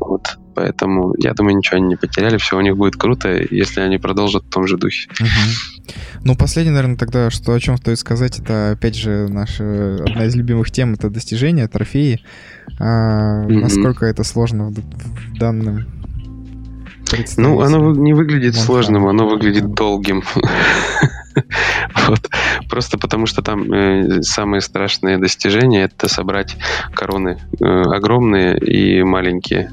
Вот. 0.00 0.27
Поэтому 0.58 1.14
я 1.18 1.34
думаю, 1.34 1.56
ничего 1.56 1.76
они 1.76 1.86
не 1.86 1.96
потеряли, 1.96 2.36
все 2.36 2.58
у 2.58 2.60
них 2.60 2.76
будет 2.76 2.96
круто, 2.96 3.28
если 3.28 3.80
они 3.80 3.98
продолжат 3.98 4.42
в 4.42 4.50
том 4.50 4.66
же 4.66 4.76
духе. 4.76 5.08
Угу. 5.20 5.92
Ну, 6.24 6.34
последнее, 6.34 6.74
наверное, 6.74 6.96
тогда, 6.96 7.30
что 7.30 7.52
о 7.52 7.60
чем 7.60 7.76
стоит 7.76 7.96
сказать, 8.00 8.40
это, 8.40 8.72
опять 8.72 8.96
же, 8.96 9.28
наша 9.28 9.98
одна 10.04 10.24
из 10.24 10.34
любимых 10.34 10.72
тем, 10.72 10.94
это 10.94 11.10
достижения, 11.10 11.68
трофеи. 11.68 12.24
А, 12.80 13.44
mm 13.46 13.60
Насколько 13.60 14.06
это 14.06 14.24
сложно 14.24 14.70
в, 14.70 14.74
в 14.74 15.38
данном 15.38 15.86
ну, 17.36 17.60
оно 17.60 17.94
не 17.94 18.12
выглядит 18.12 18.54
Монстр. 18.54 18.66
сложным, 18.66 19.06
оно 19.06 19.28
выглядит 19.28 19.72
долгим. 19.74 20.24
Вот. 22.08 22.30
Просто 22.68 22.98
потому, 22.98 23.26
что 23.26 23.42
там 23.42 23.72
э, 23.72 24.22
самые 24.22 24.60
страшные 24.60 25.18
достижения 25.18 25.84
это 25.84 26.08
собрать 26.08 26.56
короны 26.94 27.38
э, 27.60 27.64
огромные 27.64 28.58
и 28.58 29.02
маленькие. 29.02 29.70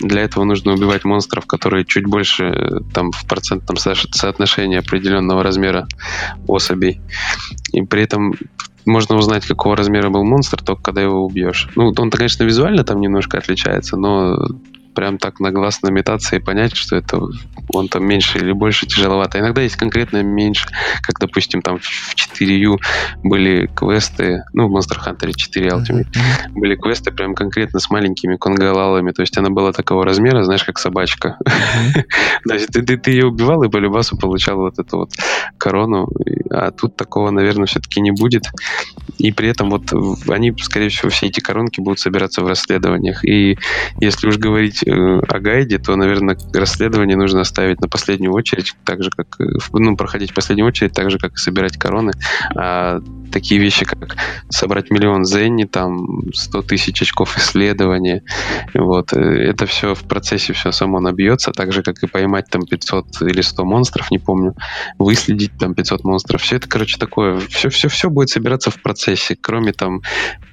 Для 0.00 0.22
этого 0.22 0.44
нужно 0.44 0.72
убивать 0.72 1.04
монстров, 1.04 1.46
которые 1.46 1.84
чуть 1.84 2.06
больше 2.06 2.44
э, 2.44 2.80
там 2.92 3.12
в 3.12 3.26
процентном 3.26 3.76
со- 3.76 3.94
соотношении 3.94 4.78
определенного 4.78 5.42
размера 5.42 5.86
особей. 6.46 7.00
И 7.72 7.82
при 7.82 8.02
этом 8.02 8.34
можно 8.86 9.16
узнать, 9.16 9.46
какого 9.46 9.76
размера 9.76 10.10
был 10.10 10.24
монстр, 10.24 10.62
только 10.62 10.82
когда 10.82 11.02
его 11.02 11.24
убьешь. 11.24 11.68
Ну, 11.76 11.92
он-то, 11.96 12.16
конечно, 12.16 12.44
визуально 12.44 12.84
там 12.84 13.00
немножко 13.00 13.38
отличается, 13.38 13.96
но 13.96 14.36
прям 14.94 15.18
так 15.18 15.40
на 15.40 15.50
глаз 15.50 15.82
на 15.82 15.90
метаться 15.90 16.36
и 16.36 16.38
понять, 16.38 16.76
что 16.76 16.96
это 16.96 17.20
он 17.68 17.88
там 17.88 18.06
меньше 18.06 18.38
или 18.38 18.52
больше 18.52 18.86
тяжеловато. 18.86 19.38
Иногда 19.38 19.62
есть 19.62 19.76
конкретно 19.76 20.22
меньше, 20.22 20.68
как, 21.02 21.18
допустим, 21.18 21.62
там 21.62 21.78
в 21.78 22.14
4U 22.14 22.78
были 23.22 23.66
квесты, 23.74 24.44
ну, 24.52 24.68
в 24.68 24.76
Monster 24.76 24.98
Hunter 25.04 25.32
4 25.34 25.68
Ultimate, 25.68 26.10
mm-hmm. 26.10 26.52
были 26.54 26.76
квесты 26.76 27.10
прям 27.10 27.34
конкретно 27.34 27.80
с 27.80 27.90
маленькими 27.90 28.36
конголалами, 28.36 29.12
то 29.12 29.22
есть 29.22 29.36
она 29.38 29.50
была 29.50 29.72
такого 29.72 30.04
размера, 30.04 30.44
знаешь, 30.44 30.64
как 30.64 30.78
собачка. 30.78 31.38
То 32.46 32.54
есть 32.54 32.68
ты 32.70 33.10
ее 33.10 33.26
убивал 33.26 33.62
и 33.62 33.68
по 33.68 33.78
любасу 33.78 34.16
получал 34.16 34.58
вот 34.58 34.78
эту 34.78 34.98
вот 34.98 35.10
корону, 35.58 36.08
а 36.50 36.70
тут 36.70 36.96
такого, 36.96 37.30
наверное, 37.30 37.66
все-таки 37.66 38.00
не 38.00 38.10
будет. 38.10 38.44
И 39.18 39.32
при 39.32 39.48
этом 39.48 39.70
вот 39.70 39.92
они, 40.28 40.54
скорее 40.60 40.88
всего, 40.88 41.10
все 41.10 41.26
эти 41.26 41.40
коронки 41.40 41.80
будут 41.80 42.00
собираться 42.00 42.42
в 42.42 42.46
расследованиях. 42.46 43.24
И 43.24 43.58
если 44.00 44.28
уж 44.28 44.38
говорить 44.38 44.83
о 44.90 45.38
гайде, 45.40 45.78
то, 45.78 45.96
наверное, 45.96 46.36
расследование 46.52 47.16
нужно 47.16 47.40
оставить 47.40 47.80
на 47.80 47.88
последнюю 47.88 48.32
очередь, 48.32 48.74
так 48.84 49.02
же, 49.02 49.10
как, 49.10 49.40
э, 49.40 49.58
ну, 49.72 49.96
проходить 49.96 50.30
в 50.30 50.34
последнюю 50.34 50.66
очередь, 50.66 50.92
так 50.92 51.10
же, 51.10 51.18
как 51.18 51.34
и 51.34 51.36
собирать 51.36 51.76
короны. 51.76 52.12
А 52.54 53.00
такие 53.32 53.60
вещи, 53.60 53.84
как 53.84 54.16
собрать 54.48 54.90
миллион 54.90 55.24
зенни, 55.24 55.64
там, 55.64 56.32
100 56.32 56.62
тысяч 56.62 57.02
очков 57.02 57.36
исследования, 57.36 58.22
вот, 58.74 59.12
э, 59.12 59.18
это 59.18 59.66
все 59.66 59.94
в 59.94 60.02
процессе 60.02 60.52
все 60.52 60.72
само 60.72 61.00
набьется, 61.00 61.52
так 61.52 61.72
же, 61.72 61.82
как 61.82 62.02
и 62.02 62.06
поймать 62.06 62.46
там 62.50 62.62
500 62.62 63.22
или 63.22 63.40
100 63.40 63.64
монстров, 63.64 64.10
не 64.10 64.18
помню, 64.18 64.54
выследить 64.98 65.52
там 65.58 65.74
500 65.74 66.04
монстров. 66.04 66.42
Все 66.42 66.56
это, 66.56 66.68
короче, 66.68 66.98
такое, 66.98 67.38
все-все-все 67.48 68.10
будет 68.10 68.30
собираться 68.30 68.70
в 68.70 68.80
процессе, 68.80 69.36
кроме 69.40 69.72
там 69.72 70.02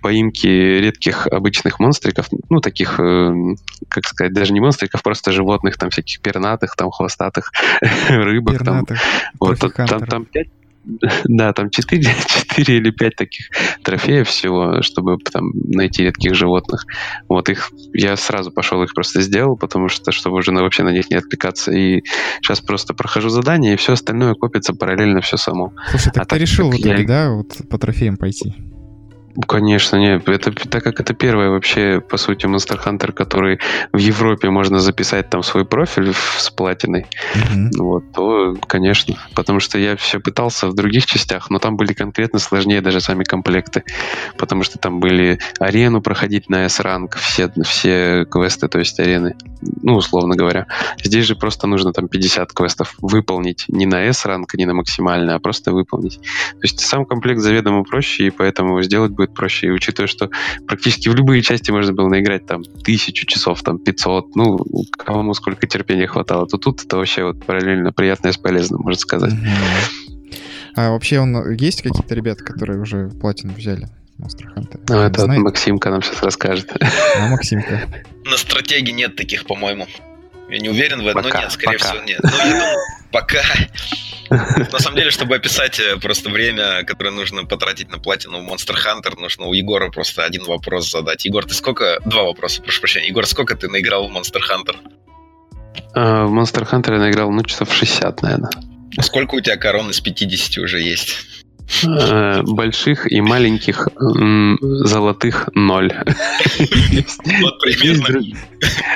поимки 0.02 0.48
редких 0.48 1.28
обычных 1.28 1.80
монстриков, 1.80 2.28
ну, 2.50 2.60
таких, 2.60 3.00
э, 3.00 3.34
как 3.90 4.06
сказать, 4.06 4.34
даже 4.34 4.54
не 4.54 4.60
монстриков, 4.60 5.04
просто 5.04 5.32
животных, 5.32 5.78
там, 5.78 5.90
всяких 5.90 6.22
пернатых, 6.22 6.76
там, 6.76 6.92
хвостатых 6.92 7.52
рыбок, 8.10 8.58
пернатых, 8.58 9.00
там, 9.00 9.32
вот, 9.40 9.60
там, 9.60 10.06
там 10.06 10.26
5 10.26 10.48
да, 10.84 11.54
там 11.54 11.70
4, 11.70 12.04
4 12.04 12.78
или 12.78 12.92
5 12.92 13.16
таких 13.16 13.50
трофеев 13.84 14.28
всего, 14.28 14.82
чтобы 14.82 15.18
там 15.32 15.52
найти 15.54 16.04
редких 16.04 16.36
животных. 16.36 16.86
Вот 17.30 17.50
их 17.50 17.72
я 17.94 18.16
сразу 18.16 18.52
пошел 18.52 18.82
их 18.84 18.94
просто 18.94 19.22
сделал, 19.22 19.58
потому 19.58 19.90
что 19.90 20.12
чтобы 20.12 20.38
уже 20.38 20.52
на, 20.52 20.62
вообще 20.62 20.84
на 20.84 20.92
них 20.92 21.10
не 21.10 21.18
отвлекаться. 21.18 21.72
И 21.72 22.04
сейчас 22.42 22.62
просто 22.62 22.94
прохожу 22.94 23.30
задание, 23.30 23.74
и 23.74 23.78
все 23.78 23.94
остальное 23.94 24.34
копится 24.34 24.74
параллельно 24.74 25.22
все 25.22 25.38
само. 25.38 25.74
Слушай, 25.90 26.12
так 26.14 26.24
а 26.24 26.26
ты 26.26 26.30
так, 26.30 26.40
решил 26.40 26.70
в 26.70 26.76
итоге, 26.76 27.02
я... 27.02 27.08
да, 27.08 27.32
вот 27.32 27.58
по 27.70 27.78
трофеям 27.78 28.18
пойти? 28.18 28.56
Конечно, 29.48 29.98
нет. 29.98 30.28
Это, 30.28 30.52
так 30.52 30.84
как 30.84 31.00
это 31.00 31.14
первый 31.14 31.50
вообще, 31.50 32.02
по 32.02 32.18
сути, 32.18 32.46
Monster 32.46 32.80
Hunter, 32.84 33.12
который 33.12 33.60
в 33.92 33.98
Европе 33.98 34.50
можно 34.50 34.80
записать 34.80 35.30
там 35.30 35.44
свой 35.44 35.66
профиль 35.66 36.14
с 36.14 36.50
платиной, 36.50 37.06
mm-hmm. 37.36 37.70
вот, 37.78 38.12
то 38.14 38.56
конечно. 38.68 39.16
Потому 39.36 39.60
что 39.60 39.78
я 39.78 39.96
все 39.96 40.20
пытался 40.20 40.68
в 40.68 40.74
других 40.74 41.06
частях, 41.06 41.50
но 41.50 41.60
там 41.60 41.78
были 41.78 41.94
конкретно 41.94 42.40
сложнее 42.40 42.82
даже 42.82 43.02
сами 43.02 43.24
комплекты. 43.24 43.84
Потому 44.38 44.64
что 44.64 44.78
там 44.78 45.00
были 45.00 45.40
арену 45.60 46.02
проходить 46.02 46.50
на 46.50 46.66
S-ранг, 46.66 47.16
все, 47.16 47.52
все 47.64 48.26
квесты, 48.26 48.68
то 48.68 48.80
есть 48.80 49.00
арены, 49.00 49.36
ну, 49.82 49.96
условно 49.96 50.36
говоря. 50.36 50.68
Здесь 51.04 51.26
же 51.26 51.36
просто 51.36 51.68
нужно 51.68 51.94
там 51.94 52.08
50 52.08 52.52
квестов 52.54 52.96
выполнить 53.02 53.66
не 53.68 53.86
на 53.86 54.04
S-ранг, 54.06 54.54
не 54.56 54.66
на 54.66 54.74
максимальный, 54.74 55.36
а 55.36 55.40
просто 55.40 55.72
выполнить. 55.72 56.18
То 56.18 56.64
есть 56.64 56.80
сам 56.80 57.06
комплект 57.06 57.40
заведомо 57.40 57.84
проще, 57.84 58.28
и 58.28 58.30
поэтому 58.30 58.82
сделать 58.82 59.12
будет 59.22 59.34
проще. 59.34 59.68
И 59.68 59.72
учитывая, 59.72 60.08
что 60.08 60.30
практически 60.68 61.10
в 61.10 61.16
любые 61.16 61.42
части 61.42 61.72
можно 61.72 61.94
было 61.94 62.10
наиграть 62.10 62.46
там 62.46 62.64
тысячу 62.64 63.26
часов, 63.26 63.62
там 63.64 63.80
500, 63.80 64.36
ну, 64.36 64.60
кому 64.98 65.34
сколько 65.34 65.68
терпения 65.68 66.08
хватало, 66.08 66.48
то 66.48 66.58
тут 66.58 66.84
это 66.84 66.98
вообще 66.98 67.24
вот 67.24 67.46
параллельно 67.46 67.92
приятное 67.92 68.32
с 68.32 68.38
полезным, 68.38 68.82
можно 68.82 69.00
сказать. 69.00 69.34
А 70.76 70.92
вообще 70.92 71.20
он 71.20 71.54
есть 71.54 71.82
какие-то 71.82 72.16
ребята, 72.16 72.44
которые 72.44 72.80
уже 72.80 73.10
платину 73.10 73.54
взяли? 73.54 73.90
Monster 74.22 74.46
Hunter. 74.56 74.80
Ну, 74.88 75.00
это 75.02 75.22
вот 75.22 75.38
Максимка 75.38 75.90
нам 75.90 76.02
сейчас 76.02 76.22
расскажет. 76.22 76.72
А, 77.18 77.28
Максимка. 77.28 77.82
На 78.24 78.38
стратегии 78.38 78.92
нет 78.92 79.16
таких, 79.16 79.46
по-моему. 79.46 79.88
Я 80.50 80.60
не 80.60 80.70
уверен 80.70 81.02
в 81.02 81.08
этом, 81.08 81.24
но 81.24 81.30
нет, 81.30 81.52
скорее 81.52 81.78
пока. 81.78 81.92
всего, 81.92 82.04
нет. 82.04 82.20
Ну, 82.22 82.30
я 82.30 82.46
думаю, 82.46 82.78
пока. 83.12 83.42
На 84.32 84.80
самом 84.80 84.96
деле, 84.96 85.12
чтобы 85.12 85.36
описать 85.36 85.80
э, 85.80 85.98
просто 85.98 86.30
время, 86.30 86.84
которое 86.84 87.12
нужно 87.12 87.44
потратить 87.44 87.92
на 87.92 88.00
платину 88.00 88.42
в 88.42 88.50
Monster 88.50 88.76
Hunter, 88.76 89.20
нужно 89.20 89.46
у 89.46 89.54
Егора 89.54 89.90
просто 89.90 90.24
один 90.24 90.44
вопрос 90.44 90.90
задать. 90.90 91.26
Егор, 91.26 91.46
ты 91.46 91.54
сколько... 91.54 92.00
Два 92.06 92.24
вопроса, 92.24 92.62
прошу 92.62 92.80
прощения. 92.80 93.08
Егор, 93.10 93.26
сколько 93.28 93.56
ты 93.56 93.68
наиграл 93.68 94.08
в 94.08 94.16
Monster 94.16 94.40
Hunter? 94.40 94.76
Uh, 95.96 96.26
в 96.28 96.34
Monster 96.34 96.70
Hunter 96.70 96.94
я 96.94 97.00
наиграл, 97.00 97.32
ну, 97.32 97.44
часов 97.44 97.74
60, 97.74 98.22
наверное. 98.22 98.52
Сколько 99.02 99.36
у 99.36 99.42
тебя 99.42 99.58
корон 99.58 99.90
из 99.90 100.00
50 100.00 100.58
уже 100.60 100.82
есть? 100.82 101.26
Э, 101.84 102.42
больших 102.44 103.12
и 103.12 103.22
маленьких 103.22 103.88
золотых 103.98 105.50
ноль. 105.54 105.94
Вот 107.42 107.60
примерно. 107.60 108.20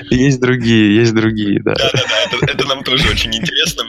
Есть 0.09 0.39
другие, 0.39 0.95
есть 0.95 1.13
другие, 1.13 1.61
да. 1.63 1.73
Да-да-да, 1.73 2.51
это 2.51 2.67
нам 2.67 2.83
тоже 2.83 3.09
очень 3.09 3.33
интересно. 3.35 3.83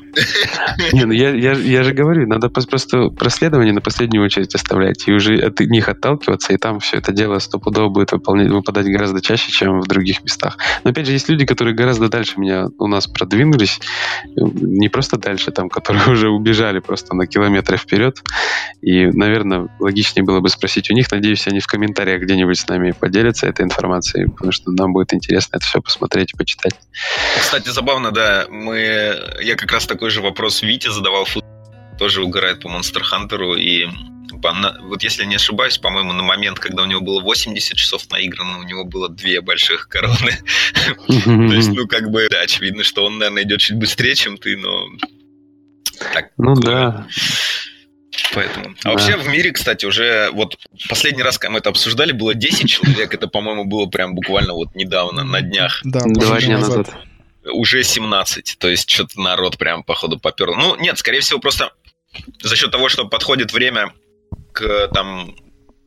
Не, 0.93 1.05
ну 1.05 1.13
я, 1.13 1.31
я, 1.31 1.53
я 1.53 1.83
же 1.83 1.93
говорю, 1.93 2.27
надо 2.27 2.49
просто 2.49 3.11
проследование 3.11 3.73
на 3.73 3.81
последнюю 3.81 4.25
очередь 4.25 4.55
оставлять 4.55 5.07
и 5.07 5.13
уже 5.13 5.37
от 5.37 5.61
них 5.61 5.89
отталкиваться, 5.89 6.53
и 6.53 6.57
там 6.57 6.81
все 6.81 6.99
это 6.99 7.13
дело 7.13 7.39
стопудово 7.39 7.89
будет 7.89 8.13
выполнять, 8.13 8.51
выпадать 8.51 8.87
гораздо 8.87 9.21
чаще, 9.21 9.51
чем 9.51 9.81
в 9.81 9.87
других 9.87 10.23
местах. 10.23 10.59
Но 10.85 10.91
опять 10.91 11.07
же, 11.07 11.13
есть 11.13 11.29
люди, 11.29 11.45
которые 11.45 11.75
гораздо 11.75 12.09
дальше 12.09 12.41
меня 12.41 12.69
у 12.79 12.87
нас 12.87 13.07
продвинулись, 13.07 13.81
не 14.35 14.89
просто 14.89 15.19
дальше, 15.19 15.51
там, 15.51 15.69
которые 15.69 16.07
уже 16.11 16.29
убежали 16.29 16.79
просто 16.81 17.15
на 17.15 17.27
километры 17.27 17.77
вперед, 17.77 18.23
и, 18.83 19.07
наверное, 19.07 19.69
логичнее 19.81 20.25
было 20.25 20.41
бы 20.41 20.49
спросить 20.49 20.91
у 20.91 20.95
них. 20.95 21.11
Надеюсь, 21.11 21.47
они 21.47 21.61
в 21.61 21.67
комментариях 21.67 22.23
где-нибудь 22.23 22.59
с 22.59 22.69
нами 22.69 22.93
поделятся 22.93 23.47
этой 23.47 23.65
информацией, 23.65 24.29
потому 24.29 24.53
что 24.53 24.71
нам 24.71 24.93
будет 24.93 25.13
интересно 25.13 25.57
это 25.57 25.67
все 25.67 25.81
посмотреть 25.81 26.33
и 26.35 26.37
почитать. 26.37 26.75
Кстати, 27.39 27.69
забавно, 27.69 28.11
да, 28.13 28.47
мы... 28.49 29.15
Я 29.41 29.57
как 29.57 29.73
раз 29.73 29.87
такой 29.87 30.06
же 30.11 30.21
вопрос 30.21 30.63
Вите 30.63 30.91
задавал, 30.91 31.27
тоже 31.99 32.23
угорает 32.23 32.61
по 32.61 32.69
Monster 32.69 33.03
Hunter, 33.03 33.59
и 33.59 33.89
вот 34.83 35.03
если 35.03 35.25
не 35.25 35.37
ошибаюсь, 35.37 35.79
по-моему, 35.79 36.13
на 36.13 36.23
момент, 36.23 36.59
когда 36.59 36.83
у 36.83 36.87
него 36.87 37.01
было 37.01 37.21
80 37.21 37.77
часов 37.77 38.09
наиграно, 38.11 38.59
у 38.59 38.63
него 38.63 38.85
было 38.85 39.09
две 39.09 39.41
больших 39.41 39.89
короны. 39.89 40.39
То 41.25 41.55
есть, 41.55 41.71
ну, 41.73 41.87
как 41.87 42.11
бы, 42.11 42.29
да, 42.31 42.41
очевидно, 42.43 42.85
что 42.85 43.05
он, 43.05 43.19
наверное, 43.19 43.45
идет 43.45 43.61
чуть 43.61 43.77
быстрее, 43.77 44.15
чем 44.15 44.37
ты, 44.37 44.57
но... 44.57 44.87
ну 46.37 46.55
да. 46.55 47.07
Поэтому. 48.35 48.75
А 48.83 48.85
да. 48.85 48.91
вообще 48.91 49.17
в 49.17 49.29
мире, 49.29 49.53
кстати, 49.53 49.85
уже 49.87 50.31
вот 50.33 50.57
последний 50.89 51.23
раз, 51.23 51.39
когда 51.39 51.53
мы 51.53 51.59
это 51.59 51.71
обсуждали, 51.71 52.13
было 52.13 52.35
10 52.35 52.69
человек. 52.69 53.15
Это, 53.15 53.29
по-моему, 53.29 53.65
было 53.65 53.87
прям 53.87 54.15
буквально 54.15 54.55
вот 54.55 54.75
недавно, 54.75 55.25
на 55.25 55.41
днях. 55.41 55.81
Да, 55.85 56.01
два 56.05 56.41
дня 56.41 56.59
назад. 56.59 56.95
Уже 57.53 57.83
17. 57.83 58.57
То 58.59 58.69
есть 58.69 58.91
что-то 58.91 59.21
народ 59.21 59.59
прям, 59.59 59.83
походу, 59.83 60.19
попер. 60.19 60.49
Ну, 60.49 60.77
нет, 60.77 60.99
скорее 60.99 61.21
всего, 61.21 61.39
просто 61.39 61.73
за 62.41 62.57
счет 62.57 62.71
того, 62.71 62.89
что 62.89 63.07
подходит 63.07 63.53
время 63.53 63.93
к 64.53 64.89
там, 64.89 65.37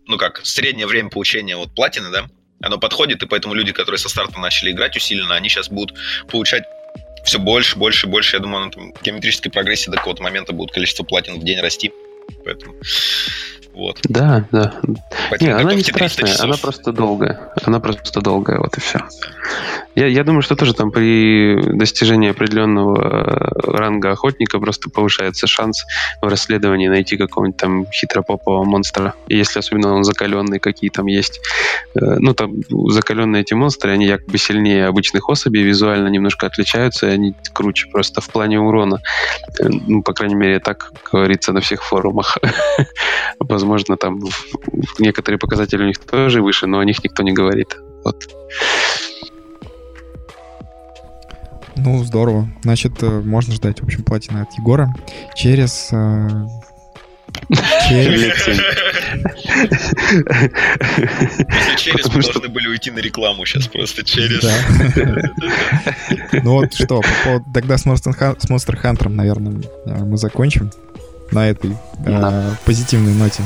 ну 0.06 0.18
как, 0.18 0.46
среднее 0.46 0.88
время 0.88 1.10
получения 1.10 1.56
вот 1.58 1.74
платины, 1.74 2.12
да, 2.12 2.28
оно 2.62 2.78
подходит, 2.78 3.24
и 3.24 3.26
поэтому 3.26 3.54
люди, 3.54 3.72
которые 3.72 4.00
со 4.00 4.10
старта 4.10 4.40
начали 4.40 4.72
играть 4.72 4.96
усиленно, 4.96 5.36
они 5.36 5.50
сейчас 5.50 5.70
будут 5.70 5.98
получать 6.30 6.64
все 7.26 7.40
больше, 7.40 7.78
больше, 7.78 8.08
больше. 8.08 8.38
Я 8.38 8.42
думаю, 8.42 8.66
на 8.66 8.72
там, 8.72 8.94
геометрической 9.02 9.52
прогрессии 9.52 9.90
до 9.90 9.98
какого-то 9.98 10.24
момента 10.24 10.54
будет 10.54 10.72
количество 10.72 11.04
платин 11.04 11.40
в 11.40 11.44
день 11.44 11.60
расти. 11.60 11.92
Поэтому 12.44 12.76
вот. 13.80 14.00
Да, 14.04 14.46
да. 14.52 14.74
Поэтому 15.30 15.52
не, 15.52 15.56
она 15.56 15.74
не 15.74 15.84
страшная, 15.84 16.36
она 16.40 16.58
просто 16.58 16.92
долгая. 16.92 17.54
Она 17.64 17.80
просто 17.80 18.20
долгая, 18.20 18.60
вот 18.60 18.78
и 18.78 18.82
все. 18.82 19.00
Я, 19.96 20.08
я 20.08 20.24
думаю, 20.24 20.42
что 20.42 20.56
тоже 20.56 20.74
там 20.74 20.92
при 20.92 21.62
достижении 21.78 22.30
определенного 22.30 22.98
э, 22.98 23.78
ранга 23.78 24.12
охотника 24.12 24.60
просто 24.60 24.90
повышается 24.90 25.48
шанс 25.48 25.86
в 26.22 26.28
расследовании 26.28 26.88
найти 26.88 27.18
какого-нибудь 27.18 27.58
там 27.58 27.86
хитропопового 27.92 28.66
монстра. 28.66 29.14
И 29.28 29.38
если 29.38 29.60
особенно 29.60 29.94
он 29.94 30.04
закаленный, 30.04 30.60
какие 30.60 30.90
там 30.90 31.06
есть. 31.08 31.40
Э, 31.96 32.18
ну, 32.20 32.34
там 32.34 32.54
закаленные 32.90 33.42
эти 33.44 33.54
монстры, 33.54 33.92
они 33.92 34.08
якобы 34.08 34.38
сильнее 34.38 34.88
обычных 34.88 35.30
особей, 35.30 35.64
визуально 35.64 36.08
немножко 36.10 36.48
отличаются, 36.48 37.08
и 37.08 37.12
они 37.12 37.36
круче 37.54 37.88
просто 37.90 38.22
в 38.22 38.30
плане 38.30 38.60
урона. 38.60 39.02
Э, 39.60 39.70
ну, 39.70 40.02
по 40.02 40.14
крайней 40.14 40.36
мере, 40.36 40.60
так 40.60 40.92
говорится 41.12 41.54
на 41.54 41.62
всех 41.62 41.84
форумах. 41.84 42.19
Возможно, 43.40 43.98
там 43.98 44.22
некоторые 45.00 45.40
показатели 45.40 45.84
у 45.84 45.88
них 45.88 46.00
тоже 46.00 46.42
выше, 46.42 46.68
но 46.68 46.80
о 46.80 46.86
них 46.86 47.04
никто 47.04 47.24
не 47.24 47.32
говорит. 47.32 47.78
Вот. 48.04 48.28
Ну, 51.76 52.04
здорово. 52.04 52.48
Значит, 52.64 53.02
э, 53.02 53.22
можно 53.22 53.54
ждать, 53.54 53.80
в 53.80 53.84
общем, 53.84 54.04
платины 54.04 54.40
от 54.40 54.52
Егора 54.58 54.94
через... 55.36 55.90
Э, 55.92 56.28
через... 57.88 58.36
через 61.78 62.08
мы 62.14 62.22
должны 62.22 62.50
были 62.50 62.68
уйти 62.68 62.92
на 62.92 63.00
рекламу 63.00 63.46
сейчас 63.46 63.68
просто 63.68 64.04
через. 64.04 64.44
Ну 66.44 66.54
вот 66.54 66.74
что, 66.74 67.02
тогда 67.54 67.78
с 67.78 67.86
Monster 67.86 68.82
Hunter, 68.82 69.10
наверное, 69.10 69.62
э, 69.86 70.04
мы 70.04 70.18
закончим 70.18 70.72
на 71.32 71.50
этой 71.50 71.76
э, 72.06 72.52
позитивной 72.66 73.14
ноте. 73.14 73.44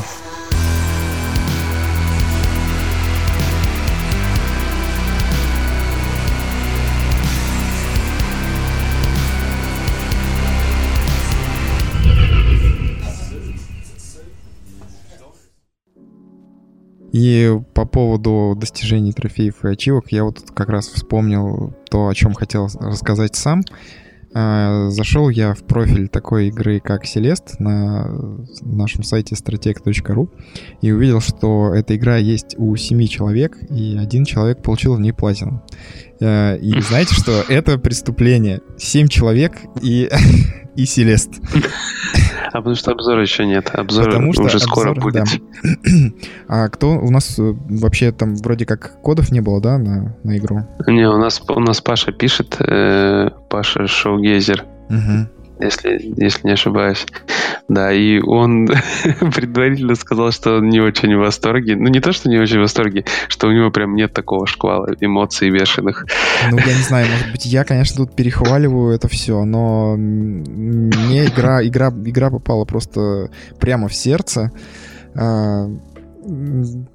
И 17.14 17.60
по 17.76 17.86
поводу 17.86 18.56
достижений 18.58 19.14
трофеев 19.14 19.64
и 19.64 19.68
ачивок, 19.70 20.12
я 20.12 20.24
вот 20.24 20.44
как 20.56 20.70
раз 20.70 20.88
вспомнил 20.88 21.72
то, 21.92 22.08
о 22.08 22.14
чем 22.16 22.34
хотел 22.34 22.68
рассказать 22.80 23.36
сам. 23.36 23.62
А, 24.36 24.90
зашел 24.90 25.30
я 25.30 25.54
в 25.54 25.64
профиль 25.64 26.08
такой 26.08 26.48
игры, 26.48 26.80
как 26.80 27.06
Celeste 27.06 27.56
на 27.60 28.08
нашем 28.62 29.04
сайте 29.04 29.36
strateg.ru 29.36 30.30
и 30.82 30.92
увидел, 30.92 31.22
что 31.22 31.74
эта 31.74 31.96
игра 31.96 32.18
есть 32.18 32.56
у 32.58 32.76
семи 32.76 33.08
человек, 33.08 33.58
и 33.70 33.98
один 33.98 34.26
человек 34.26 34.64
получил 34.64 34.96
в 34.96 35.00
ней 35.00 35.14
платину. 35.14 35.64
А, 36.22 36.56
и 36.56 36.80
знаете 36.82 37.14
что? 37.14 37.44
Это 37.48 37.78
преступление. 37.78 38.62
Семь 38.78 39.08
человек 39.08 39.58
и, 39.82 40.10
и 40.76 40.86
Селест. 40.86 41.32
А 42.52 42.58
потому 42.58 42.76
что 42.76 42.92
обзора 42.92 43.22
еще 43.22 43.46
нет. 43.46 43.70
Обзор 43.74 44.06
потому 44.06 44.34
что 44.34 44.44
уже 44.44 44.56
обзор, 44.58 44.70
скоро 44.70 44.94
будет. 44.94 45.26
Да. 45.26 45.70
А 46.48 46.70
кто 46.70 46.92
у 46.92 47.10
нас 47.10 47.40
э, 47.40 47.54
вообще 47.70 48.12
там 48.12 48.36
вроде 48.36 48.66
как 48.66 49.02
кодов 49.02 49.32
не 49.32 49.42
было, 49.42 49.62
да, 49.62 49.78
на, 49.78 50.16
на 50.24 50.38
игру? 50.38 50.62
Не, 50.88 51.10
у 51.10 51.18
нас, 51.18 51.42
у 51.48 51.60
нас 51.60 51.82
Паша 51.82 52.12
пишет, 52.12 52.58
э, 52.60 53.30
Паша 53.50 53.88
Шоугейзер. 53.88 54.66
Угу 54.90 55.33
если, 55.60 56.14
если 56.18 56.48
не 56.48 56.54
ошибаюсь. 56.54 57.06
Да, 57.68 57.92
и 57.94 58.20
он 58.20 58.68
предварительно 59.20 59.96
сказал, 59.96 60.32
что 60.32 60.58
он 60.58 60.70
не 60.70 60.80
очень 60.80 61.16
в 61.16 61.20
восторге. 61.20 61.76
Ну, 61.76 61.90
не 61.90 62.00
то, 62.00 62.12
что 62.12 62.30
не 62.30 62.38
очень 62.38 62.58
в 62.58 62.62
восторге, 62.62 63.06
что 63.28 63.48
у 63.48 63.52
него 63.52 63.72
прям 63.72 63.96
нет 63.96 64.14
такого 64.14 64.48
шквала 64.48 64.90
эмоций 65.00 65.50
бешеных. 65.50 66.06
Ну, 66.52 66.58
я 66.58 66.66
не 66.66 66.84
знаю, 66.84 67.08
может 67.10 67.32
быть, 67.32 67.46
я, 67.46 67.64
конечно, 67.64 68.06
тут 68.06 68.16
перехваливаю 68.16 68.96
это 68.96 69.08
все, 69.08 69.44
но 69.46 69.96
мне 69.96 71.26
игра, 71.26 71.66
игра, 71.66 71.90
игра 71.90 72.30
попала 72.30 72.66
просто 72.66 73.30
прямо 73.60 73.88
в 73.88 73.94
сердце. 73.94 74.52
А, 75.16 75.70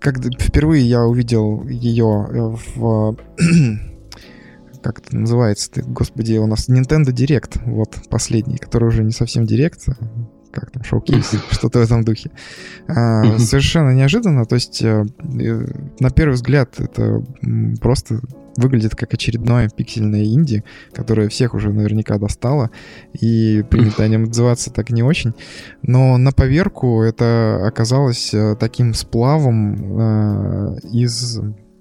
как 0.01 0.17
впервые 0.39 0.89
я 0.89 1.03
увидел 1.03 1.65
ее 1.65 2.57
в 2.67 3.17
как 4.83 5.01
это 5.01 5.17
называется, 5.17 5.71
-то? 5.71 5.83
господи, 5.83 6.37
у 6.39 6.47
нас 6.47 6.69
Nintendo 6.69 7.13
Direct, 7.13 7.61
вот 7.65 7.97
последний, 8.09 8.59
который 8.59 8.89
уже 8.89 9.05
не 9.05 9.13
совсем 9.13 9.45
Direct, 9.45 9.89
а 9.89 9.97
как 10.51 10.71
там, 10.71 10.83
шоу-кейс, 10.83 11.35
что-то 11.51 11.81
в 11.81 11.83
этом 11.83 12.05
духе. 12.05 12.31
А, 12.89 13.39
совершенно 13.39 13.95
неожиданно, 13.95 14.45
то 14.45 14.55
есть 14.55 14.83
э, 14.83 15.05
на 16.01 16.11
первый 16.11 16.35
взгляд 16.35 16.75
это 16.79 17.23
просто 17.81 18.21
выглядит 18.57 18.97
как 18.97 19.15
очередное 19.15 19.69
пиксельное 19.69 20.25
инди, 20.25 20.65
которое 20.93 21.29
всех 21.29 21.55
уже 21.55 21.73
наверняка 21.73 22.19
достало, 22.19 22.71
и 23.13 23.65
принято 23.71 24.03
о 24.03 24.09
нем 24.09 24.25
отзываться 24.25 24.73
так 24.73 24.91
не 24.91 25.03
очень. 25.03 25.33
Но 25.83 26.19
на 26.19 26.33
поверку 26.33 27.03
это 27.03 27.65
оказалось 27.65 28.35
э, 28.35 28.57
таким 28.59 28.95
сплавом 28.95 30.01
э, 30.01 30.79
из 30.93 31.41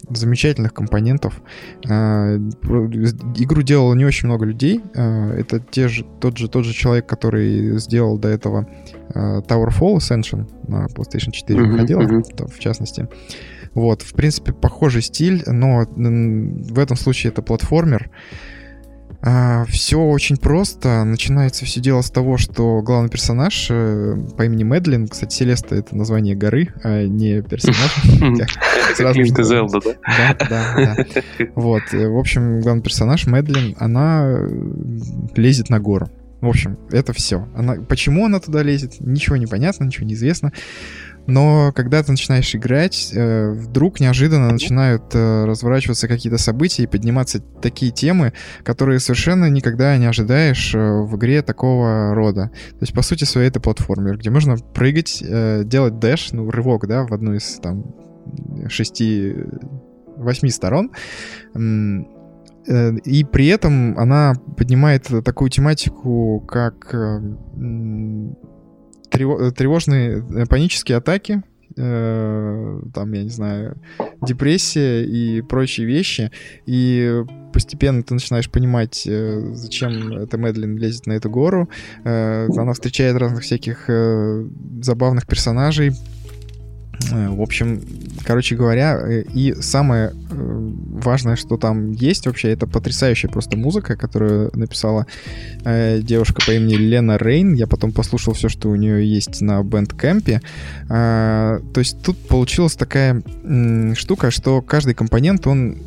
замечательных 0.10 0.74
компонентов. 0.74 1.41
Э, 1.88 2.38
игру 2.38 3.62
делало 3.62 3.93
не 3.93 4.05
очень 4.05 4.28
много 4.28 4.45
людей. 4.45 4.82
Э, 4.93 5.32
это 5.32 5.60
те 5.60 5.88
же, 5.88 6.05
тот, 6.20 6.38
же, 6.38 6.47
тот 6.47 6.66
же 6.66 6.74
человек, 6.74 7.08
который 7.08 7.78
сделал 7.80 8.18
до 8.18 8.30
этого 8.30 8.68
э, 9.14 9.41
Towerfall 9.47 9.97
Ascension 9.97 10.49
на 10.68 10.86
PlayStation 10.88 11.32
4 11.32 11.60
uh-huh, 11.60 11.72
выходила, 11.72 12.01
uh-huh. 12.01 12.47
в 12.51 12.60
частности. 12.60 13.08
Вот, 13.74 14.01
в 14.01 14.14
принципе, 14.14 14.53
похожий 14.53 15.01
стиль, 15.01 15.43
но 15.45 15.86
в 15.95 16.80
этом 16.80 16.97
случае 16.97 17.32
это 17.32 17.41
платформер. 17.41 18.10
А, 18.10 18.57
все 19.69 19.99
очень 19.99 20.38
просто. 20.38 21.03
Начинается 21.03 21.65
все 21.65 21.80
дело 21.80 22.01
с 22.01 22.09
того, 22.09 22.38
что 22.38 22.82
главный 22.82 23.09
персонаж 23.09 23.67
э, 23.69 24.15
по 24.38 24.45
имени 24.45 24.63
Мэдлин, 24.63 25.07
кстати, 25.07 25.36
Селеста— 25.36 25.75
это 25.78 25.95
название 25.95 26.36
горы, 26.36 26.73
а 26.84 27.05
не 27.05 27.41
персонаж. 27.41 27.95
Ты 28.97 29.43
Зелда, 29.43 29.80
да? 29.84 30.36
Да, 30.49 30.75
да, 30.78 31.05
Вот, 31.55 31.84
э, 31.91 32.07
в 32.07 32.17
общем, 32.17 32.61
главный 32.61 32.84
персонаж 32.84 33.28
Мэдлин, 33.28 33.75
она 33.80 34.23
э, 34.25 34.49
лезет 35.36 35.69
на 35.69 35.80
гору. 35.80 36.09
В 36.41 36.47
общем, 36.47 36.78
это 36.91 37.13
все. 37.13 37.47
Она, 37.55 37.75
почему 37.75 38.25
она 38.25 38.39
туда 38.39 38.61
лезет, 38.61 38.99
ничего 38.99 39.38
не 39.38 39.47
понятно, 39.47 39.86
ничего 39.86 40.05
не 40.05 40.13
известно. 40.13 40.53
Но 41.28 41.73
когда 41.75 42.01
ты 42.01 42.11
начинаешь 42.11 42.55
играть, 42.55 43.11
э, 43.13 43.51
вдруг 43.51 43.99
неожиданно 43.99 44.49
начинают 44.49 45.13
э, 45.13 45.45
разворачиваться 45.45 46.07
какие-то 46.07 46.38
события 46.38 46.84
и 46.84 46.88
подниматься 46.88 47.41
такие 47.61 47.91
темы, 47.91 48.32
которые 48.63 48.99
совершенно 48.99 49.49
никогда 49.49 49.97
не 49.97 50.05
ожидаешь 50.05 50.73
э, 50.73 50.80
в 50.80 51.17
игре 51.17 51.41
такого 51.41 52.15
рода. 52.15 52.49
То 52.71 52.82
есть, 52.82 52.93
по 52.93 53.01
сути 53.01 53.25
своей, 53.25 53.49
это 53.49 53.59
платформер, 53.59 54.17
где 54.17 54.30
можно 54.30 54.55
прыгать, 54.55 55.21
делать 55.67 55.99
дэш, 55.99 56.32
ну, 56.32 56.49
рывок, 56.49 56.88
да, 56.88 57.05
в 57.05 57.13
одну 57.13 57.34
из 57.34 57.59
там 57.61 57.93
шести, 58.69 59.36
восьми 60.15 60.49
сторон. 60.49 60.91
И 61.55 63.25
при 63.32 63.47
этом 63.47 63.97
она 63.97 64.34
поднимает 64.57 65.07
такую 65.23 65.49
тематику, 65.49 66.41
как 66.47 66.93
тревожные 69.18 70.18
э, 70.18 70.45
панические 70.45 70.97
атаки, 70.97 71.43
там, 71.76 73.13
я 73.13 73.24
не 73.24 73.30
знаю, 73.30 73.78
депрессия 74.24 75.03
и 75.03 75.41
прочие 75.41 75.86
вещи. 75.86 76.32
И 76.65 77.24
постепенно 77.53 78.01
ты 78.01 78.15
начинаешь 78.15 78.49
понимать, 78.49 79.03
зачем 79.03 80.13
эта 80.13 80.39
Мэдлин 80.39 80.76
лезет 80.78 81.05
на 81.05 81.11
эту 81.13 81.30
гору. 81.30 81.70
Она 82.03 82.74
встречает 82.74 83.15
разных 83.18 83.43
всяких 83.43 83.88
забавных 84.82 85.28
персонажей, 85.28 85.91
Э, 85.91 86.16
в 87.00 87.41
общем, 87.41 87.82
короче 88.24 88.56
говоря, 88.56 89.00
э, 89.00 89.24
и 89.34 89.54
самое 89.62 90.08
э, 90.10 90.12
важное, 90.32 91.36
что 91.36 91.58
там 91.58 91.91
есть 91.91 92.26
вообще, 92.26 92.50
это 92.50 92.68
потрясающая 92.68 93.30
просто 93.30 93.58
музыка, 93.58 93.95
которую 93.95 94.52
написала 94.54 95.06
девушка 95.64 96.41
по 96.45 96.52
имени 96.52 96.76
Лена 96.76 97.18
Рейн. 97.18 97.54
Я 97.54 97.68
потом 97.68 97.91
послушал 97.91 98.34
все, 98.34 98.50
что 98.50 98.70
у 98.70 98.76
нее 98.76 99.08
есть 99.08 99.41
на 99.41 99.62
бэндкэмпе. 99.64 100.41
То 100.88 101.62
есть 101.76 102.02
тут 102.02 102.18
получилась 102.28 102.76
такая 102.76 103.22
штука, 103.95 104.32
что 104.32 104.62
каждый 104.62 104.93
компонент, 104.93 105.45
он 105.45 105.78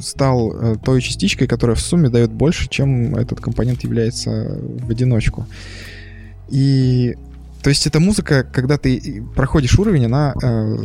стал 0.00 0.78
той 0.84 1.00
частичкой, 1.00 1.46
которая 1.46 1.76
в 1.76 1.80
сумме 1.80 2.08
дает 2.08 2.32
больше, 2.32 2.68
чем 2.68 3.14
этот 3.14 3.40
компонент 3.40 3.84
является 3.84 4.58
в 4.60 4.90
одиночку. 4.90 5.46
И 6.48 7.16
то 7.62 7.70
есть 7.70 7.86
эта 7.86 8.00
музыка, 8.00 8.44
когда 8.44 8.76
ты 8.76 9.22
проходишь 9.36 9.78
уровень, 9.78 10.06
она 10.06 10.34
э, 10.42 10.76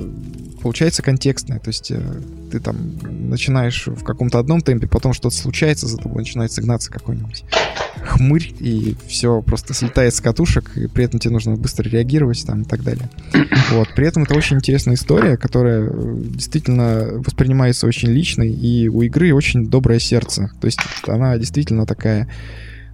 получается 0.61 1.01
контекстная. 1.01 1.59
То 1.59 1.69
есть 1.69 1.91
э, 1.91 1.99
ты 2.51 2.59
там 2.59 2.77
начинаешь 3.29 3.87
в 3.87 4.03
каком-то 4.03 4.37
одном 4.37 4.61
темпе, 4.61 4.87
потом 4.87 5.13
что-то 5.13 5.35
случается, 5.35 5.87
за 5.87 5.97
тобой 5.97 6.19
начинает 6.19 6.51
согнаться 6.51 6.91
какой-нибудь 6.91 7.45
хмырь, 8.03 8.53
и 8.59 8.95
все 9.07 9.41
просто 9.41 9.73
слетает 9.73 10.13
с 10.13 10.21
катушек, 10.21 10.77
и 10.77 10.87
при 10.87 11.05
этом 11.05 11.19
тебе 11.19 11.33
нужно 11.33 11.55
быстро 11.55 11.89
реагировать 11.89 12.45
там 12.45 12.61
и 12.61 12.65
так 12.65 12.83
далее. 12.83 13.09
Вот. 13.71 13.89
При 13.95 14.07
этом 14.07 14.23
это 14.23 14.33
очень 14.33 14.57
интересная 14.57 14.95
история, 14.95 15.35
которая 15.35 15.89
э, 15.89 16.15
действительно 16.17 17.05
воспринимается 17.15 17.85
очень 17.85 18.09
личной, 18.09 18.49
и 18.49 18.87
у 18.87 19.01
игры 19.01 19.33
очень 19.33 19.67
доброе 19.67 19.99
сердце. 19.99 20.51
То 20.61 20.67
есть 20.67 20.79
она 21.05 21.37
действительно 21.37 21.85
такая 21.85 22.29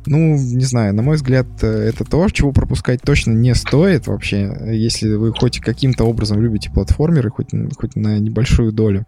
ну, 0.05 0.35
не 0.35 0.65
знаю, 0.65 0.93
на 0.93 1.01
мой 1.01 1.15
взгляд, 1.15 1.47
э, 1.61 1.67
это 1.67 2.03
то, 2.05 2.27
чего 2.29 2.51
пропускать 2.51 3.01
точно 3.01 3.31
не 3.31 3.55
стоит 3.55 4.07
вообще, 4.07 4.55
если 4.71 5.13
вы 5.13 5.31
хоть 5.33 5.59
каким-то 5.59 6.05
образом 6.05 6.41
любите 6.41 6.71
платформеры, 6.71 7.29
хоть, 7.29 7.49
хоть 7.77 7.95
на 7.95 8.19
небольшую 8.19 8.71
долю. 8.71 9.05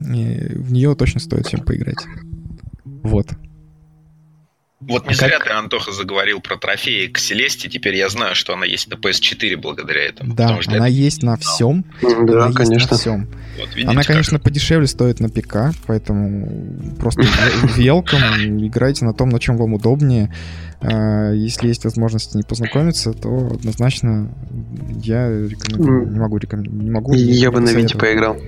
И 0.00 0.54
в 0.54 0.72
нее 0.72 0.94
точно 0.94 1.20
стоит 1.20 1.46
всем 1.46 1.60
поиграть. 1.60 1.98
Вот. 2.84 3.28
Вот 4.80 5.06
не 5.06 5.12
а 5.12 5.14
зря 5.14 5.38
как... 5.38 5.44
ты, 5.44 5.50
Антоха, 5.50 5.92
заговорил 5.92 6.40
про 6.40 6.56
трофеи 6.56 7.06
к 7.06 7.18
Селесте. 7.18 7.68
Теперь 7.68 7.96
я 7.96 8.08
знаю, 8.08 8.34
что 8.34 8.54
она 8.54 8.64
есть 8.64 8.88
на 8.88 8.94
PS4 8.94 9.56
благодаря 9.58 10.04
этому. 10.04 10.34
Да, 10.34 10.48
она 10.48 10.58
это... 10.58 10.84
есть 10.86 11.22
на 11.22 11.36
всем. 11.36 11.84
Да, 12.00 12.46
она 12.46 12.52
конечно. 12.54 12.74
Есть 12.74 12.90
на 12.90 12.96
всем. 12.96 13.28
Вот, 13.58 13.68
видите, 13.74 13.88
она, 13.90 14.02
конечно, 14.02 14.38
как... 14.38 14.44
подешевле 14.44 14.86
стоит 14.86 15.20
на 15.20 15.28
ПК, 15.28 15.76
поэтому 15.86 16.96
просто 16.98 17.22
велком 17.76 18.20
играйте 18.66 19.04
на 19.04 19.12
том, 19.12 19.28
на 19.28 19.38
чем 19.38 19.58
вам 19.58 19.74
удобнее. 19.74 20.34
А, 20.80 21.32
если 21.32 21.68
есть 21.68 21.84
возможность 21.84 22.34
не 22.34 22.42
познакомиться, 22.42 23.12
то 23.12 23.50
однозначно 23.52 24.34
я 25.02 25.28
рекомендую. 25.28 26.10
Не 26.10 26.18
могу 26.18 26.38
рекомендовать. 26.38 26.82
Не 26.82 26.90
могу. 26.90 27.14
Я 27.14 27.50
бы 27.50 27.60
на 27.60 27.68
Вите 27.68 27.98
поиграл. 27.98 28.38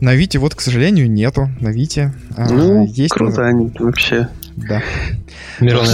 На 0.00 0.14
Вите 0.14 0.38
вот, 0.38 0.54
к 0.54 0.60
сожалению, 0.60 1.10
нету. 1.10 1.48
На 1.60 1.68
Вите. 1.68 2.14
А, 2.36 2.48
ну, 2.48 2.86
есть 2.86 3.12
круто 3.12 3.46
они 3.46 3.72
вообще. 3.78 4.28
Да. 4.56 4.82
Мирон, 5.60 5.86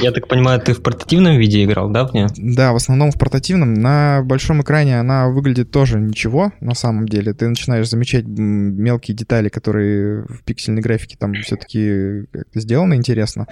я 0.00 0.12
так 0.12 0.28
понимаю, 0.28 0.60
ты 0.60 0.74
в 0.74 0.82
портативном 0.82 1.38
виде 1.38 1.64
играл, 1.64 1.90
да, 1.90 2.06
в 2.06 2.14
нее? 2.14 2.28
Да, 2.36 2.72
в 2.72 2.76
основном 2.76 3.10
в 3.10 3.18
портативном. 3.18 3.74
На 3.74 4.22
большом 4.22 4.62
экране 4.62 5.00
она 5.00 5.28
выглядит 5.28 5.70
тоже 5.70 5.98
ничего, 5.98 6.52
на 6.60 6.74
самом 6.74 7.06
деле. 7.08 7.32
Ты 7.32 7.48
начинаешь 7.48 7.88
замечать 7.88 8.24
мелкие 8.26 9.16
детали, 9.16 9.48
которые 9.48 10.22
в 10.22 10.42
пиксельной 10.44 10.82
графике 10.82 11.16
там 11.18 11.34
все-таки 11.34 12.26
как-то 12.32 12.60
сделаны 12.60 12.94
интересно. 12.94 13.46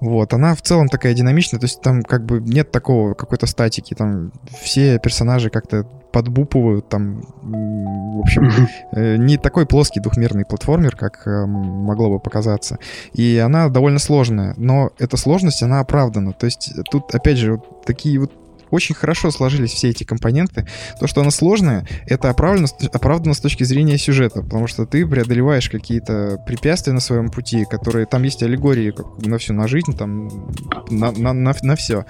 Вот, 0.00 0.32
она 0.32 0.56
в 0.56 0.62
целом 0.62 0.88
такая 0.88 1.14
динамичная, 1.14 1.60
то 1.60 1.66
есть 1.66 1.80
там 1.80 2.02
как 2.02 2.24
бы 2.24 2.40
нет 2.40 2.72
такого 2.72 3.14
какой-то 3.14 3.46
статики, 3.46 3.94
там 3.94 4.32
все 4.60 4.98
персонажи 4.98 5.48
как-то 5.48 5.86
подбупывают, 6.12 6.88
там, 6.88 7.22
в 7.42 8.20
общем, 8.20 8.50
э, 8.92 9.16
не 9.16 9.36
такой 9.36 9.66
плоский 9.66 10.00
двухмерный 10.00 10.44
платформер, 10.44 10.96
как 10.96 11.26
э, 11.26 11.46
могло 11.46 12.10
бы 12.10 12.20
показаться. 12.20 12.78
И 13.12 13.38
она 13.38 13.68
довольно 13.68 13.98
сложная, 13.98 14.54
но 14.56 14.90
эта 14.98 15.16
сложность, 15.16 15.62
она 15.62 15.80
оправдана. 15.80 16.32
То 16.32 16.46
есть 16.46 16.72
тут, 16.90 17.14
опять 17.14 17.38
же, 17.38 17.52
вот 17.52 17.84
такие 17.84 18.18
вот 18.18 18.32
очень 18.72 18.94
хорошо 18.94 19.30
сложились 19.30 19.70
все 19.70 19.90
эти 19.90 20.02
компоненты. 20.02 20.66
То, 20.98 21.06
что 21.06 21.20
она 21.20 21.30
сложная, 21.30 21.86
это 22.06 22.30
оправдано, 22.30 22.68
оправдано 22.92 23.34
с 23.34 23.40
точки 23.40 23.64
зрения 23.64 23.98
сюжета, 23.98 24.42
потому 24.42 24.66
что 24.66 24.86
ты 24.86 25.06
преодолеваешь 25.06 25.68
какие-то 25.68 26.42
препятствия 26.46 26.94
на 26.94 27.00
своем 27.00 27.28
пути, 27.30 27.66
которые... 27.66 28.06
Там 28.06 28.22
есть 28.22 28.42
аллегории 28.42 28.90
как 28.90 29.06
на 29.18 29.36
всю, 29.36 29.52
на 29.52 29.68
жизнь, 29.68 29.96
там, 29.96 30.50
на, 30.88 31.12
на, 31.12 31.34
на, 31.34 31.54
на 31.62 31.76
все. 31.76 32.06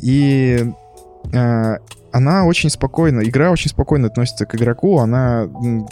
И 0.00 0.64
э, 1.32 1.76
она 2.16 2.44
очень 2.46 2.70
спокойно, 2.70 3.20
игра 3.20 3.50
очень 3.50 3.68
спокойно 3.68 4.06
относится 4.06 4.46
к 4.46 4.54
игроку, 4.54 4.98
она, 4.98 5.48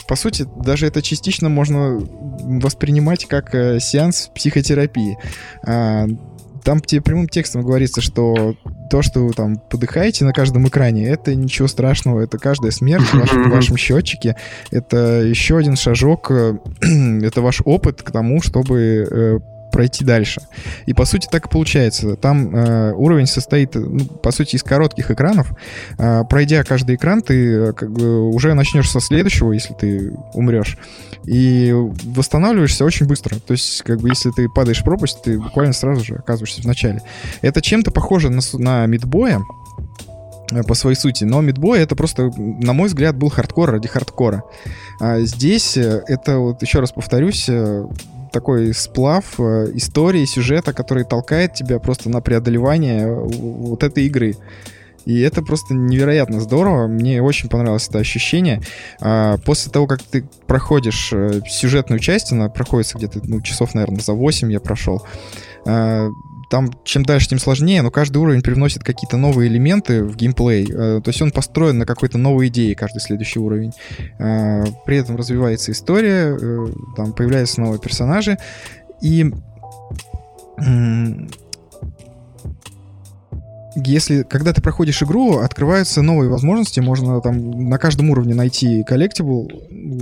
по 0.09 0.17
сути, 0.17 0.47
даже 0.57 0.87
это 0.87 1.03
частично 1.03 1.51
можно 1.51 2.01
воспринимать 2.01 3.27
как 3.27 3.55
э, 3.55 3.79
сеанс 3.79 4.31
психотерапии. 4.35 5.19
А, 5.67 6.07
там 6.65 6.81
тебе 6.81 7.03
прямым 7.03 7.29
текстом 7.29 7.63
говорится, 7.63 8.01
что 8.01 8.57
то, 8.91 9.03
что 9.03 9.27
вы 9.27 9.33
там 9.35 9.57
подыхаете 9.57 10.25
на 10.25 10.33
каждом 10.33 10.67
экране, 10.67 11.07
это 11.07 11.35
ничего 11.35 11.69
страшного, 11.69 12.23
это 12.23 12.39
каждая 12.39 12.71
смерть 12.71 13.05
в 13.05 13.15
вашем, 13.15 13.51
в 13.51 13.51
вашем 13.55 13.77
счетчике, 13.77 14.37
это 14.71 15.21
еще 15.23 15.59
один 15.59 15.77
шажок, 15.77 16.31
э, 16.31 16.57
это 16.81 17.43
ваш 17.43 17.61
опыт 17.67 18.03
к 18.03 18.11
тому, 18.11 18.41
чтобы 18.41 19.07
э, 19.11 19.39
пройти 19.75 20.05
дальше. 20.05 20.41
И 20.87 20.95
по 20.95 21.05
сути 21.05 21.27
так 21.29 21.47
и 21.47 21.49
получается. 21.49 22.15
Там 22.15 22.55
э, 22.55 22.93
уровень 22.93 23.27
состоит, 23.27 23.75
ну, 23.75 24.05
по 24.07 24.31
сути, 24.31 24.55
из 24.55 24.63
коротких 24.63 25.11
экранов. 25.11 25.51
Э, 25.99 26.23
пройдя 26.31 26.63
каждый 26.63 26.95
экран, 26.95 27.23
ты 27.23 27.73
как 27.73 27.91
бы, 27.91 28.31
уже 28.31 28.55
начнешь 28.55 28.89
со 28.89 29.01
следующего, 29.01 29.51
если 29.51 29.75
ты 29.75 30.13
умрешь. 30.33 30.79
И 31.25 31.73
восстанавливаешься 31.75 32.85
очень 32.85 33.07
быстро. 33.07 33.35
То 33.41 33.53
есть, 33.53 33.83
как 33.83 33.99
бы, 33.99 34.11
если 34.11 34.31
ты 34.31 34.49
падаешь 34.49 34.81
в 34.81 34.85
пропасть, 34.85 35.23
ты 35.25 35.41
буквально 35.41 35.73
сразу 35.73 36.05
же 36.05 36.15
оказываешься 36.15 36.63
в 36.63 36.67
начале. 36.67 37.03
Это 37.43 37.61
чем-то 37.61 37.91
похоже 37.91 38.31
на, 38.31 38.43
на 38.53 38.87
Meat 38.87 39.09
Boy 39.09 39.26
я, 39.26 39.43
Э, 40.51 40.63
по 40.63 40.75
своей 40.75 40.97
сути. 40.97 41.25
Но 41.25 41.41
Meat 41.41 41.64
Boy 41.64 41.81
это 41.81 41.97
просто, 41.97 42.31
на 42.37 42.73
мой 42.73 42.89
взгляд, 42.89 43.17
был 43.17 43.29
хардкор 43.29 43.71
ради 43.71 43.89
хардкора. 43.89 44.45
А 45.01 45.21
здесь 45.21 45.77
э, 45.77 46.03
это, 46.07 46.39
вот 46.39 46.63
еще 46.63 46.81
раз 46.81 46.93
повторюсь, 46.93 47.47
э, 47.49 47.87
такой 48.35 48.75
сплав 48.75 49.39
истории, 49.39 50.25
сюжета, 50.25 50.73
который 50.73 51.05
толкает 51.05 51.55
тебя 51.55 51.79
просто 51.79 52.11
на 52.11 52.21
преодолевание 52.21 53.15
вот 53.15 53.83
этой 53.85 54.05
игры. 54.07 54.35
И 55.07 55.21
это 55.21 55.43
просто 55.43 55.75
невероятно 55.75 56.41
здорово. 56.41 56.89
Мне 56.89 57.23
очень 57.23 57.49
понравилось 57.49 57.89
это 57.89 57.99
ощущение. 57.99 58.61
А, 59.01 59.37
после 59.39 59.71
того, 59.71 59.87
как 59.87 60.03
ты 60.03 60.25
проходишь 60.47 61.13
сюжетную 61.49 62.01
часть, 62.01 62.33
она 62.33 62.49
проходится 62.49 62.99
где-то 62.99 63.21
ну, 63.23 63.41
часов, 63.41 63.75
наверное, 63.75 64.01
за 64.01 64.15
8 64.15 64.51
я 64.51 64.61
прошел. 64.61 65.07
Там 66.51 66.71
чем 66.85 67.05
дальше, 67.05 67.29
тем 67.29 67.39
сложнее, 67.39 67.83
но 67.83 67.91
каждый 67.91 68.19
уровень 68.19 68.43
привносит 68.43 68.85
какие-то 68.85 69.17
новые 69.17 69.49
элементы 69.49 70.05
в 70.05 70.17
геймплей. 70.17 70.65
Э, 70.65 71.01
то 71.03 71.09
есть 71.09 71.21
он 71.23 71.31
построен 71.31 71.79
на 71.79 71.87
какой-то 71.87 72.19
новой 72.19 72.49
идее, 72.49 72.75
каждый 72.75 73.01
следующий 73.01 73.39
уровень. 73.39 73.73
Э, 74.19 74.65
при 74.87 74.99
этом 74.99 75.17
развивается 75.17 75.73
история, 75.73 76.37
э, 76.41 76.67
там 76.97 77.13
появляются 77.13 77.61
новые 77.61 77.81
персонажи. 77.81 78.39
И 79.01 79.33
если, 83.75 84.23
когда 84.23 84.53
ты 84.53 84.63
проходишь 84.63 85.03
игру, 85.03 85.39
открываются 85.39 86.03
новые 86.03 86.31
возможности, 86.31 86.81
можно 86.81 87.21
там 87.21 87.69
на 87.69 87.79
каждом 87.79 88.11
уровне 88.11 88.35
найти 88.35 88.85
коллектибл, 88.85 89.51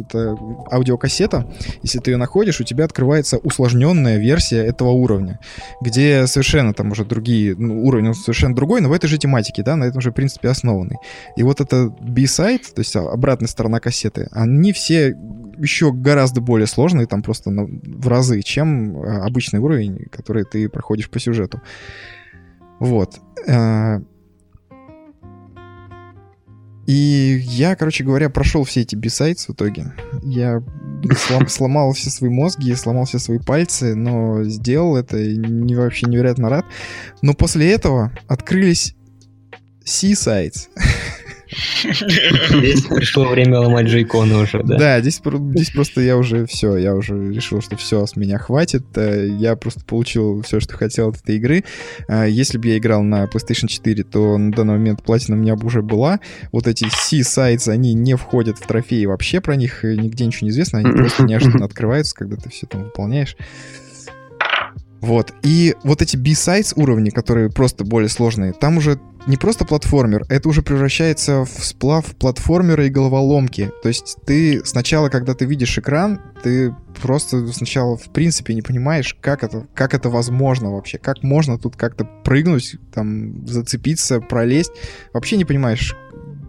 это 0.01 0.37
аудиокассета, 0.71 1.47
если 1.83 1.99
ты 1.99 2.13
ее 2.13 2.17
находишь, 2.17 2.61
у 2.61 2.65
тебя 2.65 2.85
открывается 2.85 3.39
усложненная 3.39 4.19
версия 4.19 4.65
этого 4.65 4.91
уровня, 4.91 5.39
где 5.81 6.27
совершенно 6.27 6.75
там 6.75 6.93
уже 6.93 7.05
другие, 7.05 7.55
ну, 7.57 7.85
уровень 7.85 8.09
он 8.09 8.15
совершенно 8.15 8.55
другой, 8.55 8.81
но 8.81 8.89
в 8.89 8.93
этой 8.93 9.07
же 9.07 9.19
тематике, 9.19 9.63
да, 9.63 9.77
на 9.77 9.85
этом 9.85 10.01
же 10.01 10.13
принципе 10.13 10.49
основанный. 10.49 10.97
И 11.37 11.43
вот 11.43 11.61
это 11.61 11.89
B-сайт, 12.01 12.75
то 12.75 12.81
есть 12.81 12.95
обратная 12.97 13.49
сторона 13.49 13.81
кассеты, 13.81 14.29
они 14.33 14.73
все 14.73 15.17
еще 15.59 15.93
гораздо 15.93 16.41
более 16.41 16.67
сложные, 16.67 17.07
там 17.07 17.23
просто 17.23 17.51
в 17.51 18.09
разы, 18.09 18.43
чем 18.43 18.97
э, 19.03 19.21
обычный 19.21 19.61
уровень, 19.61 20.07
который 20.11 20.45
ты 20.45 20.69
проходишь 20.69 21.11
по 21.11 21.21
сюжету. 21.21 21.61
Вот. 22.79 23.21
Э, 23.47 24.01
и 26.87 27.41
я, 27.45 27.77
короче 27.77 28.05
говоря, 28.05 28.29
прошел 28.29 28.65
все 28.65 28.81
эти 28.81 28.97
бисайдс 28.97 29.47
в 29.47 29.53
итоге. 29.53 29.95
Я 30.23 30.63
слом, 31.17 31.47
сломал 31.49 31.93
все 31.93 32.11
свои 32.11 32.31
мозги, 32.31 32.75
сломал 32.75 33.05
все 33.05 33.19
свои 33.19 33.39
пальцы, 33.39 33.95
но 33.95 34.43
сделал 34.45 34.97
это 34.97 35.17
и 35.17 35.37
не, 35.37 35.75
вообще 35.77 36.07
невероятно 36.07 36.49
рад. 36.49 36.65
Но 37.23 37.35
после 37.35 37.73
этого 37.73 38.13
открылись 38.27 38.95
C-sites. 39.85 40.69
Здесь 41.83 42.83
пришло 42.83 43.29
время 43.29 43.61
ломать 43.61 43.87
джейконы 43.87 44.37
уже, 44.37 44.63
да? 44.63 44.79
Да, 44.79 45.01
здесь, 45.01 45.21
здесь 45.55 45.71
просто 45.71 46.01
я 46.01 46.17
уже 46.17 46.47
все, 46.47 46.77
я 46.77 46.95
уже 46.95 47.33
решил, 47.33 47.61
что 47.61 47.77
все, 47.77 48.07
с 48.07 48.17
меня 48.17 48.39
хватит. 48.39 48.85
Э, 48.97 49.27
я 49.27 49.57
просто 49.57 49.85
получил 49.85 50.43
все, 50.43 50.61
что 50.61 50.77
хотел 50.77 51.11
от 51.11 51.17
этой 51.17 51.37
игры. 51.37 51.65
Э, 52.09 52.27
если 52.29 52.59
бы 52.59 52.69
я 52.69 52.79
играл 52.79 53.03
на 53.03 53.25
PlayStation 53.25 53.69
4, 53.69 54.05
то 54.05 54.39
на 54.39 54.53
данный 54.53 54.75
момент 54.75 55.03
платина 55.03 55.37
у 55.37 55.41
меня 55.41 55.57
бы 55.57 55.67
уже 55.67 55.83
была. 55.83 56.21
Вот 56.53 56.67
эти 56.67 56.85
C-sites, 56.85 57.69
они 57.69 57.95
не 57.95 58.17
входят 58.17 58.59
в 58.59 58.67
трофеи 58.67 59.05
вообще, 59.05 59.41
про 59.41 59.57
них 59.57 59.85
нигде 59.85 60.27
ничего 60.27 60.47
не 60.47 60.51
известно, 60.51 60.79
они 60.79 60.91
просто 60.93 61.23
неожиданно 61.27 61.65
открываются, 61.65 62.15
когда 62.15 62.37
ты 62.37 62.51
все 62.51 62.67
там 62.67 62.85
выполняешь. 62.85 63.37
Вот. 65.03 65.35
И 65.43 65.75
вот 65.83 66.01
эти 66.01 66.17
B-sides 66.17 66.75
уровни, 66.77 67.11
которые 67.11 67.51
просто 67.51 67.85
более 67.85 68.09
сложные, 68.09 68.53
там 68.53 68.79
уже 68.79 69.01
не 69.27 69.37
просто 69.37 69.65
платформер, 69.65 70.25
это 70.29 70.49
уже 70.49 70.63
превращается 70.63 71.45
в 71.45 71.65
сплав 71.65 72.07
платформера 72.17 72.87
и 72.87 72.89
головоломки. 72.89 73.73
То 73.83 73.89
есть 73.89 74.17
ты 74.25 74.65
сначала, 74.65 75.09
когда 75.09 75.35
ты 75.35 75.45
видишь 75.45 75.77
экран, 75.77 76.21
ты 76.45 76.75
просто 77.01 77.49
сначала 77.49 77.97
в 77.97 78.11
принципе 78.11 78.55
не 78.55 78.63
понимаешь, 78.63 79.17
как 79.21 79.43
это, 79.43 79.67
как 79.75 79.95
это 79.95 80.09
возможно 80.09 80.71
вообще, 80.71 80.99
как 80.99 81.25
можно 81.25 81.59
тут 81.59 81.75
как-то 81.75 82.05
прыгнуть, 82.05 82.77
там, 82.95 83.45
зацепиться, 83.47 84.21
пролезть. 84.21 84.73
Вообще 85.13 85.37
не 85.37 85.45
понимаешь. 85.45 85.97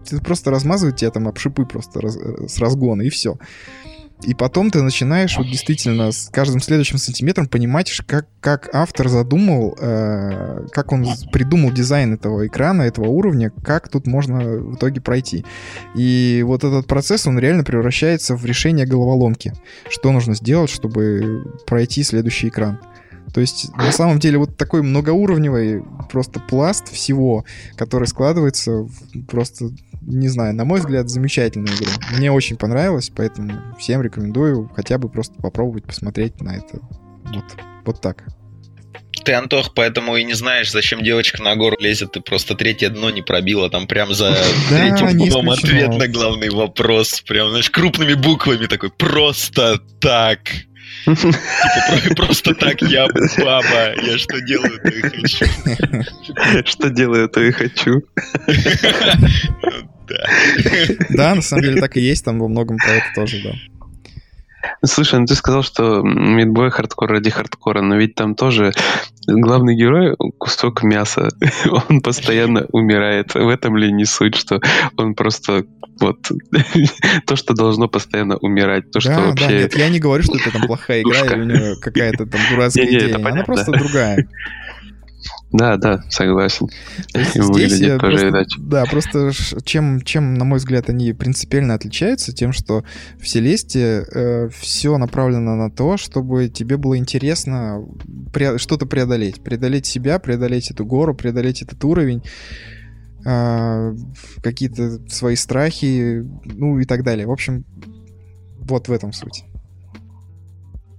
Ты 0.08 0.20
просто 0.20 0.52
размазывают 0.52 0.98
тебя 0.98 1.10
там 1.10 1.28
об 1.28 1.40
шипы 1.40 1.66
просто 1.66 2.02
раз, 2.02 2.18
э, 2.18 2.48
с 2.48 2.60
разгона, 2.60 3.02
и 3.02 3.10
все. 3.10 3.40
И 4.26 4.34
потом 4.34 4.72
ты 4.72 4.82
начинаешь 4.82 5.38
вот 5.38 5.48
действительно 5.48 6.12
с 6.12 6.30
каждым 6.30 6.62
следующим 6.62 6.98
сантиметром 6.98 7.48
понимать, 7.48 7.92
как, 8.06 8.28
как 8.40 8.70
автор 8.74 9.10
задумал, 9.10 9.78
э, 9.80 10.68
как 10.72 10.92
он 10.92 11.06
придумал 11.32 11.72
дизайн 11.72 12.14
этого 12.14 12.48
экрана, 12.48 12.84
этого 12.84 13.08
уровня, 13.08 13.52
как 13.64 13.90
тут 13.90 14.08
можно 14.08 14.40
в 14.40 14.76
итоге 14.76 15.02
пройти. 15.02 15.46
И 15.96 16.44
вот 16.46 16.64
этот 16.64 16.88
процесс, 16.88 17.28
он 17.28 17.40
реально 17.40 17.64
превращается 17.64 18.36
в 18.36 18.46
решение 18.46 18.86
головоломки. 18.86 19.54
Что 19.90 20.12
нужно 20.12 20.36
сделать, 20.36 20.70
чтобы 20.70 21.54
пройти 21.66 22.04
следующий 22.04 22.48
экран. 22.50 22.80
То 23.34 23.42
есть, 23.42 23.76
на 23.76 23.92
самом 23.92 24.20
деле, 24.20 24.38
вот 24.38 24.58
такой 24.58 24.84
многоуровневый 24.84 25.84
просто 26.12 26.40
пласт 26.40 26.92
всего, 26.92 27.46
который 27.76 28.08
складывается 28.08 28.84
в 28.84 29.26
просто 29.28 29.72
не 30.06 30.28
знаю, 30.28 30.54
на 30.54 30.66
мой 30.66 30.80
взгляд, 30.80 31.10
замечательная 31.10 31.74
игра. 31.74 31.92
Мне 32.18 32.32
очень 32.32 32.58
понравилось, 32.58 33.12
поэтому 33.16 33.54
всем 33.80 34.02
рекомендую 34.02 34.70
хотя 34.76 34.98
бы 34.98 35.10
просто 35.10 35.36
попробовать 35.42 35.86
посмотреть 35.86 36.42
на 36.42 36.58
это. 36.58 36.80
Вот, 37.24 37.46
вот 37.86 38.02
так. 38.02 38.24
Ты, 39.24 39.34
Антох, 39.34 39.74
поэтому 39.74 40.18
и 40.18 40.24
не 40.26 40.34
знаешь, 40.34 40.72
зачем 40.72 41.02
девочка 41.02 41.42
на 41.42 41.56
гору 41.56 41.78
лезет, 41.80 42.12
ты 42.12 42.20
просто 42.20 42.56
третье 42.56 42.90
дно 42.90 43.10
не 43.10 43.22
пробила, 43.22 43.70
там 43.70 43.88
прям 43.88 44.14
за 44.14 44.36
третьим 44.68 45.18
дном 45.18 45.50
ответ 45.50 45.96
на 45.98 46.08
главный 46.10 46.50
вопрос, 46.50 47.22
прям, 47.22 47.50
знаешь, 47.50 47.70
крупными 47.70 48.16
буквами 48.16 48.66
такой, 48.66 48.92
просто 48.92 49.80
так. 50.02 50.40
Типа 51.06 52.16
просто 52.16 52.54
так 52.56 52.82
я 52.82 53.08
баба, 53.08 53.94
я 54.02 54.18
что 54.18 54.42
делаю, 54.42 54.80
то 54.80 54.90
и 54.90 55.02
хочу. 55.02 55.46
Что 56.66 56.90
делаю, 56.90 57.30
то 57.30 57.42
и 57.42 57.52
хочу. 57.52 58.02
Да. 60.06 60.28
Да, 61.10 61.36
на 61.36 61.42
самом 61.42 61.64
деле 61.64 61.80
так 61.80 61.96
и 61.96 62.02
есть, 62.02 62.26
там 62.26 62.38
во 62.38 62.50
многом 62.50 62.78
про 62.78 62.92
это 62.92 63.06
тоже, 63.16 63.42
да. 63.42 63.54
Слушай, 64.86 65.20
ну 65.20 65.26
ты 65.26 65.36
сказал, 65.36 65.64
что 65.64 66.02
Meat 66.04 66.43
Boy 66.43 66.72
хардкор 66.72 67.10
ради 67.10 67.30
хардкора, 67.30 67.82
но 67.82 67.96
ведь 67.96 68.16
там 68.16 68.36
тоже 68.36 68.72
главный 69.28 69.76
герой 69.76 70.16
кусок 70.38 70.84
мяса. 70.84 71.30
он 71.90 72.02
постоянно 72.02 72.66
умирает. 72.72 73.34
В 73.34 73.48
этом 73.48 73.78
ли 73.78 73.92
не 73.92 74.06
суть, 74.06 74.36
что 74.36 74.62
он 74.98 75.16
просто 75.16 75.66
вот 76.00 76.18
то, 77.26 77.36
что 77.36 77.54
должно 77.54 77.88
постоянно 77.88 78.38
умирать, 78.38 78.92
то, 78.92 79.00
да, 79.00 79.14
что 79.14 79.22
вообще... 79.22 79.48
Да, 79.48 79.54
нет, 79.54 79.76
я 79.76 79.90
не 79.90 80.00
говорю, 80.00 80.24
что 80.24 80.38
это 80.38 80.52
там 80.52 80.64
плохая 80.64 81.02
игра, 81.02 81.22
или 81.22 81.80
какая-то 81.80 82.26
там 82.26 82.42
дурацкая 82.52 82.86
идея. 82.86 83.16
Она 83.16 83.44
просто 83.44 83.72
другая. 83.72 84.28
Да, 85.54 85.78
да, 85.78 86.04
согласен. 86.10 86.68
Здесь 87.14 87.80
я 87.80 88.00
тоже, 88.00 88.18
просто, 88.18 88.30
иначе. 88.30 88.60
Да, 88.60 88.86
просто 88.86 89.32
чем, 89.64 90.02
чем, 90.02 90.34
на 90.34 90.46
мой 90.46 90.58
взгляд, 90.58 90.90
они 90.90 91.14
принципиально 91.14 91.76
отличаются, 91.76 92.34
тем, 92.34 92.54
что 92.54 92.84
в 93.20 93.28
Селесте 93.28 94.04
э, 94.12 94.50
все 94.50 94.98
направлено 94.98 95.56
на 95.56 95.70
то, 95.70 95.96
чтобы 95.98 96.50
тебе 96.50 96.78
было 96.78 96.98
интересно 96.98 97.86
пре- 98.34 98.58
что-то 98.58 98.88
преодолеть. 98.88 99.44
Преодолеть 99.44 99.86
себя, 99.86 100.18
преодолеть 100.18 100.72
эту 100.72 100.86
гору, 100.86 101.14
преодолеть 101.14 101.62
этот 101.62 101.84
уровень 101.86 102.24
э, 103.24 103.96
какие-то 104.42 105.08
свои 105.08 105.36
страхи, 105.36 106.24
ну 106.46 106.80
и 106.80 106.86
так 106.86 107.04
далее. 107.04 107.28
В 107.28 107.32
общем, 107.32 107.64
вот 108.58 108.88
в 108.88 108.92
этом 108.92 109.14
суть. 109.14 109.46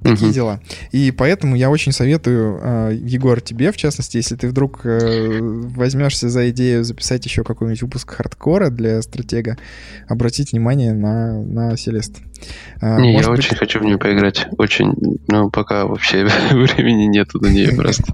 Такие 0.04 0.26
угу. 0.26 0.34
дела. 0.34 0.60
И 0.92 1.10
поэтому 1.10 1.56
я 1.56 1.70
очень 1.70 1.90
советую, 1.90 2.60
э, 2.62 2.98
Егор, 3.00 3.40
тебе, 3.40 3.72
в 3.72 3.76
частности, 3.78 4.18
если 4.18 4.36
ты 4.36 4.48
вдруг 4.48 4.84
э, 4.84 5.38
возьмешься 5.40 6.28
за 6.28 6.50
идею 6.50 6.84
записать 6.84 7.24
еще 7.24 7.42
какой-нибудь 7.42 7.80
выпуск 7.82 8.10
хардкора 8.10 8.68
для 8.68 9.00
стратега, 9.00 9.56
обратить 10.06 10.52
внимание 10.52 10.92
на, 10.92 11.42
на 11.42 11.76
Селест. 11.78 12.18
Э, 12.82 13.00
не, 13.00 13.14
я 13.14 13.30
быть... 13.30 13.38
очень 13.38 13.56
хочу 13.56 13.80
в 13.80 13.82
нее 13.82 13.96
поиграть. 13.96 14.46
Очень. 14.58 14.92
Но 15.26 15.48
пока 15.48 15.86
вообще 15.86 16.26
времени 16.50 17.04
нету 17.04 17.40
на 17.40 17.46
нее 17.46 17.74
просто. 17.74 18.04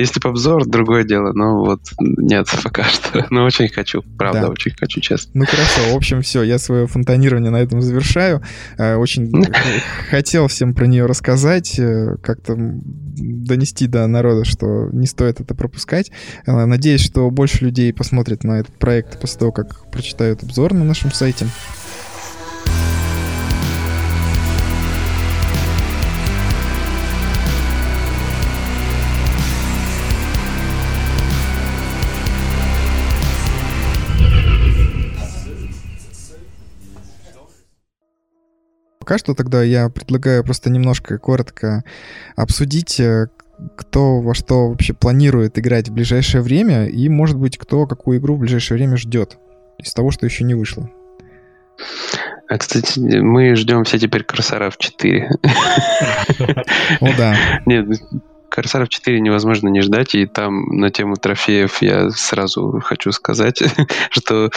Если 0.00 0.20
обзор, 0.26 0.66
другое 0.66 1.04
дело. 1.04 1.32
Но 1.32 1.64
вот 1.64 1.82
нет, 2.00 2.48
пока 2.64 2.84
что. 2.84 3.26
Но 3.30 3.44
очень 3.44 3.68
хочу. 3.68 4.02
Правда, 4.18 4.42
да. 4.42 4.48
очень 4.48 4.72
хочу, 4.72 5.00
честно. 5.00 5.30
Ну 5.34 5.44
хорошо, 5.46 5.92
в 5.92 5.96
общем, 5.96 6.22
все. 6.22 6.42
Я 6.42 6.58
свое 6.58 6.86
фонтанирование 6.86 7.50
на 7.50 7.60
этом 7.60 7.82
завершаю. 7.82 8.42
Э, 8.78 8.96
очень 8.96 9.30
хотел 10.10 10.48
всем 10.48 10.74
про 10.74 10.86
нее 10.86 11.06
рассказать, 11.06 11.78
э, 11.78 12.16
как-то 12.22 12.56
донести 12.56 13.86
до 13.86 14.06
народа, 14.06 14.44
что 14.44 14.88
не 14.92 15.06
стоит 15.06 15.40
это 15.40 15.54
пропускать. 15.54 16.10
Э, 16.46 16.64
надеюсь, 16.64 17.02
что 17.02 17.30
больше 17.30 17.64
людей 17.64 17.92
посмотрят 17.92 18.42
на 18.42 18.60
этот 18.60 18.78
проект 18.78 19.20
после 19.20 19.38
того, 19.38 19.52
как 19.52 19.90
прочитают 19.90 20.42
обзор 20.42 20.72
на 20.72 20.84
нашем 20.84 21.12
сайте. 21.12 21.46
Пока 39.10 39.18
что 39.18 39.34
тогда 39.34 39.64
я 39.64 39.88
предлагаю 39.88 40.44
просто 40.44 40.70
немножко 40.70 41.18
коротко 41.18 41.82
обсудить, 42.36 43.00
э, 43.00 43.26
кто 43.74 44.20
во 44.20 44.34
что 44.34 44.68
вообще 44.68 44.94
планирует 44.94 45.58
играть 45.58 45.88
в 45.88 45.92
ближайшее 45.92 46.42
время, 46.42 46.86
и, 46.86 47.08
может 47.08 47.36
быть, 47.36 47.58
кто 47.58 47.88
какую 47.88 48.20
игру 48.20 48.36
в 48.36 48.38
ближайшее 48.38 48.78
время 48.78 48.96
ждет 48.96 49.36
из 49.78 49.92
того, 49.94 50.12
что 50.12 50.26
еще 50.26 50.44
не 50.44 50.54
вышло. 50.54 50.88
А, 52.48 52.56
кстати, 52.56 53.00
мы 53.00 53.56
ждем 53.56 53.82
все 53.82 53.98
теперь 53.98 54.22
Корсаров 54.22 54.78
4. 54.78 55.28
О, 57.00 57.08
да. 57.18 57.34
Нет, 57.66 57.88
Корсаров 58.50 58.88
4 58.88 59.20
невозможно 59.20 59.68
не 59.68 59.80
ждать, 59.80 60.14
и 60.14 60.26
там 60.26 60.66
на 60.66 60.90
тему 60.90 61.16
трофеев 61.16 61.80
я 61.82 62.10
сразу 62.10 62.80
хочу 62.84 63.12
сказать, 63.12 63.62
что 64.10 64.50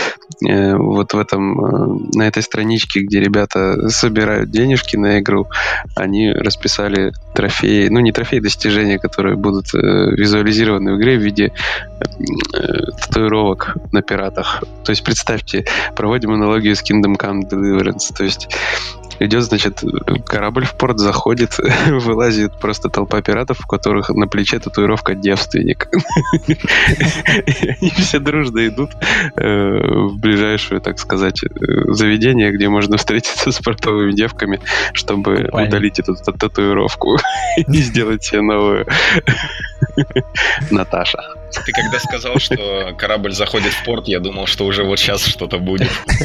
э, 0.46 0.76
вот 0.76 1.14
в 1.14 1.18
этом, 1.18 1.60
э, 1.60 2.18
на 2.18 2.28
этой 2.28 2.44
страничке, 2.44 3.02
где 3.02 3.20
ребята 3.20 3.90
собирают 3.90 4.50
денежки 4.50 4.98
на 4.98 5.20
игру, 5.20 5.48
они 5.96 6.32
расписали 6.32 7.14
трофеи, 7.34 7.88
ну 7.88 8.00
не 8.00 8.12
трофеи, 8.12 8.40
достижения, 8.40 9.00
которые 9.00 9.36
будут 9.36 9.74
э, 9.76 9.78
визуализированы 9.78 10.94
в 10.94 10.98
игре 10.98 11.18
в 11.18 11.22
виде 11.22 11.52
э, 12.00 12.06
татуировок 13.00 13.78
на 13.92 14.02
пиратах. 14.02 14.64
То 14.84 14.92
есть 14.92 15.04
представьте, 15.04 15.66
проводим 15.96 16.32
аналогию 16.32 16.76
с 16.76 16.84
Kingdom 16.84 17.16
Come 17.18 17.50
Deliverance, 17.50 18.16
то 18.16 18.24
есть 18.24 18.50
Идет, 19.20 19.44
значит, 19.44 19.84
корабль 20.26 20.66
в 20.66 20.76
порт 20.76 21.00
заходит, 21.00 21.58
вылазит 21.88 22.54
просто 22.60 22.90
толпа 22.90 23.22
пиратов, 23.22 23.62
у 23.64 23.68
которых 23.68 24.10
на 24.10 24.28
плече 24.28 24.60
татуировка 24.60 25.16
девственник. 25.16 25.90
Они 26.48 27.90
все 27.92 28.20
дружно 28.20 28.68
идут 28.68 28.92
э, 29.36 30.08
в 30.08 30.18
ближайшее, 30.18 30.80
так 30.80 31.00
сказать, 31.00 31.44
э, 31.44 31.48
заведение, 31.88 32.52
где 32.52 32.70
можно 32.70 32.98
встретиться 32.98 33.52
с 33.52 33.60
портовыми 33.60 34.12
девками, 34.12 34.60
чтобы 34.94 35.50
удалить 35.52 36.00
эту 36.00 36.16
татуировку 36.16 37.18
и 37.58 37.82
сделать 37.82 38.24
себе 38.24 38.42
новую. 38.42 38.86
Наташа. 40.72 41.20
Ты 41.66 41.72
когда 41.72 42.00
сказал, 42.00 42.40
что 42.40 42.94
корабль 42.98 43.32
заходит 43.32 43.74
в 43.74 43.84
порт, 43.84 44.08
я 44.08 44.20
думал, 44.20 44.48
что 44.48 44.66
уже 44.66 44.84
вот 44.84 45.00
сейчас 45.00 45.26
что-то 45.26 45.60
будет. 45.60 45.90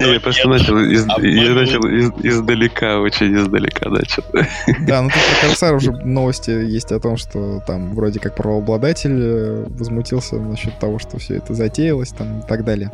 Я 0.00 0.20
просто 0.20 0.48
начал 0.48 0.78
я 0.78 1.54
начал 1.54 1.80
издалека, 1.80 3.00
очень 3.00 3.36
издалека 3.36 3.88
начал. 3.88 4.22
Да, 4.86 5.02
ну 5.02 5.10
тут 5.10 5.20
про 5.40 5.48
Корсар 5.48 5.74
уже 5.74 5.92
новости 5.92 6.50
есть 6.50 6.92
о 6.92 7.00
том, 7.00 7.16
что 7.16 7.62
там 7.66 7.94
вроде 7.94 8.20
как 8.20 8.34
правообладатель 8.36 9.18
э, 9.20 9.66
возмутился 9.68 10.36
насчет 10.36 10.78
того, 10.78 10.98
что 10.98 11.18
все 11.18 11.36
это 11.36 11.54
затеялось 11.54 12.10
там 12.10 12.40
и 12.40 12.46
так 12.46 12.64
далее. 12.64 12.90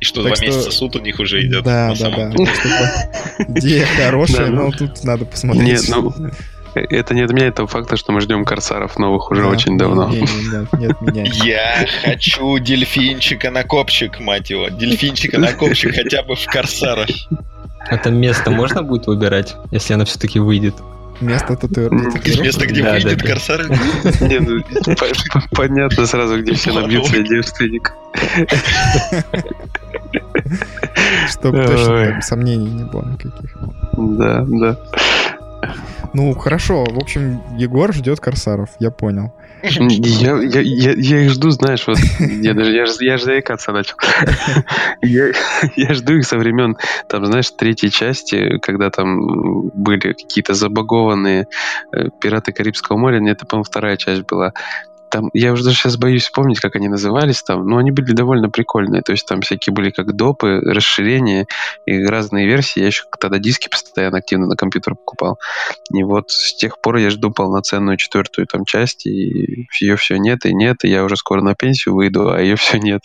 И 0.00 0.04
что 0.04 0.22
так 0.22 0.26
два 0.26 0.36
что... 0.36 0.46
месяца 0.46 0.70
суд 0.70 0.96
у 0.96 1.00
них 1.00 1.18
уже 1.18 1.44
идет. 1.44 1.64
Да, 1.64 1.94
да, 1.98 2.10
да. 2.10 2.30
Идея 3.48 3.86
хорошая, 3.96 4.48
но 4.48 4.70
тут 4.70 5.02
надо 5.04 5.24
посмотреть. 5.24 5.66
Нет, 5.66 5.84
ну, 5.88 6.12
это 6.74 7.14
не 7.14 7.22
отменяет 7.22 7.56
того 7.56 7.66
факта, 7.66 7.96
что 7.96 8.12
мы 8.12 8.20
ждем 8.20 8.44
корсаров 8.44 8.98
новых 8.98 9.30
уже 9.30 9.42
да, 9.42 9.48
очень 9.48 9.78
давно. 9.78 10.08
Не, 10.08 10.20
не, 10.20 11.12
не. 11.12 11.28
Я 11.46 11.86
хочу 12.04 12.58
дельфинчика 12.58 13.50
на 13.50 13.64
копчик, 13.64 14.20
мать 14.20 14.50
его. 14.50 14.68
Дельфинчика 14.68 15.38
на 15.38 15.52
копчик 15.52 15.94
хотя 15.94 16.22
бы 16.22 16.34
в 16.36 16.46
корсарах. 16.46 17.08
Это 17.90 18.10
место 18.10 18.50
можно 18.50 18.82
будет 18.82 19.06
выбирать, 19.06 19.56
если 19.70 19.94
оно 19.94 20.04
все-таки 20.04 20.38
выйдет? 20.38 20.74
Место 21.20 21.56
татуировки. 21.56 22.40
Место, 22.40 22.66
где 22.66 22.82
да, 22.82 22.92
выйдет 22.92 23.18
да, 23.18 23.26
корсар? 23.26 23.68
Не, 24.20 24.38
ну, 24.38 24.62
понятно 25.52 26.06
сразу, 26.06 26.40
где 26.40 26.54
все 26.54 26.72
набьются 26.72 27.22
девственник. 27.22 27.92
Чтобы 31.28 31.64
точно 31.64 32.20
сомнений 32.22 32.70
не 32.70 32.84
было 32.84 33.04
никаких. 33.04 33.56
Да, 33.96 34.44
да. 34.46 34.78
Ну, 36.12 36.34
хорошо. 36.34 36.84
В 36.84 36.98
общем, 36.98 37.42
Егор 37.56 37.92
ждет 37.92 38.20
Корсаров, 38.20 38.70
я 38.78 38.90
понял. 38.90 39.32
Я, 39.62 40.40
я, 40.40 40.60
я, 40.60 40.92
я 40.92 41.24
их 41.24 41.30
жду, 41.30 41.50
знаешь, 41.50 41.84
вот 41.86 41.98
я 42.20 42.54
даже 42.54 42.70
я, 42.70 42.86
я 43.00 43.18
же 43.18 43.24
заикаться 43.24 43.72
начал. 43.72 43.96
я, 45.02 45.32
я 45.74 45.94
жду 45.94 46.14
их 46.14 46.26
со 46.26 46.38
времен, 46.38 46.76
там, 47.08 47.26
знаешь, 47.26 47.50
третьей 47.50 47.90
части, 47.90 48.58
когда 48.58 48.90
там 48.90 49.68
были 49.74 50.12
какие-то 50.12 50.54
забагованные 50.54 51.48
э, 51.92 52.08
пираты 52.20 52.52
Карибского 52.52 52.96
моря. 52.96 53.18
Нет, 53.18 53.38
это, 53.38 53.46
по-моему, 53.46 53.64
вторая 53.64 53.96
часть 53.96 54.22
была 54.26 54.52
там, 55.10 55.30
я 55.32 55.52
уже 55.52 55.64
даже 55.64 55.76
сейчас 55.76 55.96
боюсь 55.96 56.24
вспомнить, 56.24 56.60
как 56.60 56.76
они 56.76 56.88
назывались 56.88 57.42
там, 57.42 57.66
но 57.66 57.78
они 57.78 57.90
были 57.90 58.12
довольно 58.12 58.50
прикольные. 58.50 59.02
То 59.02 59.12
есть 59.12 59.26
там 59.26 59.40
всякие 59.40 59.72
были 59.72 59.90
как 59.90 60.14
допы, 60.14 60.60
расширения 60.60 61.46
и 61.86 62.04
разные 62.04 62.46
версии. 62.46 62.80
Я 62.80 62.86
еще 62.86 63.04
тогда 63.20 63.38
диски 63.38 63.68
постоянно 63.68 64.18
активно 64.18 64.46
на 64.46 64.56
компьютер 64.56 64.94
покупал. 64.94 65.38
И 65.92 66.02
вот 66.02 66.30
с 66.30 66.54
тех 66.56 66.80
пор 66.80 66.96
я 66.96 67.10
жду 67.10 67.30
полноценную 67.30 67.96
четвертую 67.96 68.46
там 68.46 68.64
часть, 68.64 69.06
и 69.06 69.66
ее 69.80 69.96
все 69.96 70.16
нет 70.16 70.44
и 70.46 70.54
нет, 70.54 70.84
и 70.84 70.88
я 70.88 71.04
уже 71.04 71.16
скоро 71.16 71.40
на 71.42 71.54
пенсию 71.54 71.94
выйду, 71.94 72.30
а 72.30 72.40
ее 72.40 72.56
все 72.56 72.78
нет. 72.78 73.02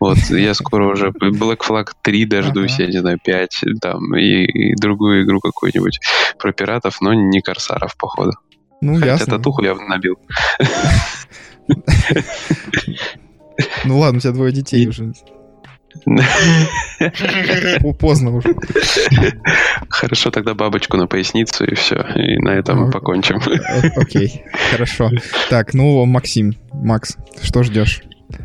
Вот, 0.00 0.18
я 0.30 0.54
скоро 0.54 0.92
уже 0.92 1.08
Black 1.08 1.60
Flag 1.66 1.88
3 2.02 2.26
дождусь, 2.26 2.78
я 2.78 2.86
не 2.86 2.98
знаю, 2.98 3.18
5, 3.22 3.64
там, 3.80 4.16
и, 4.16 4.44
и 4.44 4.74
другую 4.74 5.24
игру 5.24 5.40
какую-нибудь 5.40 6.00
про 6.38 6.52
пиратов, 6.52 7.00
но 7.00 7.14
не 7.14 7.40
корсаров, 7.40 7.96
походу. 7.96 8.32
Ну, 8.82 8.94
Хотя 8.94 9.06
ясно. 9.12 9.36
татуху 9.38 9.62
я 9.62 9.74
набил. 9.76 10.18
Ну 13.84 13.98
ладно, 13.98 14.18
у 14.18 14.20
тебя 14.20 14.32
двое 14.32 14.52
детей 14.52 14.88
уже. 14.88 15.12
Поздно 18.00 18.34
уже. 18.34 18.54
Хорошо, 19.88 20.30
тогда 20.30 20.54
бабочку 20.54 20.96
на 20.96 21.06
поясницу 21.06 21.64
и 21.64 21.74
все. 21.76 22.04
И 22.16 22.38
на 22.38 22.50
этом 22.50 22.86
мы 22.86 22.90
покончим. 22.90 23.40
Окей, 23.96 24.42
хорошо. 24.72 25.10
Так, 25.48 25.74
ну, 25.74 26.04
Максим, 26.04 26.54
Макс, 26.72 27.16
что 27.40 27.62
ждешь? 27.62 28.02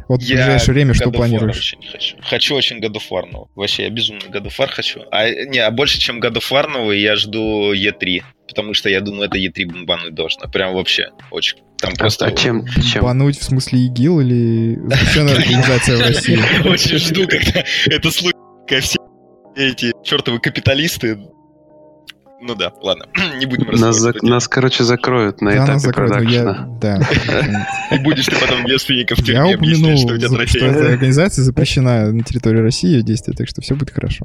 Вот 0.07 0.21
в 0.21 0.27
ближайшее 0.27 0.73
время 0.73 0.93
что 0.93 1.11
планируешь? 1.11 1.57
Очень 1.57 1.89
хочу. 1.89 2.15
хочу 2.21 2.55
очень 2.55 2.79
God 2.79 2.93
of 2.93 3.03
War 3.09 3.25
нового. 3.29 3.49
Вообще, 3.55 3.83
я 3.83 3.89
безумно 3.89 4.21
God 4.21 4.45
of 4.45 4.53
War 4.57 4.67
хочу. 4.67 5.01
А, 5.11 5.29
не, 5.29 5.59
а 5.59 5.71
больше, 5.71 5.99
чем 5.99 6.19
God 6.19 6.33
of 6.33 6.51
War 6.51 6.67
новый, 6.67 6.99
я 6.99 7.15
жду 7.15 7.73
E3. 7.73 8.23
Потому 8.47 8.73
что 8.73 8.89
я 8.89 9.01
думаю, 9.01 9.29
это 9.29 9.37
E3 9.37 9.65
бомбануть 9.65 10.15
должно. 10.15 10.47
Прям 10.49 10.73
вообще 10.73 11.09
очень 11.31 11.57
там 11.77 11.93
а 11.93 11.95
просто... 11.97 12.25
А 12.25 12.31
чем, 12.31 12.65
чем? 12.81 13.03
Бануть 13.03 13.37
в 13.37 13.43
смысле 13.43 13.79
ИГИЛ 13.85 14.21
или 14.21 14.75
запрещенная 14.87 15.35
организация 15.37 15.97
в 15.97 16.01
России? 16.01 16.67
Очень 16.67 16.97
жду, 16.97 17.27
когда 17.27 17.63
это 17.85 18.11
случится, 18.11 18.37
все 18.81 18.97
эти 19.55 19.91
чертовы 20.03 20.39
капиталисты 20.39 21.19
ну 22.39 22.55
да, 22.55 22.71
ладно, 22.81 23.07
не 23.37 23.45
будем 23.45 23.71
нас, 23.71 23.97
за, 23.97 24.13
нас, 24.21 24.47
короче, 24.47 24.83
закроют 24.83 25.41
на 25.41 25.51
да, 25.51 25.65
этапе 25.65 25.93
продакшена. 25.93 26.51
Я, 26.81 26.99
да. 26.99 26.99
И 27.95 27.99
будешь 27.99 28.25
ты 28.25 28.35
потом 28.39 28.65
девственников 28.65 29.19
в 29.19 29.27
Я 29.27 29.47
упомянул, 29.47 29.97
что, 29.97 30.47
что 30.47 30.65
эта 30.65 30.91
организация 30.91 31.43
запрещена 31.43 32.11
на 32.11 32.23
территории 32.23 32.59
России 32.59 33.01
действие, 33.01 33.35
так 33.35 33.47
что 33.47 33.61
все 33.61 33.75
будет 33.75 33.91
хорошо. 33.91 34.23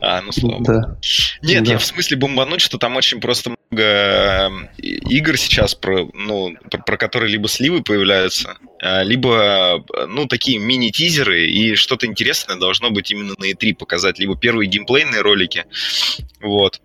А, 0.00 0.22
ну 0.22 0.32
слава 0.32 0.58
богу. 0.58 0.64
Да. 0.66 0.96
Нет, 1.42 1.64
да. 1.64 1.72
я 1.72 1.78
в 1.78 1.84
смысле 1.84 2.16
бомбануть, 2.16 2.60
что 2.60 2.78
там 2.78 2.96
очень 2.96 3.20
просто 3.20 3.50
много 3.50 3.82
эм, 3.82 4.68
игр 4.78 5.36
сейчас, 5.36 5.74
про, 5.74 6.08
ну, 6.14 6.54
про, 6.70 6.80
про 6.80 6.96
которые 6.96 7.32
либо 7.32 7.48
сливы 7.48 7.82
появляются, 7.82 8.56
а, 8.80 9.02
либо, 9.02 9.84
ну, 10.08 10.26
такие 10.26 10.58
мини-тизеры, 10.58 11.46
и 11.46 11.74
что-то 11.74 12.06
интересное 12.06 12.56
должно 12.56 12.90
быть 12.90 13.10
именно 13.10 13.34
на 13.38 13.50
E3 13.50 13.74
показать, 13.74 14.18
либо 14.18 14.36
первые 14.36 14.68
геймплейные 14.68 15.22
ролики, 15.22 15.64
вот. 16.40 16.80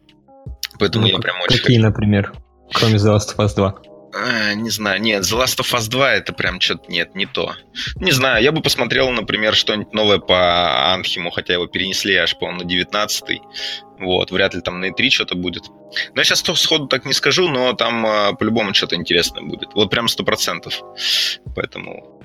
Поэтому 0.79 1.05
ну, 1.05 1.11
я 1.11 1.19
прям 1.19 1.41
очень 1.41 1.57
Какие, 1.59 1.77
хочу. 1.77 1.87
например? 1.87 2.33
Кроме 2.73 2.95
The 2.95 3.15
Last 3.15 3.35
of 3.35 3.45
Us 3.45 3.55
2. 3.55 3.75
А, 4.11 4.53
не 4.55 4.69
знаю, 4.69 5.01
нет, 5.01 5.23
The 5.23 5.37
Last 5.37 5.59
of 5.59 5.77
Us 5.77 5.89
2 5.89 6.13
это 6.13 6.33
прям 6.33 6.59
что-то 6.59 6.89
нет, 6.91 7.15
не 7.15 7.25
то. 7.25 7.53
Не 7.95 8.11
знаю, 8.11 8.43
я 8.43 8.51
бы 8.51 8.61
посмотрел, 8.61 9.09
например, 9.11 9.53
что-нибудь 9.53 9.93
новое 9.93 10.19
по 10.19 10.93
Анхиму, 10.93 11.29
хотя 11.29 11.53
его 11.53 11.67
перенесли 11.67 12.15
аж, 12.15 12.37
по-моему, 12.37 12.63
на 12.63 12.65
19 12.65 13.41
Вот, 13.99 14.31
вряд 14.31 14.55
ли 14.55 14.61
там 14.61 14.79
на 14.79 14.89
E3 14.89 15.09
что-то 15.09 15.35
будет. 15.35 15.63
Но 16.13 16.21
я 16.21 16.23
сейчас 16.23 16.39
сходу 16.39 16.87
так 16.87 17.05
не 17.05 17.13
скажу, 17.13 17.49
но 17.49 17.73
там 17.73 18.05
а, 18.05 18.33
по-любому 18.33 18.73
что-то 18.73 18.95
интересное 18.95 19.43
будет. 19.43 19.73
Вот 19.75 19.89
прям 19.89 20.07
сто 20.07 20.23
процентов. 20.23 20.81
Поэтому 21.55 22.19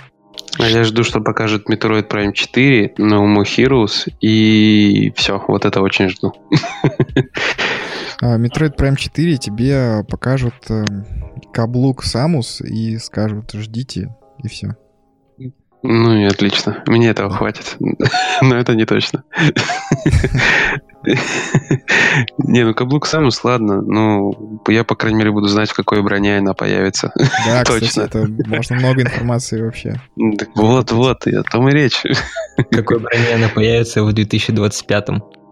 а 0.59 0.69
я 0.69 0.85
жду, 0.85 1.03
что 1.03 1.21
покажут 1.21 1.69
Metroid 1.69 2.09
Prime 2.09 2.33
4, 2.33 2.95
No 2.99 3.25
More 3.27 3.45
Heroes, 3.45 4.09
и 4.21 5.13
все, 5.17 5.43
вот 5.49 5.65
это 5.65 5.81
очень 5.81 6.09
жду. 6.09 6.33
А, 8.25 8.39
Metroid 8.39 8.75
Prime 8.75 8.97
4 8.97 9.37
тебе 9.37 10.03
покажут 10.09 10.55
э, 10.71 10.83
каблук 11.53 12.03
Самус 12.03 12.63
и 12.63 12.97
скажут 12.97 13.53
«ждите», 13.53 14.17
и 14.43 14.49
все. 14.49 14.77
Ну 15.83 16.17
и 16.17 16.25
отлично. 16.25 16.83
Мне 16.87 17.11
этого 17.11 17.29
хватит. 17.29 17.77
Но 18.41 18.57
это 18.57 18.75
не 18.75 18.87
точно. 18.87 19.25
Не, 22.39 22.65
ну 22.65 22.73
каблук 22.73 23.05
Самус, 23.05 23.45
ладно. 23.45 23.83
Ну, 23.83 24.63
я, 24.69 24.85
по 24.85 24.95
крайней 24.95 25.19
мере, 25.19 25.31
буду 25.31 25.49
знать, 25.49 25.69
в 25.69 25.75
какой 25.75 26.03
броне 26.03 26.39
она 26.39 26.55
появится. 26.55 27.13
Да, 27.45 27.63
точно. 27.67 28.05
это 28.05 28.27
можно 28.47 28.77
много 28.77 29.03
информации 29.03 29.61
вообще. 29.61 30.01
Вот, 30.55 30.93
вот, 30.93 31.27
о 31.27 31.43
том 31.43 31.69
и 31.69 31.73
речь. 31.73 32.03
В 32.57 32.75
какой 32.75 33.01
броне 33.01 33.35
она 33.35 33.49
появится 33.49 34.03
в 34.03 34.09
2025-м? 34.15 35.44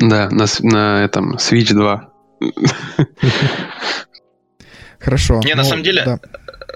Да, 0.00 0.28
на, 0.30 0.46
на 0.60 1.04
этом 1.04 1.36
Switch 1.36 1.72
2. 1.72 2.12
Хорошо. 4.98 5.40
Не, 5.44 5.54
ну, 5.54 5.58
на 5.58 5.64
самом 5.64 5.82
деле, 5.84 6.02
да. 6.04 6.20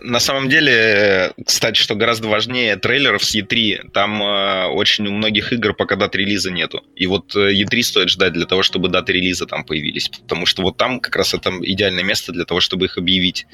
на 0.03 0.21
самом 0.21 0.49
деле, 0.49 1.33
кстати, 1.45 1.79
что 1.81 1.97
гораздо 1.97 2.29
важнее 2.29 2.77
трейлеров 2.77 3.25
с 3.25 3.35
E3, 3.35 3.91
там 3.91 4.23
э, 4.23 4.67
очень 4.67 5.07
у 5.09 5.13
многих 5.13 5.53
игр 5.53 5.75
пока 5.75 5.97
дат 5.97 6.15
релиза 6.15 6.51
нету. 6.51 6.85
И 6.95 7.07
вот 7.07 7.35
э, 7.35 7.53
E3 7.53 7.83
стоит 7.83 8.09
ждать 8.09 8.33
для 8.33 8.47
того, 8.47 8.63
чтобы 8.63 8.89
даты 8.89 9.15
релиза 9.15 9.47
там 9.47 9.65
появились. 9.65 10.09
Потому 10.09 10.47
что 10.47 10.63
вот 10.63 10.77
там 10.77 11.01
как 11.01 11.17
раз 11.17 11.35
это 11.35 11.51
идеальное 11.61 12.05
место 12.05 12.33
для 12.33 12.45
того, 12.45 12.61
чтобы 12.61 12.87
их 12.87 12.99
объявить. 12.99 13.47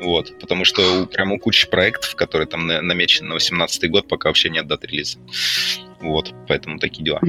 Вот. 0.00 0.38
Потому 0.40 0.64
что 0.64 1.06
прям 1.06 1.32
у 1.32 1.38
кучи 1.38 1.68
проектов, 1.68 2.16
которые 2.16 2.48
там 2.48 2.66
намечены 2.66 3.28
на 3.28 3.34
18 3.34 3.90
год, 3.90 4.08
пока 4.08 4.30
вообще 4.30 4.50
нет 4.50 4.66
дат 4.66 4.84
релиза. 4.84 5.18
Вот. 6.00 6.34
Поэтому 6.48 6.78
такие 6.78 7.04
дела. 7.04 7.20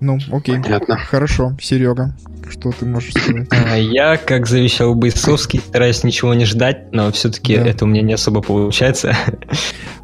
Ну, 0.00 0.18
окей. 0.30 0.60
Понятно. 0.62 0.96
Хорошо. 0.96 1.56
Серега, 1.60 2.14
что 2.48 2.70
ты 2.70 2.86
можешь 2.86 3.12
сказать? 3.12 3.48
А, 3.50 3.76
я, 3.76 4.16
как 4.16 4.46
завещал 4.46 4.94
Бойцовский, 4.94 5.58
стараюсь 5.60 6.04
ничего 6.04 6.34
не 6.34 6.44
ждать, 6.44 6.92
но 6.92 7.10
все-таки 7.12 7.56
да. 7.56 7.66
это 7.66 7.84
у 7.84 7.88
меня 7.88 8.02
не 8.02 8.12
особо 8.12 8.40
получается. 8.40 9.16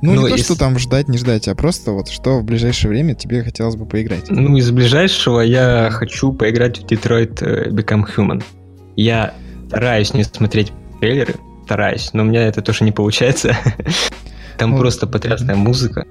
Ну, 0.02 0.14
ну 0.14 0.22
не 0.22 0.28
то, 0.30 0.34
из... 0.36 0.44
что 0.44 0.58
там 0.58 0.78
ждать, 0.78 1.08
не 1.08 1.16
ждать, 1.16 1.48
а 1.48 1.54
просто 1.54 1.92
вот 1.92 2.08
что 2.08 2.40
в 2.40 2.44
ближайшее 2.44 2.90
время 2.90 3.14
тебе 3.14 3.42
хотелось 3.42 3.76
бы 3.76 3.86
поиграть. 3.86 4.28
Ну, 4.28 4.56
из 4.56 4.70
ближайшего 4.70 5.40
я 5.40 5.88
хочу 5.90 6.32
поиграть 6.32 6.78
в 6.78 6.84
Detroit 6.84 7.42
э, 7.42 7.70
Become 7.70 8.04
Human. 8.14 8.42
Я 8.96 9.32
стараюсь 9.68 10.12
не 10.12 10.24
смотреть 10.24 10.72
трейлеры, 11.00 11.36
стараюсь, 11.64 12.10
но 12.12 12.22
у 12.22 12.26
меня 12.26 12.46
это 12.46 12.60
тоже 12.60 12.84
не 12.84 12.92
получается. 12.92 13.56
Там 14.58 14.72
ну, 14.72 14.78
просто 14.78 15.06
потрясная 15.06 15.56
музыка, 15.56 16.04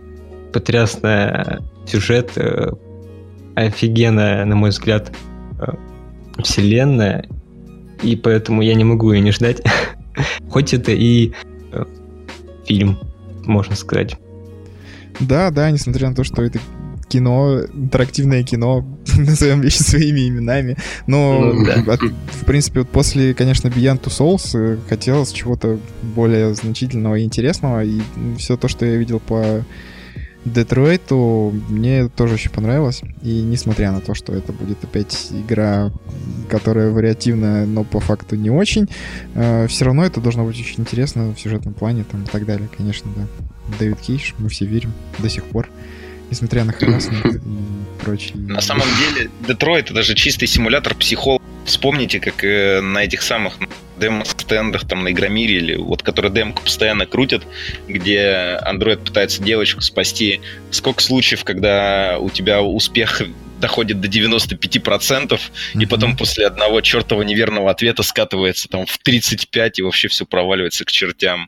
потрясный 0.51 1.59
сюжет, 1.85 2.31
э, 2.35 2.71
офигенная, 3.55 4.45
на 4.45 4.55
мой 4.55 4.69
взгляд, 4.69 5.11
э, 5.59 5.73
вселенная, 6.41 7.27
и 8.01 8.15
поэтому 8.15 8.61
я 8.61 8.73
не 8.75 8.83
могу 8.83 9.11
ее 9.11 9.21
не 9.21 9.31
ждать. 9.31 9.61
Хоть 10.49 10.73
это 10.73 10.91
и 10.91 11.33
э, 11.71 11.85
фильм, 12.65 12.99
можно 13.45 13.75
сказать. 13.75 14.17
Да, 15.19 15.51
да, 15.51 15.69
несмотря 15.71 16.09
на 16.09 16.15
то, 16.15 16.23
что 16.23 16.41
это 16.41 16.59
кино, 17.07 17.61
интерактивное 17.73 18.43
кино, 18.43 18.85
назовем 19.17 19.61
вещи 19.61 19.77
своими 19.83 20.27
именами. 20.27 20.77
Но, 21.07 21.53
ну, 21.53 21.65
да. 21.65 21.93
от, 21.93 22.01
в 22.01 22.45
принципе, 22.45 22.79
вот 22.79 22.89
после, 22.89 23.33
конечно, 23.33 23.67
Beyond 23.67 24.01
Two 24.01 24.09
Souls 24.09 24.57
э, 24.57 24.77
хотелось 24.89 25.31
чего-то 25.31 25.79
более 26.01 26.53
значительного 26.55 27.15
и 27.15 27.23
интересного. 27.23 27.83
И 27.83 28.01
все 28.37 28.57
то, 28.57 28.67
что 28.67 28.85
я 28.85 28.95
видел 28.95 29.19
по 29.19 29.63
Детройту 30.45 31.53
мне 31.69 32.09
тоже 32.09 32.35
очень 32.35 32.51
понравилось. 32.51 33.01
И 33.21 33.41
несмотря 33.41 33.91
на 33.91 34.01
то, 34.01 34.13
что 34.13 34.33
это 34.33 34.51
будет 34.51 34.83
опять 34.83 35.29
игра, 35.31 35.91
которая 36.49 36.91
вариативная, 36.91 37.65
но 37.65 37.83
по 37.83 37.99
факту 37.99 38.35
не 38.35 38.49
очень, 38.49 38.89
э, 39.35 39.67
все 39.67 39.85
равно 39.85 40.05
это 40.05 40.19
должно 40.19 40.45
быть 40.45 40.59
очень 40.59 40.81
интересно 40.81 41.33
в 41.33 41.39
сюжетном 41.39 41.73
плане 41.73 42.03
там, 42.03 42.23
и 42.23 42.25
так 42.25 42.45
далее, 42.45 42.69
конечно, 42.75 43.09
да. 43.15 43.27
Дэвид 43.79 43.99
Кейдж, 44.01 44.33
мы 44.37 44.49
все 44.49 44.65
верим 44.65 44.91
до 45.19 45.29
сих 45.29 45.45
пор. 45.45 45.69
Несмотря 46.29 46.65
на 46.65 46.73
харасмент 46.73 47.25
и 47.35 47.39
прочие. 48.03 48.35
На 48.35 48.61
самом 48.61 48.87
деле, 48.97 49.29
Детройт 49.47 49.91
это 49.91 50.03
же 50.03 50.15
чистый 50.15 50.47
симулятор 50.47 50.95
психолога. 50.95 51.43
Вспомните, 51.65 52.19
как 52.19 52.43
э, 52.43 52.81
на 52.81 53.03
этих 53.03 53.21
самых 53.21 53.53
демо-стендах 53.97 54.87
там 54.87 55.03
на 55.03 55.11
Игромире, 55.11 55.57
или 55.57 55.75
вот 55.75 56.03
которые 56.03 56.31
демку 56.31 56.63
постоянно 56.63 57.05
крутят, 57.05 57.43
где 57.87 58.59
андроид 58.61 59.03
пытается 59.05 59.41
девочку 59.41 59.81
спасти. 59.81 60.41
Сколько 60.71 61.01
случаев, 61.01 61.43
когда 61.43 62.17
у 62.19 62.29
тебя 62.29 62.61
успех 62.61 63.21
доходит 63.59 64.01
до 64.01 64.09
95%, 64.09 64.59
mm-hmm. 64.59 65.39
и 65.81 65.85
потом 65.85 66.17
после 66.17 66.47
одного 66.47 66.81
чертова 66.81 67.21
неверного 67.21 67.71
ответа 67.71 68.03
скатывается 68.03 68.67
там 68.67 68.85
в 68.85 68.97
35, 68.97 69.79
и 69.79 69.81
вообще 69.83 70.09
все 70.09 70.25
проваливается 70.25 70.83
к 70.83 70.91
чертям. 70.91 71.47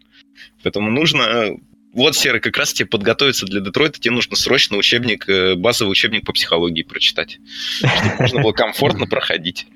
Поэтому 0.63 0.89
нужно 0.89 1.21
э, 1.21 1.57
вот, 1.93 2.15
Серый, 2.15 2.39
как 2.39 2.57
раз 2.57 2.71
тебе 2.73 2.87
подготовиться 2.87 3.45
для 3.45 3.59
Детройта, 3.59 3.99
тебе 3.99 4.15
нужно 4.15 4.37
срочно 4.37 4.77
учебник, 4.77 5.27
э, 5.27 5.55
базовый 5.55 5.91
учебник 5.91 6.25
по 6.25 6.31
психологии 6.31 6.83
прочитать, 6.83 7.39
чтобы 7.77 8.15
можно 8.19 8.41
было 8.41 8.51
комфортно 8.53 9.05
проходить. 9.09 9.67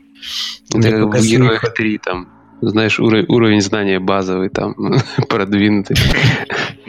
Да, 0.69 1.05
в 1.05 1.25
Героях 1.25 1.73
3 1.73 1.97
там 1.97 2.38
знаешь, 2.61 2.99
уровень, 2.99 3.25
уровень 3.27 3.61
знания 3.61 3.99
базовый, 3.99 4.49
там, 4.49 4.75
продвинутый. 5.29 5.97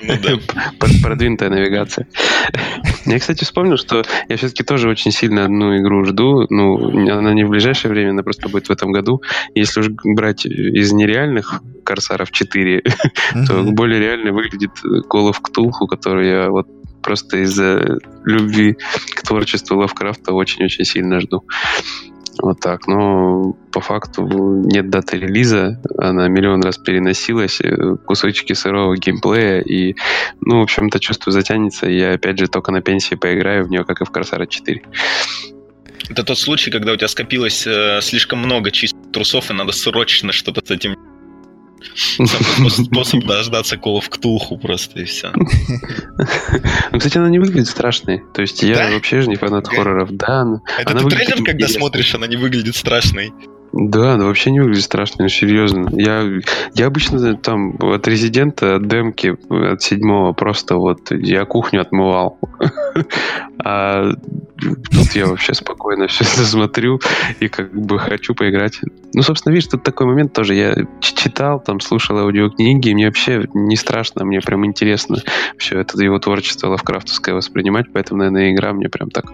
Ну 0.02 0.38
продвинутая 1.02 1.50
навигация. 1.50 2.06
Я, 3.06 3.18
кстати, 3.18 3.44
вспомнил, 3.44 3.76
что 3.76 4.02
я 4.28 4.36
все-таки 4.36 4.62
тоже 4.62 4.88
очень 4.88 5.12
сильно 5.12 5.44
одну 5.44 5.76
игру 5.78 6.04
жду. 6.04 6.46
Ну, 6.48 7.10
она 7.10 7.32
не 7.34 7.44
в 7.44 7.50
ближайшее 7.50 7.90
время, 7.90 8.10
она 8.10 8.22
просто 8.22 8.48
будет 8.48 8.68
в 8.68 8.72
этом 8.72 8.92
году. 8.92 9.22
Если 9.54 9.80
уж 9.80 9.88
брать 10.16 10.46
из 10.46 10.92
нереальных 10.92 11.62
Корсаров 11.84 12.30
4, 12.30 12.82
то 13.46 13.62
более 13.64 14.00
реально 14.00 14.32
выглядит 14.32 14.70
Call 14.84 15.30
of 15.30 15.36
Cthulhu, 15.42 15.86
который 15.88 16.28
я 16.28 16.50
вот 16.50 16.66
просто 17.02 17.38
из-за 17.38 17.98
любви 18.24 18.76
к 19.14 19.22
творчеству 19.22 19.78
Лавкрафта 19.78 20.32
очень-очень 20.32 20.84
сильно 20.84 21.20
жду. 21.20 21.44
Вот 22.38 22.60
так. 22.60 22.86
Но 22.86 23.52
по 23.72 23.80
факту 23.80 24.26
нет 24.64 24.90
даты 24.90 25.18
релиза, 25.18 25.80
она 25.98 26.28
миллион 26.28 26.62
раз 26.62 26.78
переносилась, 26.78 27.60
э, 27.60 27.96
кусочки 28.04 28.52
сырого 28.52 28.96
геймплея, 28.96 29.60
и, 29.60 29.94
ну, 30.40 30.60
в 30.60 30.62
общем-то, 30.62 30.98
чувство 31.00 31.32
затянется, 31.32 31.88
я, 31.88 32.14
опять 32.14 32.38
же, 32.38 32.48
только 32.48 32.72
на 32.72 32.80
пенсии 32.80 33.14
поиграю. 33.14 33.64
В 33.64 33.70
нее, 33.70 33.84
как 33.84 34.00
и 34.00 34.04
в 34.04 34.10
Корсара 34.10 34.46
4. 34.46 34.82
Это 36.08 36.24
тот 36.24 36.38
случай, 36.38 36.70
когда 36.70 36.92
у 36.92 36.96
тебя 36.96 37.08
скопилось 37.08 37.66
э, 37.66 38.00
слишком 38.02 38.40
много 38.40 38.70
чистых 38.70 39.12
трусов, 39.12 39.50
и 39.50 39.54
надо 39.54 39.72
срочно 39.72 40.32
что-то 40.32 40.64
с 40.64 40.70
этим 40.70 40.96
способ 42.68 43.24
дождаться 43.24 43.76
Call 43.76 44.00
of 44.00 44.10
Cthulhu 44.10 44.58
просто 44.60 45.00
и 45.00 45.04
все. 45.04 45.32
Ну, 45.34 46.98
кстати, 46.98 47.18
она 47.18 47.28
не 47.28 47.38
выглядит 47.38 47.68
страшной. 47.68 48.22
То 48.34 48.42
есть 48.42 48.62
я 48.62 48.90
вообще 48.90 49.22
же 49.22 49.28
не 49.28 49.36
фанат 49.36 49.68
хорроров. 49.68 50.10
Да, 50.12 50.46
Это 50.78 50.94
ты 50.94 51.08
трейлер, 51.08 51.44
когда 51.44 51.68
смотришь, 51.68 52.14
она 52.14 52.26
не 52.26 52.36
выглядит 52.36 52.76
страшной. 52.76 53.32
Да, 53.72 54.16
да 54.16 54.24
вообще 54.24 54.50
не 54.50 54.60
выглядит 54.60 54.84
страшно, 54.84 55.28
серьезно. 55.28 55.88
Я, 55.92 56.24
я 56.74 56.86
обычно 56.86 57.36
там 57.36 57.76
от 57.80 58.06
резидента, 58.08 58.76
от 58.76 58.88
демки, 58.88 59.36
от 59.48 59.82
седьмого 59.82 60.32
просто 60.32 60.76
вот 60.76 61.10
я 61.10 61.44
кухню 61.44 61.80
отмывал. 61.80 62.38
А 63.62 64.12
тут 64.90 65.12
я 65.14 65.26
вообще 65.26 65.52
спокойно 65.52 66.06
все 66.06 66.24
это 66.24 66.44
смотрю 66.44 66.98
и 67.40 67.48
как 67.48 67.74
бы 67.74 67.98
хочу 67.98 68.34
поиграть. 68.34 68.80
Ну, 69.12 69.22
собственно, 69.22 69.52
видишь, 69.52 69.68
тут 69.68 69.82
такой 69.82 70.06
момент 70.06 70.32
тоже. 70.32 70.54
Я 70.54 70.74
читал, 71.00 71.60
там, 71.60 71.80
слушал 71.80 72.16
аудиокниги, 72.18 72.88
и 72.88 72.94
мне 72.94 73.06
вообще 73.06 73.46
не 73.52 73.76
страшно, 73.76 74.24
мне 74.24 74.40
прям 74.40 74.64
интересно 74.64 75.18
все 75.58 75.80
это 75.80 76.02
его 76.02 76.18
творчество 76.18 76.68
лавкрафтовское 76.68 77.34
воспринимать, 77.34 77.86
поэтому, 77.92 78.18
наверное, 78.20 78.52
игра 78.52 78.72
мне 78.72 78.88
прям 78.88 79.10
так 79.10 79.26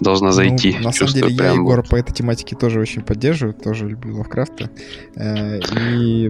должна 0.00 0.28
ну, 0.28 0.32
зайти. 0.32 0.76
Ну, 0.78 0.84
на 0.84 0.92
самом 0.92 1.12
деле, 1.12 1.34
я 1.34 1.50
Егор 1.50 1.82
по 1.86 1.96
этой 1.96 2.12
тематике 2.12 2.56
тоже 2.56 2.80
очень 2.80 3.02
поддерживаю, 3.02 3.54
тоже 3.54 3.75
тоже 3.76 3.90
люблю 3.90 4.16
Лавкрафта. 4.16 4.70
Э, 5.16 5.58
и 5.58 6.28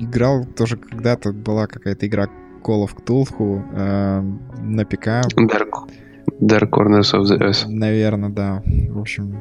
играл 0.00 0.44
тоже 0.44 0.76
когда-то, 0.76 1.32
была 1.32 1.66
какая-то 1.66 2.06
игра 2.06 2.28
Call 2.62 2.86
of 2.86 2.96
Cthulhu 2.96 3.62
э, 3.72 4.20
на 4.62 4.84
ПК. 4.84 5.06
Dark, 5.36 5.90
Dark 6.40 6.70
Corners 6.70 7.14
of 7.14 7.24
the 7.24 7.38
Earth. 7.38 7.68
Наверное, 7.68 8.30
да. 8.30 8.62
В 8.90 8.98
общем, 8.98 9.38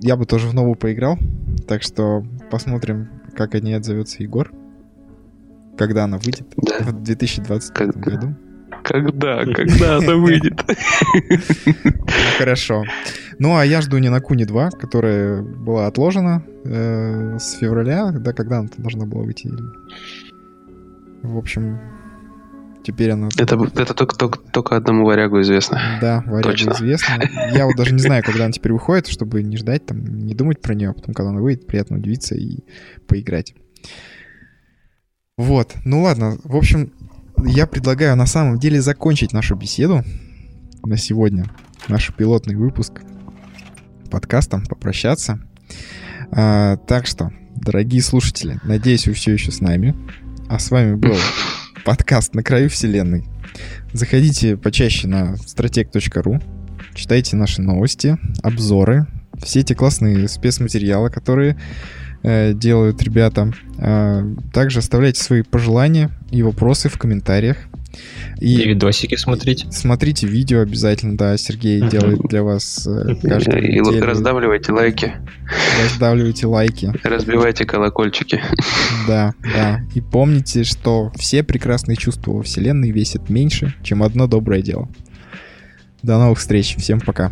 я 0.00 0.16
бы 0.16 0.24
тоже 0.24 0.48
в 0.48 0.54
новую 0.54 0.76
поиграл. 0.76 1.18
Так 1.68 1.82
что 1.82 2.24
посмотрим, 2.50 3.08
как 3.36 3.54
о 3.54 3.60
ней 3.60 3.74
отзовется 3.74 4.22
Егор? 4.22 4.50
Когда 5.76 6.04
она 6.04 6.18
выйдет? 6.18 6.46
Да. 6.56 6.84
В 6.84 7.02
2025 7.02 7.92
Когда? 7.92 8.10
году? 8.10 8.34
Когда? 8.84 9.44
Когда 9.54 9.96
она 9.96 10.14
выйдет? 10.14 10.62
Ну, 11.66 11.92
Хорошо. 12.38 12.84
Ну, 13.38 13.56
а 13.56 13.64
я 13.64 13.80
жду 13.80 13.98
не 13.98 14.10
на 14.10 14.20
Куни 14.20 14.44
2, 14.44 14.70
которая 14.70 15.42
была 15.42 15.86
отложена 15.86 16.44
э, 16.64 17.38
с 17.38 17.54
февраля, 17.58 18.12
да, 18.12 18.32
когда 18.32 18.58
она 18.58 18.68
должна 18.76 19.06
была 19.06 19.24
выйти. 19.24 19.50
В 21.22 21.38
общем, 21.38 21.80
теперь 22.84 23.10
она... 23.10 23.28
Это, 23.38 23.56
это 23.56 23.94
только, 23.94 24.14
только, 24.16 24.38
только 24.38 24.76
одному 24.76 25.06
варягу 25.06 25.40
известно. 25.40 25.80
Да, 26.00 26.22
варягу 26.26 26.50
Точно. 26.50 26.72
известно. 26.72 27.22
Я 27.52 27.66
вот 27.66 27.76
даже 27.76 27.92
не 27.92 28.00
знаю, 28.00 28.22
когда 28.22 28.44
она 28.44 28.52
теперь 28.52 28.72
выходит, 28.72 29.08
чтобы 29.08 29.42
не 29.42 29.56
ждать, 29.56 29.86
там, 29.86 30.04
не 30.04 30.34
думать 30.34 30.60
про 30.60 30.74
нее, 30.74 30.90
а 30.90 30.92
потом, 30.92 31.14
когда 31.14 31.30
она 31.30 31.40
выйдет, 31.40 31.66
приятно 31.66 31.96
удивиться 31.96 32.34
и 32.34 32.58
поиграть. 33.08 33.54
Вот, 35.36 35.74
ну 35.84 36.02
ладно, 36.02 36.38
в 36.44 36.56
общем, 36.56 36.92
я 37.46 37.66
предлагаю 37.66 38.16
на 38.16 38.26
самом 38.26 38.58
деле 38.58 38.80
закончить 38.80 39.32
нашу 39.32 39.54
беседу 39.54 40.02
на 40.84 40.96
сегодня, 40.96 41.46
наш 41.88 42.12
пилотный 42.14 42.56
выпуск 42.56 43.02
подкаста, 44.10 44.62
попрощаться. 44.68 45.40
А, 46.30 46.76
так 46.76 47.06
что, 47.06 47.32
дорогие 47.56 48.02
слушатели, 48.02 48.58
надеюсь, 48.64 49.06
вы 49.06 49.12
все 49.12 49.32
еще 49.32 49.50
с 49.50 49.60
нами. 49.60 49.94
А 50.48 50.58
с 50.58 50.70
вами 50.70 50.94
был 50.94 51.16
подкаст 51.84 52.34
«На 52.34 52.42
краю 52.42 52.70
вселенной». 52.70 53.24
Заходите 53.92 54.56
почаще 54.56 55.06
на 55.06 55.34
strateg.ru, 55.34 56.42
читайте 56.94 57.36
наши 57.36 57.62
новости, 57.62 58.18
обзоры, 58.42 59.06
все 59.42 59.60
эти 59.60 59.74
классные 59.74 60.28
спецматериалы, 60.28 61.10
которые 61.10 61.58
э, 62.24 62.52
делают 62.54 63.00
ребята. 63.02 63.52
А, 63.78 64.24
также 64.52 64.80
оставляйте 64.80 65.22
свои 65.22 65.42
пожелания 65.42 66.10
и 66.32 66.42
вопросы 66.42 66.88
в 66.88 66.98
комментариях. 66.98 67.56
И 68.40 68.56
видосики 68.66 69.14
смотрите. 69.14 69.70
Смотрите 69.70 70.26
видео 70.26 70.62
обязательно, 70.62 71.16
да, 71.16 71.36
Сергей 71.36 71.80
делает 71.88 72.18
для 72.28 72.42
вас 72.42 72.84
э, 72.88 73.14
каждую 73.22 73.62
И 73.62 73.78
неделю. 73.78 74.04
раздавливайте 74.04 74.72
лайки, 74.72 75.12
Раздавливайте 75.80 76.46
лайки. 76.48 76.92
разбивайте 77.04 77.64
колокольчики. 77.64 78.40
Да, 79.06 79.32
да. 79.54 79.82
И 79.94 80.00
помните, 80.00 80.64
что 80.64 81.12
все 81.16 81.44
прекрасные 81.44 81.94
чувства 81.96 82.32
во 82.32 82.42
Вселенной 82.42 82.90
весят 82.90 83.28
меньше, 83.30 83.74
чем 83.84 84.02
одно 84.02 84.26
доброе 84.26 84.60
дело. 84.60 84.88
До 86.02 86.18
новых 86.18 86.40
встреч. 86.40 86.74
Всем 86.76 87.00
пока. 87.00 87.30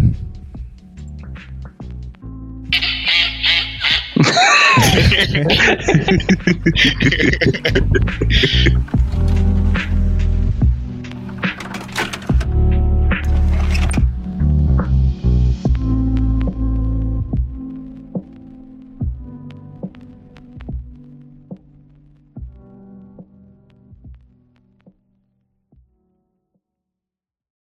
Yeah. 4.92 5.78